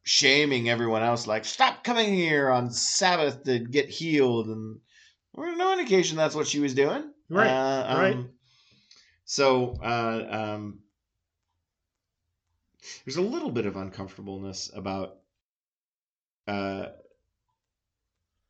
shaming 0.06 0.68
everyone 0.68 1.02
else, 1.02 1.26
like, 1.26 1.44
stop 1.44 1.82
coming 1.82 2.14
here 2.14 2.48
on 2.48 2.70
Sabbath 2.70 3.42
to 3.44 3.58
get 3.58 3.88
healed. 3.90 4.46
And 4.46 4.78
there 5.34 5.48
was 5.48 5.58
no 5.58 5.72
indication 5.72 6.16
that's 6.16 6.34
what 6.34 6.46
she 6.46 6.60
was 6.60 6.74
doing. 6.74 7.12
Right, 7.28 7.48
Uh, 7.48 7.86
um, 7.88 7.98
right. 7.98 8.16
So 9.24 9.74
uh, 9.82 10.26
um, 10.30 10.78
there's 13.04 13.16
a 13.16 13.22
little 13.22 13.50
bit 13.50 13.66
of 13.66 13.76
uncomfortableness 13.76 14.70
about 14.72 15.16
uh, 16.46 16.86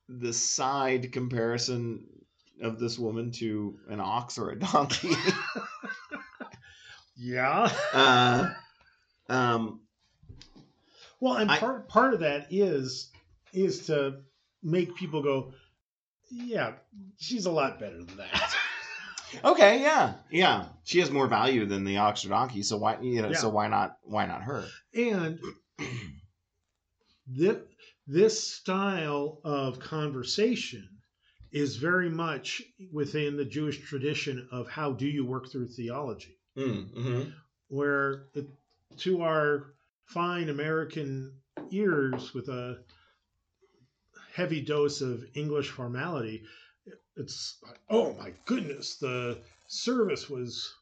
the 0.08 0.34
side 0.34 1.10
comparison 1.10 2.04
of 2.60 2.78
this 2.78 2.98
woman 2.98 3.30
to 3.30 3.78
an 3.88 4.00
ox 4.00 4.36
or 4.36 4.50
a 4.50 4.58
donkey. 4.58 5.14
Yeah. 7.16 7.72
uh, 7.94 8.50
um, 9.28 9.80
Well, 11.20 11.36
and 11.36 11.50
I- 11.50 11.58
part 11.58 11.88
part 11.88 12.14
of 12.14 12.20
that 12.20 12.46
is 12.50 13.10
is 13.52 13.86
to 13.86 14.20
make 14.62 14.94
people 14.96 15.22
go, 15.22 15.52
yeah, 16.30 16.72
she's 17.18 17.46
a 17.46 17.50
lot 17.50 17.78
better 17.78 18.02
than 18.04 18.16
that. 18.16 18.54
okay, 19.44 19.80
yeah, 19.80 20.14
yeah. 20.30 20.66
She 20.84 20.98
has 21.00 21.10
more 21.10 21.26
value 21.26 21.64
than 21.66 21.84
the 21.84 21.98
ox 21.98 22.24
or 22.24 22.28
donkey, 22.30 22.62
so 22.62 22.76
why 22.76 22.98
you 23.00 23.22
know? 23.22 23.30
Yeah. 23.30 23.36
So 23.38 23.48
why 23.48 23.68
not? 23.68 23.96
Why 24.02 24.26
not 24.26 24.42
her? 24.42 24.64
and 24.94 25.38
this 27.26 27.56
this 28.06 28.40
style 28.48 29.40
of 29.44 29.78
conversation 29.80 30.88
is 31.52 31.76
very 31.76 32.10
much 32.10 32.62
within 32.92 33.36
the 33.36 33.44
Jewish 33.44 33.80
tradition 33.88 34.48
of 34.52 34.68
how 34.68 34.92
do 34.92 35.06
you 35.06 35.24
work 35.24 35.50
through 35.50 35.68
theology, 35.68 36.36
Mm-hmm. 36.56 37.30
where 37.68 38.26
it, 38.34 38.46
to 38.98 39.22
our 39.22 39.72
fine 40.06 40.48
American 40.48 41.32
ears 41.70 42.34
with 42.34 42.48
a 42.48 42.78
heavy 44.34 44.60
dose 44.60 45.00
of 45.00 45.24
English 45.34 45.70
formality, 45.70 46.42
it's 47.16 47.58
oh 47.90 48.14
my 48.14 48.32
goodness, 48.44 48.96
the 48.96 49.38
service 49.68 50.28
was 50.28 50.74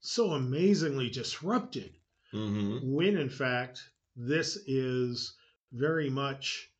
so 0.00 0.32
amazingly 0.32 1.10
disrupted 1.10 1.92
Mm-hmm. 2.34 2.94
when 2.94 3.18
in 3.18 3.28
fact 3.28 3.82
this 4.16 4.56
is 4.66 5.34
very 5.70 6.08
much 6.08 6.70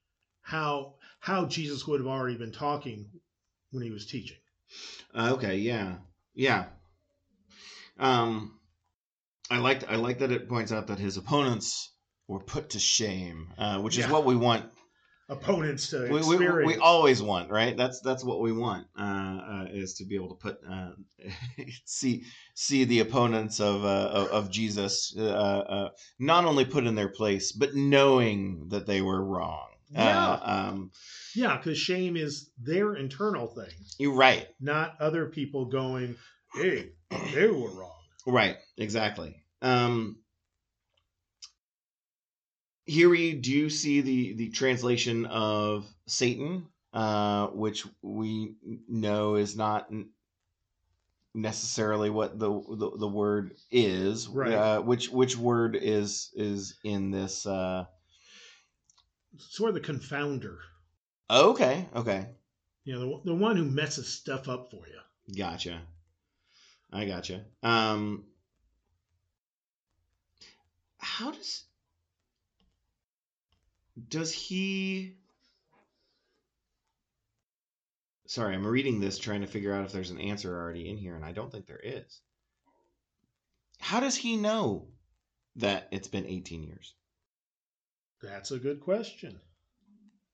how 0.40 0.94
how 1.20 1.44
Jesus 1.44 1.86
would 1.86 2.00
have 2.00 2.06
already 2.06 2.38
been 2.38 2.52
talking 2.52 3.06
when 3.70 3.82
he 3.82 3.90
was 3.90 4.06
teaching. 4.06 4.38
Uh, 5.14 5.32
okay, 5.34 5.56
yeah, 5.56 5.96
yeah. 6.34 6.64
Um, 7.98 8.58
I 9.52 9.58
like 9.58 9.90
I 9.90 9.96
like 9.96 10.20
that 10.20 10.32
it 10.32 10.48
points 10.48 10.72
out 10.72 10.86
that 10.86 10.98
his 10.98 11.18
opponents 11.18 11.92
were 12.26 12.40
put 12.40 12.70
to 12.70 12.78
shame, 12.78 13.52
uh, 13.58 13.80
which 13.80 13.98
is 13.98 14.08
what 14.08 14.24
we 14.24 14.34
want. 14.34 14.64
Opponents 15.28 15.90
to 15.90 16.02
We, 16.02 16.08
we, 16.08 16.18
experience. 16.18 16.66
we 16.66 16.76
always 16.76 17.22
want, 17.22 17.50
right? 17.50 17.76
That's 17.76 18.00
that's 18.00 18.24
what 18.24 18.40
we 18.40 18.52
want 18.52 18.86
uh, 18.98 19.02
uh, 19.02 19.66
is 19.70 19.94
to 19.94 20.06
be 20.06 20.14
able 20.14 20.30
to 20.30 20.34
put 20.34 20.58
uh, 20.68 20.90
see 21.84 22.24
see 22.54 22.84
the 22.84 23.00
opponents 23.00 23.60
of 23.60 23.84
uh, 23.84 24.28
of, 24.30 24.50
Jesus 24.50 25.14
uh, 25.16 25.22
uh, 25.22 25.88
not 26.18 26.46
only 26.46 26.64
put 26.64 26.84
in 26.84 26.94
their 26.94 27.10
place, 27.10 27.52
but 27.52 27.74
knowing 27.74 28.68
that 28.70 28.86
they 28.86 29.02
were 29.02 29.22
wrong. 29.22 29.68
Yeah. 29.90 30.32
Um, 30.32 30.90
yeah, 31.34 31.58
because 31.58 31.78
shame 31.78 32.16
is 32.16 32.50
their 32.58 32.94
internal 32.94 33.46
thing, 33.46 33.74
you're 33.98 34.14
right. 34.14 34.48
not 34.60 34.94
other 34.98 35.26
people 35.26 35.66
going, 35.66 36.16
"Hey, 36.54 36.92
they 37.34 37.48
were 37.48 37.70
wrong." 37.70 38.00
Right, 38.26 38.56
exactly. 38.78 39.41
Um, 39.62 40.18
here 42.84 43.08
we 43.08 43.32
do 43.34 43.70
see 43.70 44.00
the 44.00 44.34
the 44.34 44.50
translation 44.50 45.24
of 45.26 45.86
Satan, 46.06 46.66
uh, 46.92 47.46
which 47.48 47.86
we 48.02 48.54
know 48.88 49.36
is 49.36 49.56
not 49.56 49.88
necessarily 51.34 52.10
what 52.10 52.38
the 52.38 52.50
the, 52.50 52.90
the 52.98 53.08
word 53.08 53.54
is. 53.70 54.28
Right. 54.28 54.52
Uh, 54.52 54.80
which 54.82 55.08
which 55.10 55.36
word 55.36 55.76
is 55.80 56.30
is 56.34 56.74
in 56.84 57.10
this? 57.10 57.46
Uh... 57.46 57.86
Sort 59.38 59.70
of 59.70 59.74
the 59.74 59.80
confounder, 59.80 60.58
Okay, 61.30 61.88
okay, 61.96 62.26
you 62.84 62.92
know, 62.92 63.00
the, 63.00 63.30
the 63.30 63.34
one 63.34 63.56
who 63.56 63.64
messes 63.64 64.06
stuff 64.06 64.48
up 64.48 64.70
for 64.70 64.82
you. 64.86 65.34
gotcha. 65.34 65.80
I 66.92 67.06
gotcha. 67.06 67.46
Um, 67.62 68.24
how 71.02 71.30
does 71.32 71.64
does 74.08 74.32
he 74.32 75.16
sorry 78.26 78.54
i'm 78.54 78.66
reading 78.66 79.00
this 79.00 79.18
trying 79.18 79.40
to 79.42 79.46
figure 79.46 79.74
out 79.74 79.84
if 79.84 79.92
there's 79.92 80.10
an 80.10 80.20
answer 80.20 80.54
already 80.58 80.88
in 80.88 80.96
here 80.96 81.14
and 81.16 81.24
i 81.24 81.32
don't 81.32 81.50
think 81.52 81.66
there 81.66 81.80
is 81.82 82.20
how 83.80 84.00
does 84.00 84.14
he 84.16 84.36
know 84.36 84.86
that 85.56 85.88
it's 85.90 86.08
been 86.08 86.24
18 86.26 86.62
years 86.62 86.94
That's 88.22 88.52
a 88.52 88.58
good 88.58 88.80
question. 88.80 89.38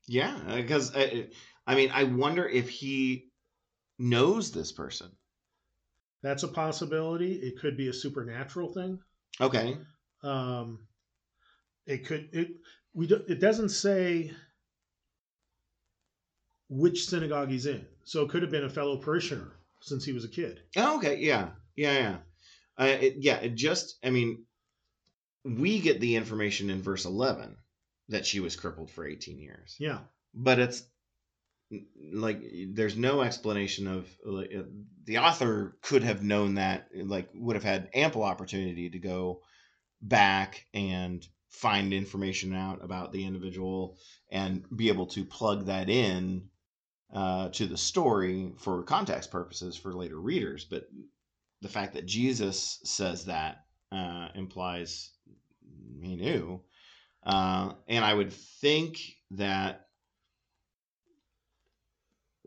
yeah 0.07 0.39
because 0.57 0.95
I, 0.95 1.29
I 1.66 1.75
mean 1.75 1.91
i 1.93 2.05
wonder 2.05 2.47
if 2.47 2.69
he 2.69 3.31
knows 3.99 4.53
this 4.53 4.71
person 4.71 5.09
That's 6.23 6.43
a 6.45 6.49
possibility. 6.49 7.33
It 7.35 7.59
could 7.61 7.77
be 7.77 7.89
a 7.89 7.93
supernatural 7.93 8.73
thing. 8.73 9.01
okay 9.41 9.77
Um, 10.23 10.81
it 11.87 12.07
could 12.07 12.29
it 12.33 12.49
we 12.95 13.07
do, 13.07 13.23
it 13.29 13.41
doesn't 13.41 13.69
say 13.71 14.33
which 16.69 17.07
synagogue 17.07 17.51
he's 17.51 17.66
in, 17.66 17.87
so 18.05 18.23
it 18.25 18.31
could 18.31 18.43
have 18.43 18.51
been 18.51 18.64
a 18.64 18.71
fellow 18.71 18.97
parishioner 18.97 19.53
since 19.81 20.05
he 20.05 20.12
was 20.12 20.25
a 20.25 20.29
kid. 20.29 20.61
Oh, 20.77 20.97
okay, 20.99 21.16
yeah, 21.19 21.51
yeah, 21.77 21.93
yeah, 21.93 22.16
uh, 22.79 22.99
it, 23.01 23.14
yeah. 23.19 23.37
It 23.37 23.55
just, 23.55 23.99
I 24.05 24.11
mean, 24.11 24.45
we 25.45 25.81
get 25.81 26.01
the 26.01 26.16
information 26.16 26.69
in 26.69 26.83
verse 26.83 27.05
eleven 27.05 27.57
that 28.09 28.27
she 28.27 28.41
was 28.41 28.57
crippled 28.57 28.91
for 28.91 29.07
eighteen 29.07 29.39
years, 29.39 29.77
Yeah, 29.79 30.01
but 30.35 30.59
it's 30.59 30.83
like 32.12 32.43
there's 32.71 32.97
no 32.97 33.21
explanation 33.21 33.87
of 33.87 34.09
like, 34.25 34.51
uh, 34.57 34.62
the 35.05 35.19
author 35.19 35.77
could 35.83 36.03
have 36.03 36.23
known 36.23 36.55
that, 36.55 36.89
like 36.95 37.29
would 37.35 37.57
have 37.57 37.64
had 37.64 37.91
ample 37.95 38.23
opportunity 38.23 38.91
to 38.91 38.99
go 38.99 39.43
back 40.01 40.67
and 40.75 41.27
find 41.51 41.93
information 41.93 42.55
out 42.55 42.85
about 42.85 43.13
the 43.13 43.25
individual 43.25 43.97
and 44.31 44.65
be 44.77 44.89
able 44.89 45.07
to 45.07 45.25
plug 45.25 45.67
that 45.67 45.89
in 45.89 46.49
uh, 47.13 47.49
to 47.49 47.67
the 47.67 47.77
story 47.77 48.53
for 48.59 48.83
context 48.83 49.31
purposes 49.31 49.77
for 49.77 49.95
later 49.95 50.21
readers. 50.21 50.65
But 50.65 50.89
the 51.63 51.69
fact 51.69 51.95
that 51.95 52.07
Jesus 52.07 52.81
says 52.85 53.25
that 53.25 53.65
uh, 53.91 54.29
implies 54.35 55.11
he 56.01 56.17
knew. 56.17 56.63
Uh, 57.25 57.73
and 57.89 58.05
I 58.05 58.15
would 58.15 58.33
think 58.33 58.99
that 59.33 59.88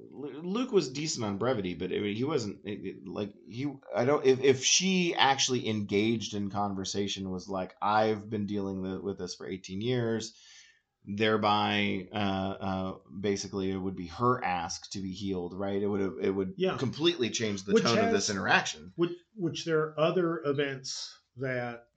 Luke 0.10 0.72
was 0.72 0.90
decent 0.90 1.26
on 1.26 1.38
brevity, 1.38 1.74
but 1.74 1.92
I 1.92 2.00
mean, 2.00 2.16
he 2.16 2.24
wasn't 2.24 2.60
it- 2.66 2.86
it- 2.86 3.08
like 3.08 3.34
he. 3.48 3.72
I 3.96 4.06
don't. 4.06 4.26
If 4.26 4.40
if 4.42 4.64
she 4.64 5.14
actually 5.16 5.68
engaged 5.68 6.34
in 6.34 6.50
conversation, 6.50 7.30
was 7.30 7.48
like, 7.48 7.76
I've 7.82 8.30
been 8.30 8.46
dealing 8.48 8.82
with, 8.82 9.02
with 9.02 9.18
this 9.20 9.36
for 9.36 9.48
eighteen 9.48 9.82
years, 9.82 10.34
thereby, 11.06 12.08
uh, 12.12 12.16
uh, 12.16 12.94
basically, 13.20 13.72
it 13.72 13.78
would 13.78 13.96
be 13.96 14.08
her 14.08 14.44
ask 14.44 14.90
to 14.92 15.00
be 15.00 15.12
healed, 15.12 15.54
right? 15.54 15.82
It 15.82 15.88
would 15.88 16.02
have. 16.02 16.14
It 16.22 16.32
would 16.32 16.54
Yeah. 16.58 16.78
completely 16.78 17.30
change 17.30 17.64
the 17.64 17.74
Which 17.74 17.84
tone 17.84 18.00
of 18.00 18.12
this 18.12 18.30
interaction. 18.30 18.94
which 18.96 19.14
which 19.36 19.66
there 19.66 19.80
are 19.80 20.00
other 20.00 20.42
events 20.46 21.16
that 21.38 21.88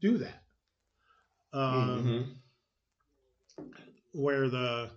do 0.00 0.18
that. 0.18 0.42
Um, 1.52 2.36
Mhm. 3.58 3.72
where 4.12 4.48
the 4.48 4.90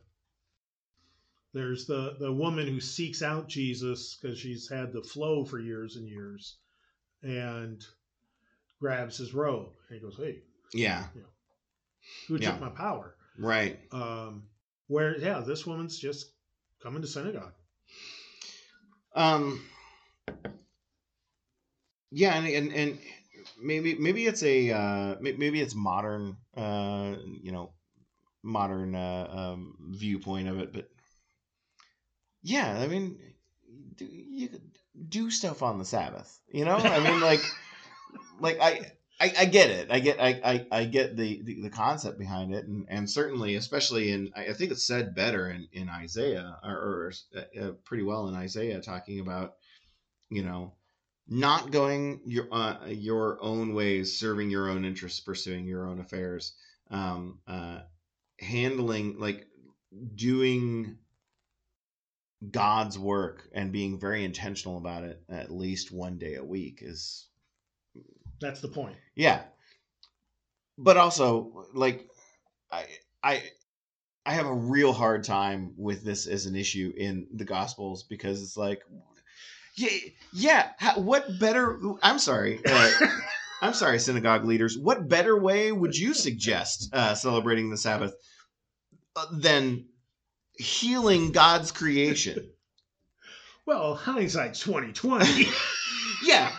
there's 1.54 1.86
the 1.86 2.16
the 2.20 2.32
woman 2.32 2.68
who 2.68 2.80
seeks 2.80 3.22
out 3.22 3.48
Jesus 3.48 4.18
because 4.20 4.38
she's 4.38 4.70
had 4.70 4.92
the 4.92 5.04
flow 5.04 5.46
for 5.46 5.60
years 5.60 5.96
and 5.96 6.08
years, 6.08 6.58
and 7.22 7.84
grabs 8.80 9.18
his 9.18 9.34
robe 9.34 9.70
and 9.90 10.00
he 10.00 10.06
goes, 10.06 10.18
"Hey, 10.18 10.42
Yeah. 10.74 11.06
who 12.28 12.38
Yeah. 12.38 12.52
took 12.52 12.62
my 12.62 12.70
power?" 12.70 13.16
Right. 13.38 13.80
Um, 13.92 14.44
where 14.88 15.18
yeah, 15.18 15.40
this 15.42 15.66
woman's 15.66 15.98
just 15.98 16.32
coming 16.82 17.02
to 17.02 17.08
synagogue. 17.08 17.54
Um. 19.16 19.62
Yeah, 22.16 22.36
and 22.36 22.48
and, 22.48 22.74
and 22.74 23.00
maybe 23.60 23.96
maybe 23.96 24.28
it's 24.28 24.44
a 24.44 24.70
uh, 24.72 25.16
maybe 25.20 25.60
it's 25.60 25.74
modern, 25.74 26.38
uh, 26.56 27.16
you 27.42 27.52
know, 27.52 27.72
modern 28.44 28.94
uh, 28.94 29.28
um, 29.32 29.76
viewpoint 29.92 30.48
of 30.48 30.60
it, 30.60 30.72
but 30.74 30.90
yeah, 32.44 32.78
I 32.80 32.88
mean, 32.88 33.18
do, 33.96 34.06
you 34.06 34.50
do 35.10 35.32
stuff 35.32 35.64
on 35.64 35.80
the 35.80 35.86
Sabbath, 35.86 36.40
you 36.52 36.66
know? 36.66 36.76
I 36.76 37.00
mean, 37.00 37.22
like, 37.22 37.42
like 38.40 38.60
I. 38.62 38.92
I, 39.20 39.32
I 39.42 39.46
get 39.46 39.70
it. 39.70 39.92
I 39.92 40.00
get 40.00 40.20
I, 40.20 40.42
I, 40.44 40.66
I 40.80 40.86
get 40.86 41.16
the, 41.16 41.42
the, 41.44 41.62
the 41.62 41.70
concept 41.70 42.18
behind 42.18 42.54
it, 42.54 42.66
and, 42.66 42.88
and 42.90 43.10
certainly, 43.10 43.56
especially 43.56 44.12
in 44.12 44.32
I 44.36 44.52
think 44.54 44.72
it's 44.72 44.86
said 44.86 45.14
better 45.14 45.50
in, 45.50 45.68
in 45.72 45.88
Isaiah 45.88 46.58
or, 46.64 46.72
or 46.72 47.14
uh, 47.38 47.72
pretty 47.86 48.04
well 48.04 48.28
in 48.28 48.36
Isaiah, 48.36 48.82
talking 48.82 49.20
about 49.20 49.54
you 50.30 50.44
know 50.44 50.74
not 51.28 51.72
going 51.72 52.22
your 52.26 52.48
uh, 52.52 52.88
your 52.88 53.42
own 53.42 53.74
ways, 53.74 54.20
serving 54.20 54.50
your 54.50 54.70
own 54.70 54.84
interests, 54.84 55.20
pursuing 55.20 55.66
your 55.66 55.88
own 55.88 56.00
affairs, 56.00 56.54
um, 56.90 57.40
uh, 57.48 57.82
handling 58.40 59.20
like 59.20 59.48
doing 60.16 60.98
God's 62.52 62.98
work 62.98 63.48
and 63.54 63.72
being 63.72 64.00
very 64.00 64.24
intentional 64.24 64.78
about 64.78 65.04
it 65.04 65.22
at 65.30 65.52
least 65.52 65.92
one 65.92 66.18
day 66.18 66.36
a 66.36 66.44
week 66.44 66.80
is 66.82 67.28
That's 68.42 68.62
the 68.62 68.68
point. 68.68 68.96
yeah. 69.16 69.42
But 70.78 70.98
also, 70.98 71.68
like, 71.74 72.10
I 72.72 72.86
I 73.24 73.44
I 74.26 74.34
have 74.34 74.48
a 74.48 74.54
real 74.54 74.92
hard 74.92 75.24
time 75.24 75.74
with 75.78 76.04
this 76.04 76.26
as 76.26 76.48
an 76.48 76.56
issue 76.56 76.92
in 76.98 77.28
the 77.32 77.46
Gospels 77.46 78.04
because 78.04 78.42
it's 78.42 78.58
like, 78.58 78.82
yeah, 79.76 79.90
yeah. 80.34 80.70
How, 80.80 81.00
what 81.00 81.40
better? 81.40 81.80
I'm 82.02 82.18
sorry. 82.18 82.60
Uh, 82.66 82.92
I'm 83.62 83.74
sorry, 83.74 84.00
synagogue 84.00 84.46
leaders. 84.46 84.78
What 84.78 85.08
better 85.08 85.40
way 85.40 85.72
would 85.72 85.96
you 85.96 86.14
suggest 86.14 86.90
uh, 86.94 87.16
celebrating 87.16 87.70
the 87.70 87.78
Sabbath 87.78 88.14
uh, 89.16 89.26
than 89.32 89.86
healing 90.58 91.32
God's 91.32 91.72
creation? 91.72 92.50
Well, 93.66 93.96
hindsight's 93.96 94.60
twenty 94.60 94.92
twenty. 94.92 95.48
Yeah, 96.26 96.52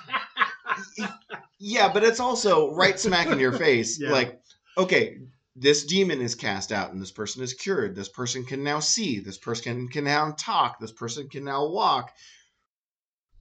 yeah, 1.58 1.92
but 1.92 2.04
it's 2.04 2.20
also 2.20 2.74
right 2.74 2.98
smack 2.98 3.28
in 3.28 3.38
your 3.38 3.52
face. 3.58 3.98
Yeah. 3.98 4.12
Like, 4.12 4.40
okay, 4.76 5.18
this 5.56 5.84
demon 5.84 6.20
is 6.20 6.34
cast 6.34 6.72
out 6.72 6.92
and 6.92 7.00
this 7.00 7.10
person 7.10 7.42
is 7.42 7.54
cured. 7.54 7.94
This 7.94 8.08
person 8.08 8.44
can 8.44 8.62
now 8.62 8.80
see. 8.80 9.20
This 9.20 9.38
person 9.38 9.64
can, 9.64 9.88
can 9.88 10.04
now 10.04 10.34
talk. 10.36 10.78
This 10.78 10.92
person 10.92 11.28
can 11.28 11.44
now 11.44 11.66
walk. 11.68 12.12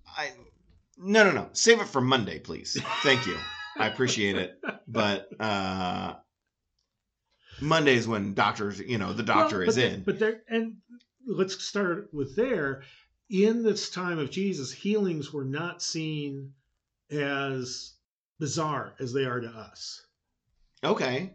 I 0.06 0.32
no 0.98 1.24
no 1.26 1.32
no. 1.32 1.50
Save 1.54 1.82
it 1.82 1.88
for 1.88 2.02
Monday, 2.02 2.40
please. 2.40 2.80
Thank 3.02 3.26
you. 3.26 3.38
I 3.78 3.88
appreciate 3.88 4.38
it. 4.38 4.60
But 4.88 5.30
uh 5.40 6.16
Monday 7.64 7.96
is 7.96 8.08
when 8.08 8.34
doctors, 8.34 8.80
you 8.80 8.98
know, 8.98 9.14
the 9.14 9.24
doctor 9.24 9.60
Well, 9.60 9.70
is 9.70 9.78
in. 9.78 10.04
but 10.04 10.20
there, 10.20 10.42
and 10.50 10.78
let's 11.26 11.64
start 11.64 12.10
with 12.14 12.36
there. 12.36 12.84
In 13.30 13.64
this 13.64 13.90
time 13.90 14.20
of 14.20 14.30
Jesus, 14.30 14.72
healings 14.72 15.32
were 15.34 15.46
not 15.46 15.82
seen 15.82 16.54
as 17.10 17.94
bizarre 18.40 18.94
as 19.00 19.14
they 19.14 19.26
are 19.26 19.40
to 19.40 19.48
us. 19.50 20.06
Okay. 20.84 21.34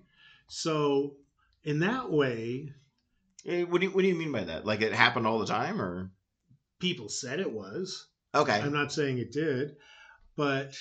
So, 0.49 1.17
in 1.65 1.81
that 1.81 2.11
way, 2.11 2.73
Eh, 3.47 3.63
What 3.65 3.81
do 3.81 3.87
you, 3.87 3.93
what 3.93 4.03
do 4.03 4.09
you 4.09 4.15
mean 4.15 4.33
by 4.33 4.45
that? 4.45 4.67
Like 4.67 4.83
it 4.83 4.93
happened 4.93 5.27
all 5.27 5.39
the 5.39 5.47
time 5.47 5.81
or 5.81 6.11
people 6.81 7.09
said 7.09 7.41
it 7.41 7.51
was. 7.51 8.07
Okay. 8.35 8.61
I'm 8.61 8.73
not 8.73 8.93
saying 8.93 9.19
it 9.19 9.33
did, 9.33 9.77
but 10.37 10.77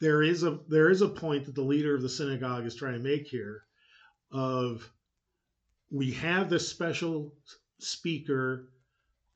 there 0.00 0.22
is 0.22 0.42
a 0.44 0.60
there 0.68 0.88
is 0.90 1.02
a 1.02 1.08
point 1.08 1.44
that 1.46 1.54
the 1.54 1.62
leader 1.62 1.94
of 1.94 2.00
the 2.00 2.08
synagogue 2.08 2.64
is 2.64 2.74
trying 2.74 2.94
to 2.94 3.00
make 3.00 3.26
here 3.26 3.63
of 4.34 4.90
we 5.90 6.10
have 6.12 6.50
this 6.50 6.68
special 6.68 7.32
speaker 7.78 8.68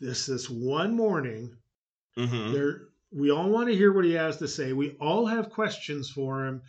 this 0.00 0.26
this 0.26 0.50
one 0.50 0.94
morning 0.96 1.56
Mhm. 2.16 2.52
there 2.52 2.88
we 3.12 3.30
all 3.30 3.48
want 3.48 3.68
to 3.68 3.76
hear 3.76 3.92
what 3.92 4.04
he 4.04 4.12
has 4.12 4.38
to 4.38 4.48
say 4.48 4.72
we 4.72 4.96
all 5.00 5.26
have 5.26 5.50
questions 5.50 6.10
for 6.10 6.46
him 6.46 6.62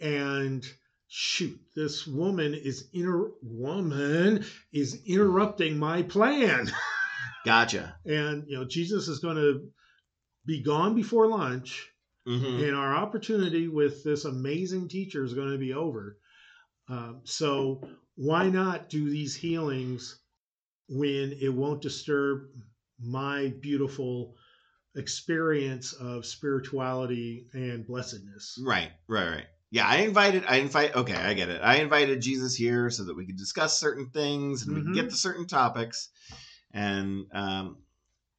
and 0.00 0.64
shoot 1.08 1.58
this 1.74 2.06
woman 2.06 2.54
is 2.54 2.88
inter 2.92 3.30
woman 3.42 4.44
is 4.72 5.02
interrupting 5.06 5.78
my 5.78 6.02
plan 6.02 6.70
Gotcha. 7.44 7.96
and 8.04 8.44
you 8.48 8.56
know 8.58 8.64
jesus 8.64 9.08
is 9.08 9.18
going 9.20 9.36
to 9.36 9.70
be 10.46 10.62
gone 10.62 10.94
before 10.94 11.26
lunch 11.26 11.88
Mhm. 12.28 12.68
and 12.68 12.76
our 12.76 12.94
opportunity 12.94 13.66
with 13.66 14.04
this 14.04 14.26
amazing 14.26 14.88
teacher 14.88 15.24
is 15.24 15.32
going 15.34 15.52
to 15.52 15.58
be 15.58 15.72
over 15.72 16.18
um, 16.90 17.20
so 17.24 17.80
why 18.16 18.48
not 18.50 18.90
do 18.90 19.08
these 19.08 19.34
healings 19.34 20.18
when 20.88 21.32
it 21.40 21.48
won't 21.48 21.80
disturb 21.80 22.48
my 23.00 23.52
beautiful 23.60 24.34
experience 24.96 25.92
of 25.92 26.26
spirituality 26.26 27.46
and 27.54 27.86
blessedness 27.86 28.58
Right, 28.62 28.90
right, 29.08 29.28
right. 29.30 29.46
Yeah, 29.72 29.86
I 29.86 29.98
invited. 29.98 30.42
I 30.48 30.56
invite. 30.56 30.96
Okay, 30.96 31.14
I 31.14 31.32
get 31.34 31.48
it. 31.48 31.60
I 31.62 31.76
invited 31.76 32.20
Jesus 32.20 32.56
here 32.56 32.90
so 32.90 33.04
that 33.04 33.16
we 33.16 33.24
could 33.24 33.36
discuss 33.38 33.78
certain 33.78 34.10
things 34.10 34.66
and 34.66 34.74
we 34.74 34.82
could 34.82 34.90
Mhm. 34.90 34.94
get 34.94 35.10
to 35.10 35.16
certain 35.16 35.46
topics. 35.46 36.08
And 36.72 37.26
um, 37.32 37.76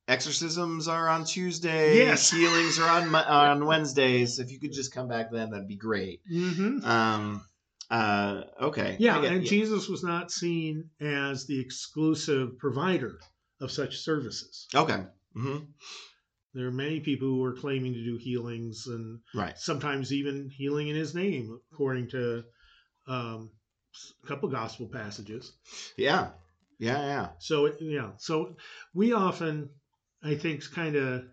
exorcisms 0.09 0.89
are 0.89 1.07
on 1.07 1.23
Tuesdays. 1.23 1.95
Yes. 1.95 2.29
healings 2.29 2.79
are 2.79 2.89
on 2.89 3.15
on 3.15 3.65
Wednesdays. 3.65 4.39
If 4.39 4.51
you 4.51 4.59
could 4.59 4.73
just 4.73 4.93
come 4.93 5.07
back 5.07 5.31
then, 5.31 5.51
that'd 5.51 5.69
be 5.69 5.77
great. 5.77 6.19
mm-hmm. 6.29 6.83
Um, 6.85 7.45
uh, 7.91 8.43
okay. 8.61 8.95
yeah 8.99 9.21
get- 9.21 9.31
and 9.33 9.45
jesus 9.45 9.87
was 9.89 10.03
not 10.03 10.31
seen 10.31 10.89
as 10.99 11.45
the 11.45 11.59
exclusive 11.59 12.57
provider 12.57 13.19
of 13.59 13.69
such 13.71 13.97
services 13.97 14.67
Okay. 14.73 15.03
hmm 15.35 15.57
There 16.53 16.67
are 16.67 16.71
many 16.85 16.99
people 16.99 17.27
who 17.29 17.43
are 17.43 17.53
claiming 17.55 17.93
to 17.93 18.03
do 18.03 18.17
healings 18.17 18.87
and 18.87 19.19
Right. 19.33 19.57
sometimes 19.57 20.11
even 20.11 20.49
healing 20.49 20.87
in 20.89 20.95
his 20.97 21.13
name, 21.15 21.59
according 21.71 22.09
to 22.09 22.43
um, 23.07 23.51
a 24.23 24.27
couple 24.27 24.49
gospel 24.49 24.87
passages. 24.87 25.53
Yeah. 25.97 26.31
Yeah. 26.79 27.01
Yeah. 27.13 27.27
So 27.39 27.65
it- 27.67 27.77
yeah, 27.79 28.11
so 28.17 28.55
we 28.93 29.13
often, 29.13 29.69
I 30.23 30.35
think, 30.35 30.69
kind 30.71 30.95
of 30.97 31.23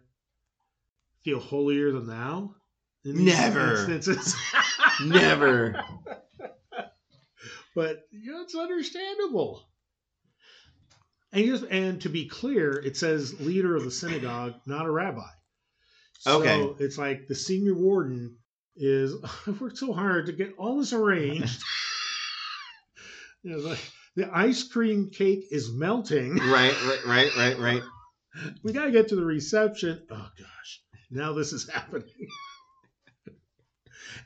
feel 1.25 1.41
holier 1.41 1.91
than 1.93 2.07
thou. 2.07 2.55
In 3.05 3.25
Never. 3.25 3.71
instances. 3.73 4.37
Never. 5.05 5.83
But 7.79 8.09
you 8.11 8.33
know, 8.33 8.43
it's 8.43 8.57
understandable. 8.57 9.63
And 11.33 11.47
just, 11.47 11.63
and 11.71 12.01
to 12.01 12.09
be 12.09 12.27
clear, 12.27 12.73
it 12.73 12.97
says 12.97 13.41
leader 13.41 13.77
of 13.77 13.85
the 13.85 13.91
synagogue, 13.93 14.55
not 14.67 14.87
a 14.87 14.91
rabbi. 14.91 15.29
So 16.19 16.41
Okay. 16.41 16.85
it's 16.85 16.99
like 16.99 17.29
the 17.29 17.37
senior 17.37 17.77
warden 17.77 18.37
is. 18.75 19.15
I've 19.47 19.61
worked 19.61 19.79
so 19.79 19.93
hard 19.93 20.27
to 20.27 20.33
get 20.33 20.55
all 20.59 20.79
this 20.79 20.93
arranged. 20.93 21.63
you 23.45 23.53
know, 23.53 23.59
like, 23.59 23.93
the 24.17 24.29
ice 24.37 24.65
cream 24.65 25.11
cake 25.11 25.45
is 25.53 25.71
melting. 25.71 26.35
Right. 26.35 26.75
Right. 26.85 27.07
Right. 27.07 27.37
Right. 27.37 27.59
Right. 27.61 27.83
We 28.65 28.73
got 28.73 28.87
to 28.87 28.93
get 28.93 29.09
to 29.09 29.17
the 29.17 29.25
reception. 29.25 30.03
Oh 30.11 30.29
gosh, 30.39 30.83
now 31.11 31.33
this 31.33 31.53
is 31.53 31.69
happening. 31.69 32.35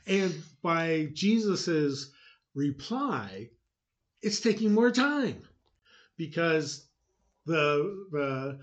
and 0.05 0.43
by 0.61 1.09
Jesus's 1.13 2.11
reply, 2.55 3.49
it's 4.21 4.39
taking 4.39 4.73
more 4.73 4.91
time 4.91 5.41
because 6.17 6.87
the 7.45 8.05
the 8.11 8.59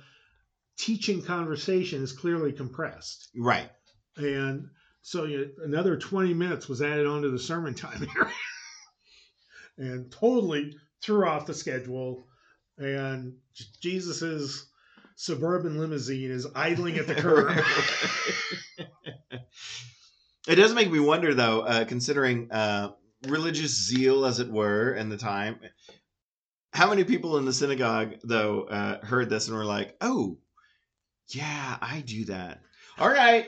teaching 0.78 1.22
conversation 1.22 2.02
is 2.02 2.12
clearly 2.12 2.52
compressed, 2.52 3.28
Right. 3.36 3.70
and 4.16 4.68
so 5.02 5.24
you 5.24 5.50
another 5.64 5.96
twenty 5.96 6.34
minutes 6.34 6.68
was 6.68 6.82
added 6.82 7.06
onto 7.06 7.30
the 7.30 7.38
sermon 7.38 7.74
time 7.74 7.98
here, 8.14 8.30
and 9.78 10.10
totally 10.10 10.76
threw 11.02 11.26
off 11.26 11.46
the 11.46 11.54
schedule. 11.54 12.26
And 12.78 13.34
Jesus's 13.82 14.66
suburban 15.16 15.78
limousine 15.78 16.30
is 16.30 16.46
idling 16.54 16.96
at 16.96 17.06
the 17.06 17.14
curb. 17.14 17.62
it 20.48 20.54
does 20.54 20.72
make 20.74 20.90
me 20.90 20.98
wonder, 20.98 21.34
though, 21.34 21.60
uh, 21.60 21.84
considering 21.84 22.50
uh, 22.50 22.92
religious 23.26 23.86
zeal, 23.86 24.24
as 24.24 24.40
it 24.40 24.50
were, 24.50 24.92
in 24.92 25.08
the 25.08 25.16
time. 25.16 25.60
How 26.72 26.88
many 26.88 27.04
people 27.04 27.36
in 27.38 27.44
the 27.44 27.52
synagogue, 27.52 28.14
though, 28.22 28.62
uh, 28.62 29.04
heard 29.04 29.28
this 29.28 29.48
and 29.48 29.56
were 29.56 29.64
like, 29.64 29.96
"Oh, 30.00 30.38
yeah, 31.28 31.76
I 31.80 32.00
do 32.06 32.26
that." 32.26 32.60
All 32.98 33.08
right, 33.08 33.46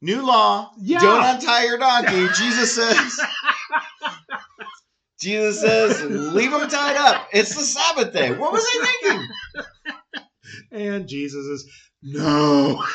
new 0.00 0.26
law: 0.26 0.72
Yeah. 0.78 1.00
don't 1.00 1.36
untie 1.36 1.64
your 1.66 1.78
donkey. 1.78 2.26
Jesus 2.36 2.74
says. 2.74 3.20
Jesus 5.20 5.60
says, 5.60 6.02
"Leave 6.02 6.50
them 6.50 6.68
tied 6.68 6.96
up. 6.96 7.28
It's 7.32 7.54
the 7.54 7.62
Sabbath 7.62 8.12
day." 8.12 8.32
What 8.32 8.52
was 8.52 8.64
I 8.64 8.96
thinking? 9.02 9.28
and 10.72 11.08
Jesus 11.08 11.44
is 11.46 11.70
no. 12.02 12.84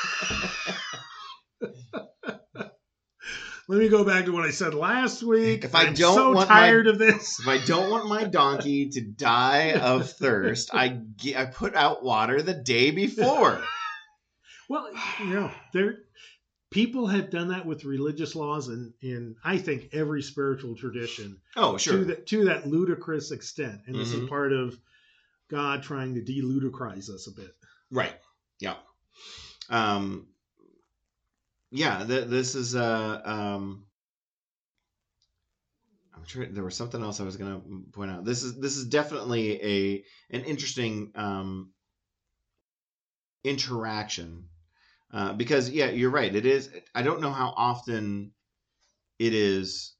Let 3.69 3.77
me 3.79 3.87
go 3.87 4.03
back 4.03 4.25
to 4.25 4.31
what 4.31 4.43
I 4.45 4.49
said 4.49 4.73
last 4.73 5.21
week. 5.21 5.63
If 5.63 5.75
I 5.75 5.83
I'm 5.83 5.93
don't 5.93 6.15
so 6.15 6.31
want 6.33 6.49
my- 6.49 6.55
tired 6.59 6.87
of 6.87 6.97
this. 6.97 7.39
If 7.39 7.47
I 7.47 7.63
don't 7.65 7.91
want 7.91 8.09
my 8.09 8.23
donkey 8.23 8.89
to 8.93 9.01
die 9.01 9.73
of 9.73 10.09
thirst, 10.09 10.71
I 10.73 11.01
I 11.37 11.45
put 11.45 11.75
out 11.75 12.03
water 12.03 12.41
the 12.41 12.53
day 12.55 12.91
before. 12.91 13.61
Well, 14.71 14.87
you 15.19 15.25
know, 15.33 15.51
there 15.73 15.95
people 16.69 17.07
have 17.07 17.31
done 17.31 17.47
that 17.47 17.65
with 17.65 17.85
religious 17.85 18.35
laws 18.35 18.67
in, 18.67 18.93
in 19.01 19.35
I 19.43 19.57
think 19.57 19.89
every 19.93 20.21
spiritual 20.21 20.75
tradition 20.75 21.39
Oh, 21.55 21.73
to 21.73 21.79
sure. 21.79 22.03
that 22.05 22.27
to 22.27 22.45
that 22.45 22.67
ludicrous 22.67 23.31
extent. 23.31 23.81
And 23.87 23.95
this 23.95 24.13
is 24.13 24.19
Mhm. 24.21 24.29
part 24.29 24.53
of 24.53 24.77
God 25.49 25.81
trying 25.81 26.13
to 26.13 26.21
de-ludicrize 26.21 27.09
us 27.09 27.25
a 27.27 27.31
bit. 27.31 27.51
Right. 27.89 28.13
Yeah. 28.59 28.75
Um. 29.71 30.27
Yeah. 31.71 32.05
Th- 32.05 32.27
this 32.27 32.55
is 32.55 32.75
uh 32.75 33.21
um. 33.25 33.85
I'm 36.15 36.25
sure 36.25 36.45
there 36.45 36.63
was 36.63 36.75
something 36.75 37.01
else 37.01 37.19
I 37.19 37.23
was 37.23 37.37
gonna 37.37 37.61
point 37.91 38.11
out. 38.11 38.25
This 38.25 38.43
is 38.43 38.59
this 38.59 38.77
is 38.77 38.85
definitely 38.85 39.61
a 39.63 40.03
an 40.29 40.43
interesting 40.43 41.11
um 41.15 41.71
interaction 43.43 44.45
uh, 45.13 45.33
because 45.33 45.69
yeah, 45.69 45.89
you're 45.89 46.09
right. 46.11 46.35
It 46.35 46.45
is. 46.45 46.69
I 46.95 47.03
don't 47.03 47.21
know 47.21 47.31
how 47.31 47.53
often 47.57 48.31
it 49.19 49.33
is 49.33 49.95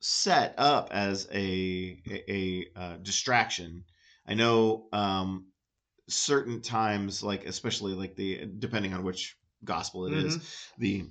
set 0.00 0.54
up 0.58 0.90
as 0.92 1.28
a 1.32 2.02
a, 2.10 2.32
a 2.32 2.66
uh, 2.76 2.96
distraction. 2.98 3.84
I 4.26 4.34
know 4.34 4.88
um, 4.92 5.48
certain 6.08 6.62
times, 6.62 7.22
like 7.22 7.46
especially 7.46 7.94
like 7.94 8.16
the 8.16 8.46
depending 8.58 8.94
on 8.94 9.04
which 9.04 9.36
gospel 9.64 10.06
it 10.06 10.14
is, 10.14 10.38
the 10.78 11.04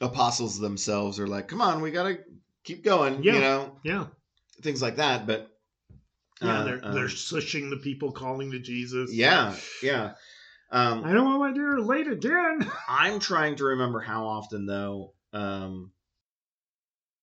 apostles 0.00 0.58
themselves 0.58 1.18
are 1.18 1.26
like, 1.26 1.48
"Come 1.48 1.60
on, 1.60 1.80
we 1.80 1.90
gotta 1.90 2.18
keep 2.64 2.84
going," 2.84 3.22
Yeah. 3.22 3.34
you 3.34 3.40
know, 3.40 3.80
Yeah. 3.84 4.06
things 4.62 4.82
like 4.82 4.96
that. 4.96 5.26
But 5.26 5.50
Yeah, 6.40 6.58
uh, 6.58 6.64
they're 6.64 6.84
um, 6.84 6.94
they're 6.94 7.06
shushing 7.06 7.70
the 7.70 7.78
people 7.78 8.12
calling 8.12 8.50
to 8.52 8.58
Jesus. 8.58 9.12
yeah, 9.12 9.54
yeah. 9.82 10.14
Um, 10.70 11.02
I 11.04 11.12
don't 11.12 11.24
want 11.24 11.40
my 11.40 11.52
dear 11.52 11.80
late 11.80 12.08
again. 12.08 12.70
I'm 12.88 13.20
trying 13.20 13.56
to 13.56 13.64
remember 13.64 14.00
how 14.00 14.26
often 14.26 14.66
though 14.66 15.14
um, 15.32 15.92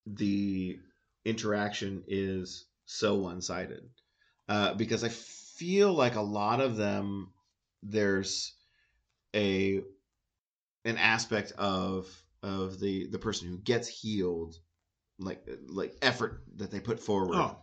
the 0.07 0.79
interaction 1.25 2.03
is 2.07 2.65
so 2.85 3.15
one-sided 3.15 3.83
uh, 4.49 4.73
because 4.75 5.03
I 5.03 5.09
feel 5.09 5.93
like 5.93 6.15
a 6.15 6.21
lot 6.21 6.59
of 6.59 6.75
them 6.75 7.31
there's 7.81 8.53
a 9.35 9.81
an 10.85 10.97
aspect 10.97 11.51
of 11.57 12.07
of 12.43 12.79
the 12.79 13.07
the 13.07 13.19
person 13.19 13.47
who 13.49 13.57
gets 13.57 13.87
healed 13.87 14.55
like 15.19 15.45
like 15.67 15.95
effort 16.01 16.43
that 16.57 16.71
they 16.71 16.79
put 16.79 16.99
forward 16.99 17.35
Oh, 17.37 17.57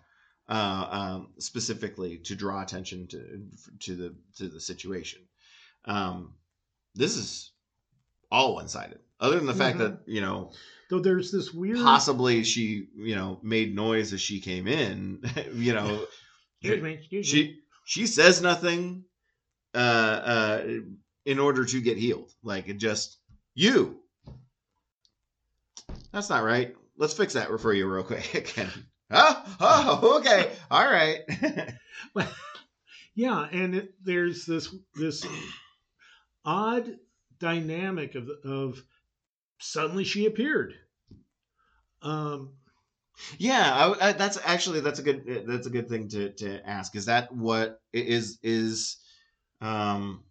uh, 0.49 0.89
um, 0.91 1.29
specifically 1.39 2.19
to 2.19 2.35
draw 2.35 2.63
attention 2.63 3.07
to 3.09 3.47
to 3.81 3.95
the 3.97 4.15
to 4.37 4.49
the 4.49 4.61
situation. 4.61 5.21
Um, 5.85 6.35
this 6.95 7.17
is 7.17 7.53
all 8.31 8.55
one 8.55 8.69
sided, 8.69 8.99
other 9.21 9.37
than 9.37 9.47
the 9.47 9.55
fact 9.55 9.77
Mhm. 9.77 9.81
that 9.81 9.99
you 10.07 10.21
know 10.21 10.53
though 10.91 11.01
there's 11.01 11.31
this 11.31 11.53
weird. 11.53 11.79
possibly 11.79 12.43
she 12.45 12.89
you 12.97 13.15
know 13.15 13.39
made 13.43 13.75
noise 13.75 14.13
as 14.13 14.21
she 14.21 14.41
came 14.41 14.67
in. 14.67 15.23
you 15.55 15.75
know, 15.75 16.07
Excuse 16.61 16.83
me. 16.83 16.93
Excuse 16.95 17.27
me. 17.27 17.31
she 17.31 17.61
she 17.85 18.07
says 18.07 18.41
nothing 18.43 19.05
uh, 19.75 19.79
uh, 19.79 20.65
in 21.25 21.39
order 21.39 21.65
to 21.65 21.81
get 21.81 21.99
healed. 21.99 22.33
Like 22.43 22.69
it 22.69 22.79
just 22.79 23.19
you. 23.55 23.99
That's 26.13 26.31
not 26.31 26.45
right. 26.45 26.75
Let's 26.97 27.15
fix 27.15 27.35
that 27.35 27.49
for 27.61 27.73
you 27.73 27.91
real 27.91 28.05
quick. 28.05 28.55
oh, 29.11 29.57
oh, 29.61 30.19
okay, 30.21 30.53
all 30.71 30.85
right. 30.85 31.21
Yeah, 33.15 33.47
and 33.51 33.75
it, 33.75 33.95
there's 34.03 34.47
this 34.47 34.75
this 34.95 35.27
odd 36.45 36.99
dynamic 37.39 38.15
of 38.15 38.31
of 38.45 38.83
suddenly 39.59 40.05
she 40.05 40.27
appeared. 40.27 40.75
Um, 42.03 42.55
Yeah, 43.39 43.75
I, 43.75 44.09
I, 44.09 44.13
that's 44.13 44.39
actually 44.45 44.81
that's 44.81 44.99
a 44.99 45.03
good 45.03 45.45
that's 45.47 45.67
a 45.67 45.71
good 45.71 45.89
thing 45.89 46.09
to 46.09 46.31
to 46.31 46.69
ask. 46.69 46.97
Is 46.97 47.07
that 47.07 47.33
what 47.35 47.81
is 47.93 48.39
is 48.43 48.97
um 49.61 50.25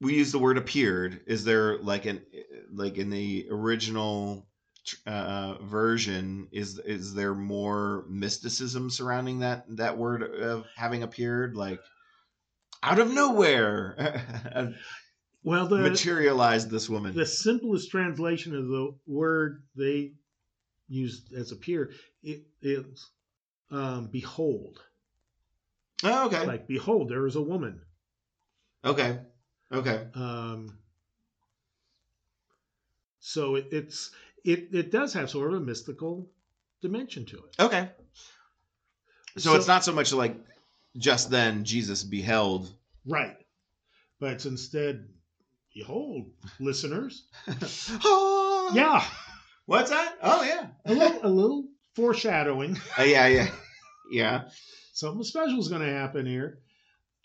we 0.00 0.14
use 0.14 0.32
the 0.32 0.38
word 0.38 0.58
appeared? 0.58 1.20
Is 1.26 1.44
there 1.44 1.78
like 1.78 2.06
an 2.06 2.22
like 2.72 2.98
in 2.98 3.10
the 3.10 3.46
original 3.50 4.46
uh, 5.06 5.54
version 5.62 6.48
is 6.52 6.78
is 6.78 7.12
there 7.14 7.34
more 7.34 8.04
mysticism 8.08 8.88
surrounding 8.90 9.40
that 9.40 9.64
that 9.76 9.98
word 9.98 10.22
of 10.22 10.64
having 10.76 11.02
appeared 11.02 11.56
like 11.56 11.80
out 12.82 12.98
of 12.98 13.12
nowhere 13.12 14.22
well, 15.42 15.66
the 15.66 15.76
materialized 15.78 16.70
this 16.70 16.88
woman? 16.88 17.14
the 17.14 17.26
simplest 17.26 17.90
translation 17.90 18.54
of 18.54 18.68
the 18.68 18.94
word 19.06 19.62
they 19.76 20.12
used 20.88 21.34
as 21.34 21.52
appear 21.52 21.90
it 22.22 22.44
is 22.62 23.10
um, 23.70 24.08
behold. 24.10 24.80
oh, 26.04 26.26
okay, 26.28 26.46
Like 26.46 26.66
behold, 26.66 27.10
there 27.10 27.26
is 27.26 27.36
a 27.36 27.42
woman. 27.42 27.82
okay, 28.84 29.18
okay. 29.72 30.06
Um, 30.14 30.78
so 33.20 33.56
it, 33.56 33.66
it's 33.72 34.10
it 34.44 34.68
it 34.72 34.90
does 34.90 35.12
have 35.14 35.30
sort 35.30 35.52
of 35.52 35.60
a 35.60 35.64
mystical 35.64 36.30
dimension 36.82 37.24
to 37.26 37.36
it. 37.38 37.60
Okay. 37.60 37.90
So, 39.36 39.50
So- 39.50 39.56
it's 39.56 39.68
not 39.68 39.84
so 39.84 39.92
much 39.92 40.12
like 40.12 40.36
just 40.96 41.30
then 41.30 41.64
Jesus 41.64 42.02
beheld. 42.04 42.72
Right. 43.06 43.36
But 44.20 44.32
it's 44.34 44.46
instead 44.46 45.08
behold, 45.74 46.30
listeners. 46.60 47.24
Oh. 48.04 48.44
Yeah, 48.74 49.02
What's 49.64 49.88
that? 49.88 50.18
Oh 50.22 50.42
yeah. 50.42 50.66
a 50.84 50.92
little, 50.92 51.20
a 51.22 51.28
little 51.30 51.64
foreshadowing. 51.94 52.76
Uh, 52.98 53.04
yeah, 53.04 53.26
yeah, 53.28 53.50
yeah. 54.10 54.42
Something 54.92 55.22
special 55.24 55.58
is 55.58 55.68
going 55.68 55.80
to 55.80 55.90
happen 55.90 56.26
here. 56.26 56.58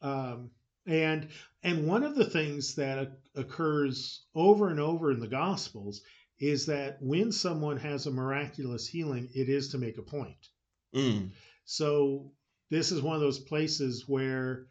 Um, 0.02 0.52
and 0.86 1.28
and 1.64 1.88
one 1.88 2.04
of 2.04 2.16
the 2.16 2.26
things 2.26 2.76
that 2.76 3.12
occurs 3.36 4.24
over 4.36 4.70
and 4.70 4.80
over 4.80 5.12
in 5.12 5.20
the 5.20 5.28
Gospels 5.28 6.02
is 6.40 6.66
that 6.66 6.98
when 7.02 7.32
someone 7.32 7.78
has 7.78 8.06
a 8.06 8.12
miraculous 8.12 8.88
healing, 8.88 9.30
it 9.34 9.48
is 9.48 9.70
to 9.70 9.78
make 9.78 9.98
a 9.98 10.02
point. 10.02 10.50
Mm. 10.94 11.32
So 11.66 12.32
this 12.70 12.92
is 12.92 13.02
one 13.02 13.16
of 13.16 13.22
those 13.22 13.40
places 13.40 14.06
where 14.08 14.68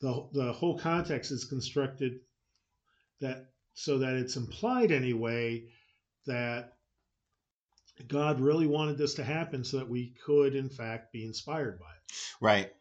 the 0.00 0.28
the 0.32 0.52
whole 0.52 0.78
context 0.78 1.30
is 1.30 1.44
constructed 1.44 2.20
that 3.20 3.46
so 3.74 3.98
that 3.98 4.14
it's 4.14 4.36
implied 4.36 4.90
anyway 4.90 5.64
that 6.26 6.74
God 8.06 8.40
really 8.40 8.66
wanted 8.66 8.98
this 8.98 9.14
to 9.14 9.24
happen 9.24 9.64
so 9.64 9.78
that 9.78 9.88
we 9.88 10.14
could 10.24 10.54
in 10.54 10.68
fact 10.68 11.12
be 11.12 11.24
inspired 11.24 11.78
by 11.78 11.86
it. 11.86 12.14
Right. 12.40 12.72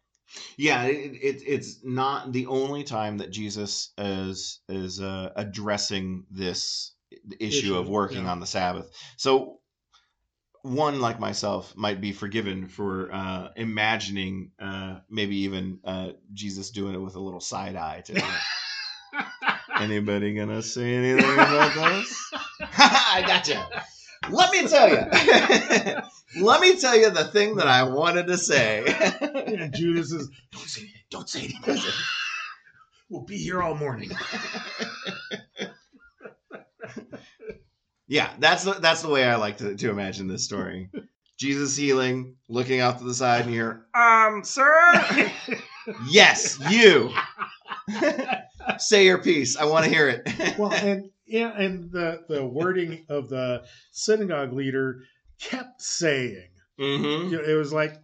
Yeah, 0.57 0.83
it, 0.83 1.13
it, 1.13 1.43
it's 1.45 1.83
not 1.83 2.31
the 2.33 2.47
only 2.47 2.83
time 2.83 3.17
that 3.19 3.31
Jesus 3.31 3.91
is 3.97 4.59
is 4.67 5.01
uh, 5.01 5.31
addressing 5.35 6.25
this 6.31 6.93
issue, 7.39 7.77
of 7.77 7.89
working 7.89 8.23
yeah. 8.23 8.31
on 8.31 8.39
the 8.39 8.45
Sabbath. 8.45 8.89
So 9.17 9.59
one 10.61 10.99
like 10.99 11.19
myself 11.19 11.75
might 11.75 12.01
be 12.01 12.11
forgiven 12.11 12.67
for 12.67 13.09
uh, 13.11 13.49
imagining 13.55 14.51
uh, 14.59 14.97
maybe 15.09 15.37
even 15.37 15.79
uh, 15.83 16.09
Jesus 16.33 16.71
doing 16.71 16.95
it 16.95 16.99
with 16.99 17.15
a 17.15 17.19
little 17.19 17.39
side 17.39 17.75
eye 17.75 18.01
to. 18.05 18.23
Anybody 19.79 20.33
gonna 20.33 20.61
say 20.61 20.95
anything 20.95 21.33
about 21.33 21.73
this? 21.73 22.31
I 22.61 23.23
gotcha. 23.25 23.67
Let 24.29 24.51
me 24.51 24.67
tell 24.67 24.89
you. 24.89 24.97
Let 26.43 26.61
me 26.61 26.79
tell 26.79 26.97
you 26.97 27.11
the 27.11 27.25
thing 27.25 27.55
that 27.57 27.67
I 27.67 27.83
wanted 27.83 28.27
to 28.27 28.37
say. 28.37 28.83
And 29.47 29.73
Judas 29.73 30.11
is 30.11 30.29
don't 30.51 30.67
say 30.67 30.81
anything, 30.81 31.01
don't 31.09 31.29
say 31.29 31.39
anything. 31.41 31.91
we'll 33.09 33.23
be 33.23 33.37
here 33.37 33.61
all 33.61 33.75
morning. 33.75 34.11
yeah, 38.07 38.31
that's 38.39 38.63
the, 38.63 38.73
that's 38.73 39.01
the 39.01 39.09
way 39.09 39.25
I 39.25 39.35
like 39.35 39.57
to, 39.57 39.75
to 39.75 39.89
imagine 39.89 40.27
this 40.27 40.43
story. 40.43 40.89
Jesus 41.37 41.75
healing, 41.75 42.35
looking 42.49 42.81
off 42.81 42.97
to 42.97 43.03
the 43.03 43.13
side, 43.13 43.45
and 43.45 43.53
you're, 43.53 43.85
um, 43.93 44.43
sir. 44.43 45.31
yes, 46.09 46.57
you. 46.71 47.11
Say 48.79 49.05
your 49.05 49.19
piece. 49.19 49.55
I 49.55 49.65
want 49.65 49.85
to 49.85 49.91
hear 49.91 50.07
it. 50.09 50.57
well, 50.57 50.73
and 50.73 51.09
yeah, 51.25 51.55
and 51.57 51.91
the 51.91 52.23
the 52.27 52.45
wording 52.45 53.05
of 53.09 53.29
the 53.29 53.65
synagogue 53.91 54.53
leader 54.53 55.03
kept 55.39 55.81
saying, 55.81 56.49
hmm 56.77 56.83
you 56.83 57.31
know, 57.31 57.43
it 57.43 57.53
was 57.53 57.71
like 57.71 57.95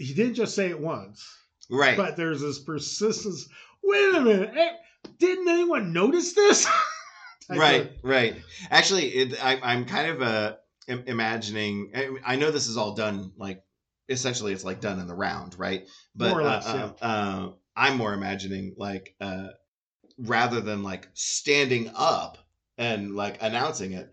he 0.00 0.14
didn't 0.14 0.34
just 0.34 0.54
say 0.54 0.70
it 0.70 0.80
once, 0.80 1.36
Right. 1.68 1.96
but 1.96 2.16
there's 2.16 2.40
this 2.40 2.58
persistence. 2.58 3.48
Wait 3.84 4.14
a 4.14 4.20
minute, 4.20 4.50
eh, 4.56 4.72
didn't 5.18 5.48
anyone 5.48 5.92
notice 5.92 6.32
this? 6.32 6.66
Right 7.48 7.80
of- 7.80 7.90
right 8.04 8.36
actually 8.70 9.06
it, 9.08 9.44
I, 9.44 9.58
i'm 9.60 9.84
kind 9.84 10.08
of 10.08 10.22
uh, 10.22 10.54
imagining 10.86 11.90
I, 12.24 12.36
know 12.36 12.52
this 12.52 12.68
is 12.68 12.76
all 12.76 12.94
done 12.94 13.32
like 13.36 13.64
essentially 14.08 14.52
it's 14.52 14.62
like 14.62 14.80
done 14.80 15.00
in 15.00 15.08
the 15.08 15.16
round 15.16 15.58
right 15.58 15.88
but 16.14 16.28
More 16.28 16.40
or 16.42 16.44
less, 16.44 16.66
uh, 16.66 16.92
uh, 17.02 17.04
uh, 17.04 17.52
i'm 17.74 17.96
more 17.96 18.14
imagining 18.14 18.74
like 18.76 19.16
uh, 19.20 19.48
rather 20.16 20.60
than 20.60 20.84
like 20.84 21.08
standing 21.14 21.90
up 21.96 22.38
and 22.78 23.16
like 23.16 23.42
announcing 23.42 23.94
it 23.94 24.12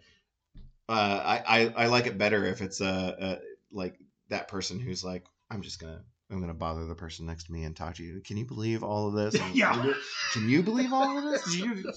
uh, 0.90 1.22
I, 1.24 1.44
I 1.46 1.74
i 1.84 1.88
like 1.88 2.08
it 2.08 2.18
better 2.18 2.44
if 2.44 2.62
it's 2.64 2.82
uh, 2.82 3.16
uh 3.20 3.40
like 3.72 4.00
that 4.30 4.48
person 4.48 4.80
who's 4.80 5.04
like 5.04 5.26
i'm 5.52 5.62
just 5.62 5.80
gonna 5.80 6.02
I'm 6.30 6.42
gonna 6.42 6.54
bother 6.54 6.84
the 6.86 6.94
person 6.96 7.26
next 7.26 7.46
to 7.46 7.54
me 7.54 7.64
and 7.64 7.74
talk 7.74 7.96
to 7.96 8.04
you. 8.04 8.20
Can 8.20 8.36
you 8.36 8.44
believe 8.46 8.84
all 8.84 9.08
of 9.08 9.14
this? 9.14 9.42
And- 9.42 9.56
Yeah. 9.56 9.94
Can 10.34 10.50
you 10.50 10.62
believe 10.62 10.92
all 10.92 11.18
of 11.18 11.24
this? 11.24 11.56
You, 11.56 11.90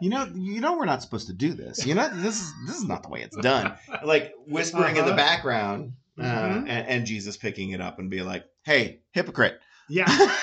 you 0.00 0.08
know, 0.08 0.24
you 0.36 0.60
know, 0.60 0.78
we're 0.78 0.84
not 0.84 1.02
supposed 1.02 1.26
to 1.26 1.32
do 1.32 1.52
this. 1.52 1.84
You 1.84 1.96
know, 1.96 2.08
this 2.14 2.40
is 2.40 2.52
this 2.64 2.76
is 2.76 2.84
not 2.84 3.02
the 3.02 3.08
way 3.08 3.22
it's 3.22 3.36
done. 3.38 3.76
Like 4.04 4.34
whispering 4.46 4.94
in 4.96 5.04
the 5.04 5.10
Uh-huh. 5.10 5.16
background, 5.16 5.94
uh, 6.16 6.22
Mhm. 6.22 6.58
and, 6.68 6.86
and 6.86 7.06
Jesus 7.06 7.36
picking 7.36 7.70
it 7.70 7.80
up 7.80 7.98
and 7.98 8.08
be 8.08 8.22
like, 8.22 8.44
"Hey, 8.62 9.00
hypocrite! 9.10 9.58
yeah. 9.88 10.06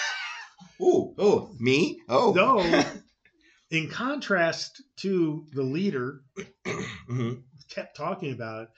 Ooh, 0.81 1.13
oh, 1.17 1.55
me? 1.61 2.01
Oh, 2.09 2.33
Though, 2.33 2.83
in 3.71 3.87
contrast 3.89 4.81
to 4.97 5.45
the 5.53 5.63
leader 5.63 6.23
Mhm. 6.65 7.43
kept 7.69 7.95
talking 7.95 8.33
about 8.33 8.63
it, 8.63 8.69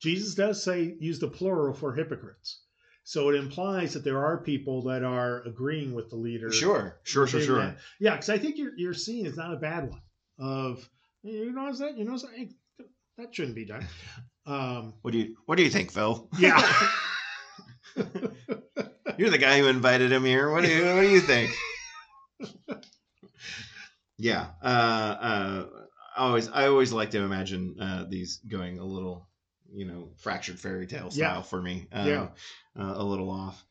Jesus 0.00 0.34
does 0.36 0.62
say 0.62 0.94
use 1.00 1.18
the 1.18 1.26
plural 1.28 1.74
for 1.74 1.92
hypocrites. 1.92 2.60
So 3.04 3.30
it 3.30 3.36
implies 3.36 3.94
that 3.94 4.04
there 4.04 4.24
are 4.24 4.38
people 4.42 4.82
that 4.82 5.02
are 5.02 5.42
agreeing 5.42 5.94
with 5.94 6.10
the 6.10 6.16
leader. 6.16 6.52
Sure, 6.52 7.00
sure, 7.02 7.26
sure, 7.26 7.40
sure. 7.40 7.58
that. 7.58 7.78
Yeah, 7.98 8.12
because 8.12 8.30
I 8.30 8.38
think 8.38 8.56
your 8.58 8.72
your 8.76 8.94
scene 8.94 9.26
is 9.26 9.36
not 9.36 9.52
a 9.52 9.56
bad 9.56 9.88
one. 9.90 10.02
Of 10.38 10.88
you 11.22 11.52
know 11.52 11.72
that 11.72 11.98
you 11.98 12.04
know 12.04 12.16
hey, 12.34 12.50
that 13.18 13.34
shouldn't 13.34 13.56
be 13.56 13.64
done. 13.66 13.86
Um, 14.46 14.94
What 15.02 15.12
do 15.12 15.18
you 15.18 15.36
What 15.46 15.56
do 15.56 15.62
you 15.64 15.70
think, 15.70 15.90
Phil? 15.92 16.28
yeah. 16.38 16.60
You're 19.18 19.30
the 19.30 19.38
guy 19.38 19.58
who 19.58 19.66
invited 19.66 20.12
him 20.12 20.24
here. 20.24 20.50
What 20.50 20.64
do 20.64 20.70
you 20.70 20.84
What 20.94 21.02
do 21.02 21.08
you 21.08 21.20
think? 21.20 21.50
yeah. 24.18 24.48
Uh, 24.62 24.66
uh, 24.66 25.66
I 26.16 26.26
always 26.26 26.48
I 26.48 26.66
always 26.66 26.92
like 26.92 27.10
to 27.10 27.20
imagine 27.20 27.76
uh, 27.80 28.04
these 28.08 28.40
going 28.48 28.78
a 28.78 28.84
little, 28.84 29.28
you 29.72 29.86
know, 29.86 30.10
fractured 30.16 30.58
fairy 30.58 30.86
tale 30.86 31.10
style 31.10 31.36
Yeah. 31.36 31.42
for 31.42 31.62
me. 31.62 31.88
Uh, 31.92 32.04
Yeah. 32.06 32.28
Uh, 32.78 32.94
a 32.96 33.04
little 33.04 33.30
off. 33.30 33.64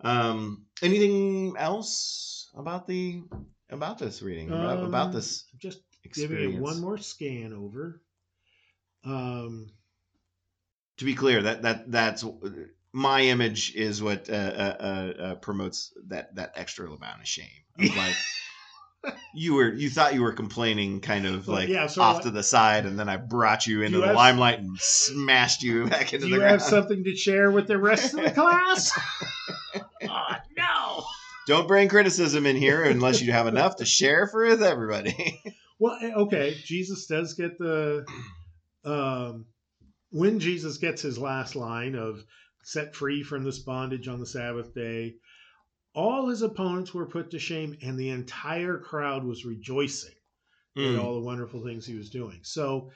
Um, 0.00 0.66
anything 0.82 1.54
else 1.56 2.50
about 2.54 2.86
the 2.86 3.22
about 3.70 3.98
this 3.98 4.22
reading 4.22 4.50
about, 4.50 4.84
about 4.84 5.06
Um, 5.06 5.12
this 5.12 5.44
Just 5.58 5.80
experience? 6.04 6.42
giving 6.42 6.54
it 6.56 6.62
one 6.62 6.80
more 6.80 6.98
scan 6.98 7.52
over. 7.52 8.02
Um, 9.04 9.70
to 10.98 11.04
be 11.04 11.14
clear, 11.14 11.42
that 11.42 11.62
that 11.62 11.90
that's 11.90 12.24
my 12.92 13.22
image 13.22 13.74
is 13.74 14.02
what 14.02 14.30
uh, 14.30 14.32
uh, 14.32 14.76
uh, 14.80 15.22
uh, 15.22 15.34
promotes 15.36 15.92
that 16.08 16.34
that 16.36 16.52
extra 16.56 16.90
amount 16.90 17.20
of 17.20 17.28
shame. 17.28 17.64
Of 17.78 17.96
like 17.96 18.14
you 19.34 19.54
were 19.54 19.72
you 19.72 19.90
thought 19.90 20.14
you 20.14 20.22
were 20.22 20.32
complaining 20.32 21.00
kind 21.00 21.26
of 21.26 21.48
like 21.48 21.68
yeah, 21.68 21.84
off 21.84 21.96
like- 21.96 22.22
to 22.22 22.30
the 22.30 22.42
side, 22.42 22.86
and 22.86 22.98
then 22.98 23.08
I 23.08 23.16
brought 23.16 23.66
you 23.66 23.82
into 23.82 23.96
you 23.98 24.00
the 24.02 24.08
have- 24.08 24.16
limelight 24.16 24.58
and 24.60 24.76
smashed 24.78 25.62
you 25.62 25.86
back 25.90 26.12
into 26.12 26.26
do 26.26 26.30
the 26.30 26.36
you 26.36 26.36
ground. 26.38 26.52
have 26.52 26.62
something 26.62 27.04
to 27.04 27.14
share 27.16 27.50
with 27.50 27.66
the 27.66 27.78
rest 27.78 28.14
of 28.14 28.22
the 28.24 28.30
class? 28.40 28.90
oh, 30.08 30.26
no. 30.56 31.04
Don't 31.46 31.68
bring 31.68 31.88
criticism 31.88 32.44
in 32.46 32.56
here 32.56 32.82
unless 32.82 33.20
you 33.22 33.30
have 33.32 33.46
enough 33.46 33.76
to 33.76 33.84
share 33.84 34.26
for 34.26 34.44
with 34.46 34.62
everybody. 34.62 35.40
Well, 35.78 35.96
eh, 36.02 36.12
okay. 36.12 36.56
Jesus 36.64 37.06
does 37.06 37.34
get 37.34 37.58
the 37.58 38.04
um, 38.84 39.46
when 40.10 40.40
Jesus 40.40 40.78
gets 40.78 41.02
his 41.02 41.18
last 41.18 41.54
line 41.54 41.94
of 41.94 42.24
"set 42.64 42.94
free 42.94 43.22
from 43.22 43.44
this 43.44 43.58
bondage 43.60 44.08
on 44.08 44.18
the 44.20 44.26
Sabbath 44.26 44.74
day." 44.74 45.16
All 45.96 46.28
his 46.28 46.42
opponents 46.42 46.92
were 46.92 47.06
put 47.06 47.30
to 47.30 47.38
shame, 47.38 47.76
and 47.82 47.98
the 47.98 48.10
entire 48.10 48.76
crowd 48.78 49.24
was 49.24 49.44
rejoicing 49.46 50.12
at 50.76 50.82
Mm. 50.82 51.02
all 51.02 51.14
the 51.14 51.20
wonderful 51.26 51.64
things 51.64 51.86
he 51.86 51.94
was 51.96 52.10
doing. 52.10 52.38
So 52.42 52.90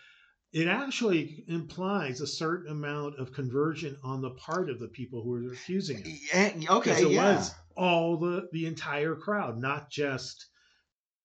it 0.52 0.66
actually 0.68 1.44
implies 1.48 2.20
a 2.20 2.26
certain 2.26 2.70
amount 2.70 3.18
of 3.18 3.32
conversion 3.32 3.96
on 4.04 4.20
the 4.20 4.30
part 4.32 4.68
of 4.68 4.78
the 4.78 4.88
people 4.88 5.22
who 5.22 5.30
were 5.30 5.52
accusing 5.52 6.04
him. 6.04 6.12
Yeah, 6.34 6.72
okay, 6.76 7.02
it 7.02 7.10
yeah. 7.10 7.36
was 7.36 7.54
all 7.74 8.18
the 8.18 8.48
the 8.52 8.66
entire 8.66 9.14
crowd, 9.16 9.56
not 9.58 9.90
just 9.90 10.44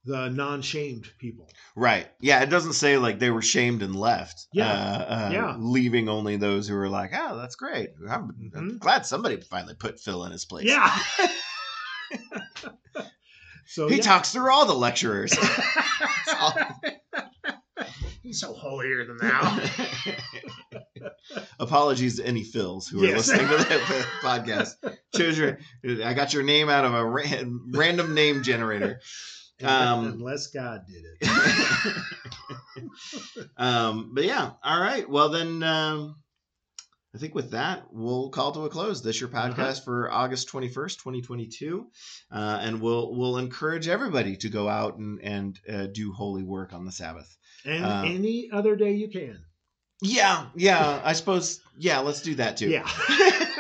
the 0.06 0.30
non-shamed 0.30 1.12
people. 1.18 1.50
Right. 1.76 2.08
Yeah, 2.22 2.42
it 2.44 2.50
doesn't 2.52 2.74
say 2.74 2.98
like 2.98 3.20
they 3.20 3.32
were 3.32 3.42
shamed 3.42 3.82
and 3.82 3.96
left. 3.96 4.48
Yeah. 4.54 4.72
Uh, 4.72 5.06
uh, 5.10 5.30
Yeah. 5.34 5.56
Leaving 5.60 6.08
only 6.08 6.38
those 6.38 6.68
who 6.70 6.76
were 6.76 6.88
like, 6.90 7.12
oh, 7.14 7.36
that's 7.36 7.56
great. 7.56 7.90
I'm, 8.08 8.52
I'm 8.56 8.72
Mhm. 8.72 8.80
glad 8.80 9.06
somebody 9.06 9.42
finally 9.42 9.74
put 9.74 10.00
Phil 10.00 10.24
in 10.24 10.32
his 10.32 10.46
place. 10.46 10.68
Yeah. 10.68 10.98
so 13.66 13.88
He 13.88 13.98
yeah. 13.98 14.02
talks 14.04 14.32
through 14.32 14.52
all 14.52 14.66
the 14.66 14.74
lecturers. 14.74 15.34
He's 18.24 18.40
so 18.40 18.54
holier 18.54 19.06
than 19.06 19.18
thou. 19.18 19.60
Apologies 21.60 22.18
to 22.18 22.26
any 22.26 22.44
Phils 22.44 22.90
who 22.90 23.04
are 23.04 23.08
Yes. 23.08 23.28
listening 23.30 23.48
to 23.48 23.58
the 23.58 24.06
podcast. 24.24 24.76
Chose 25.16 25.38
your, 25.38 25.60
I 26.04 26.14
got 26.14 26.34
your 26.34 26.42
name 26.44 26.70
out 26.70 26.86
of 26.86 26.94
a 26.94 27.06
ra- 27.06 27.24
random 27.72 28.14
name 28.16 28.42
generator. 28.42 29.00
Um, 29.64 30.06
Unless 30.08 30.48
God 30.48 30.82
did 30.88 31.04
it. 31.22 31.30
um, 33.58 34.12
but 34.14 34.24
yeah, 34.26 34.52
all 34.64 34.82
right. 34.82 35.08
Well 35.10 35.30
then, 35.30 35.62
um, 35.64 36.16
I 37.16 37.18
think 37.18 37.34
with 37.34 37.52
that, 37.52 37.86
we'll 37.94 38.30
call 38.30 38.52
to 38.52 38.66
a 38.66 38.70
close 38.70 39.02
this 39.02 39.22
your 39.22 39.30
Uh-huh. 39.34 39.54
podcast 39.54 39.86
for 39.86 40.12
August 40.12 40.50
21st, 40.50 40.98
2022. 40.98 41.88
Uh, 42.30 42.60
and 42.62 42.82
we'll 42.82 43.16
we'll 43.16 43.38
encourage 43.38 43.88
everybody 43.88 44.36
to 44.38 44.50
go 44.50 44.68
out 44.68 44.98
and, 44.98 45.22
and 45.22 45.58
uh, 45.72 45.86
do 45.88 46.12
holy 46.12 46.44
work 46.44 46.74
on 46.74 46.84
the 46.86 46.92
Sabbath. 46.92 47.38
And 47.64 47.86
Uh, 47.86 48.04
any 48.06 48.50
other 48.52 48.76
day 48.76 48.94
you 48.96 49.08
can. 49.10 49.40
Yeah, 50.02 50.48
yeah, 50.56 51.00
I 51.06 51.14
suppose. 51.14 51.62
Yeah, 51.78 52.00
let's 52.00 52.22
do 52.22 52.36
that 52.36 52.58
too. 52.58 52.70
Yeah. 52.70 52.86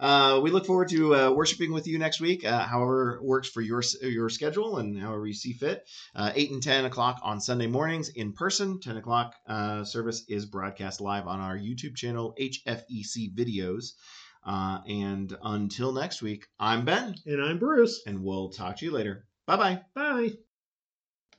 Uh, 0.00 0.40
we 0.42 0.50
look 0.50 0.66
forward 0.66 0.88
to 0.88 1.14
uh, 1.14 1.30
worshiping 1.30 1.72
with 1.72 1.86
you 1.86 1.98
next 1.98 2.20
week, 2.20 2.44
uh, 2.44 2.60
however 2.64 3.20
works 3.22 3.48
for 3.48 3.60
your 3.60 3.82
your 4.02 4.30
schedule 4.30 4.78
and 4.78 4.98
however 4.98 5.26
you 5.26 5.34
see 5.34 5.52
fit. 5.52 5.86
Uh, 6.14 6.32
8 6.34 6.50
and 6.52 6.62
10 6.62 6.84
o'clock 6.86 7.20
on 7.22 7.40
Sunday 7.40 7.66
mornings 7.66 8.08
in 8.08 8.32
person. 8.32 8.80
10 8.80 8.96
o'clock 8.96 9.34
uh, 9.46 9.84
service 9.84 10.24
is 10.28 10.46
broadcast 10.46 11.00
live 11.00 11.26
on 11.26 11.40
our 11.40 11.56
YouTube 11.56 11.94
channel, 11.96 12.34
HFEC 12.40 13.34
Videos. 13.34 13.92
Uh, 14.44 14.80
and 14.88 15.36
until 15.42 15.92
next 15.92 16.22
week, 16.22 16.46
I'm 16.58 16.84
Ben, 16.86 17.14
and 17.26 17.42
I'm 17.42 17.58
Bruce. 17.58 18.02
and 18.06 18.24
we'll 18.24 18.48
talk 18.48 18.78
to 18.78 18.86
you 18.86 18.90
later. 18.90 19.26
Bye 19.46 19.56
bye. 19.56 19.80
Bye. 19.94 20.49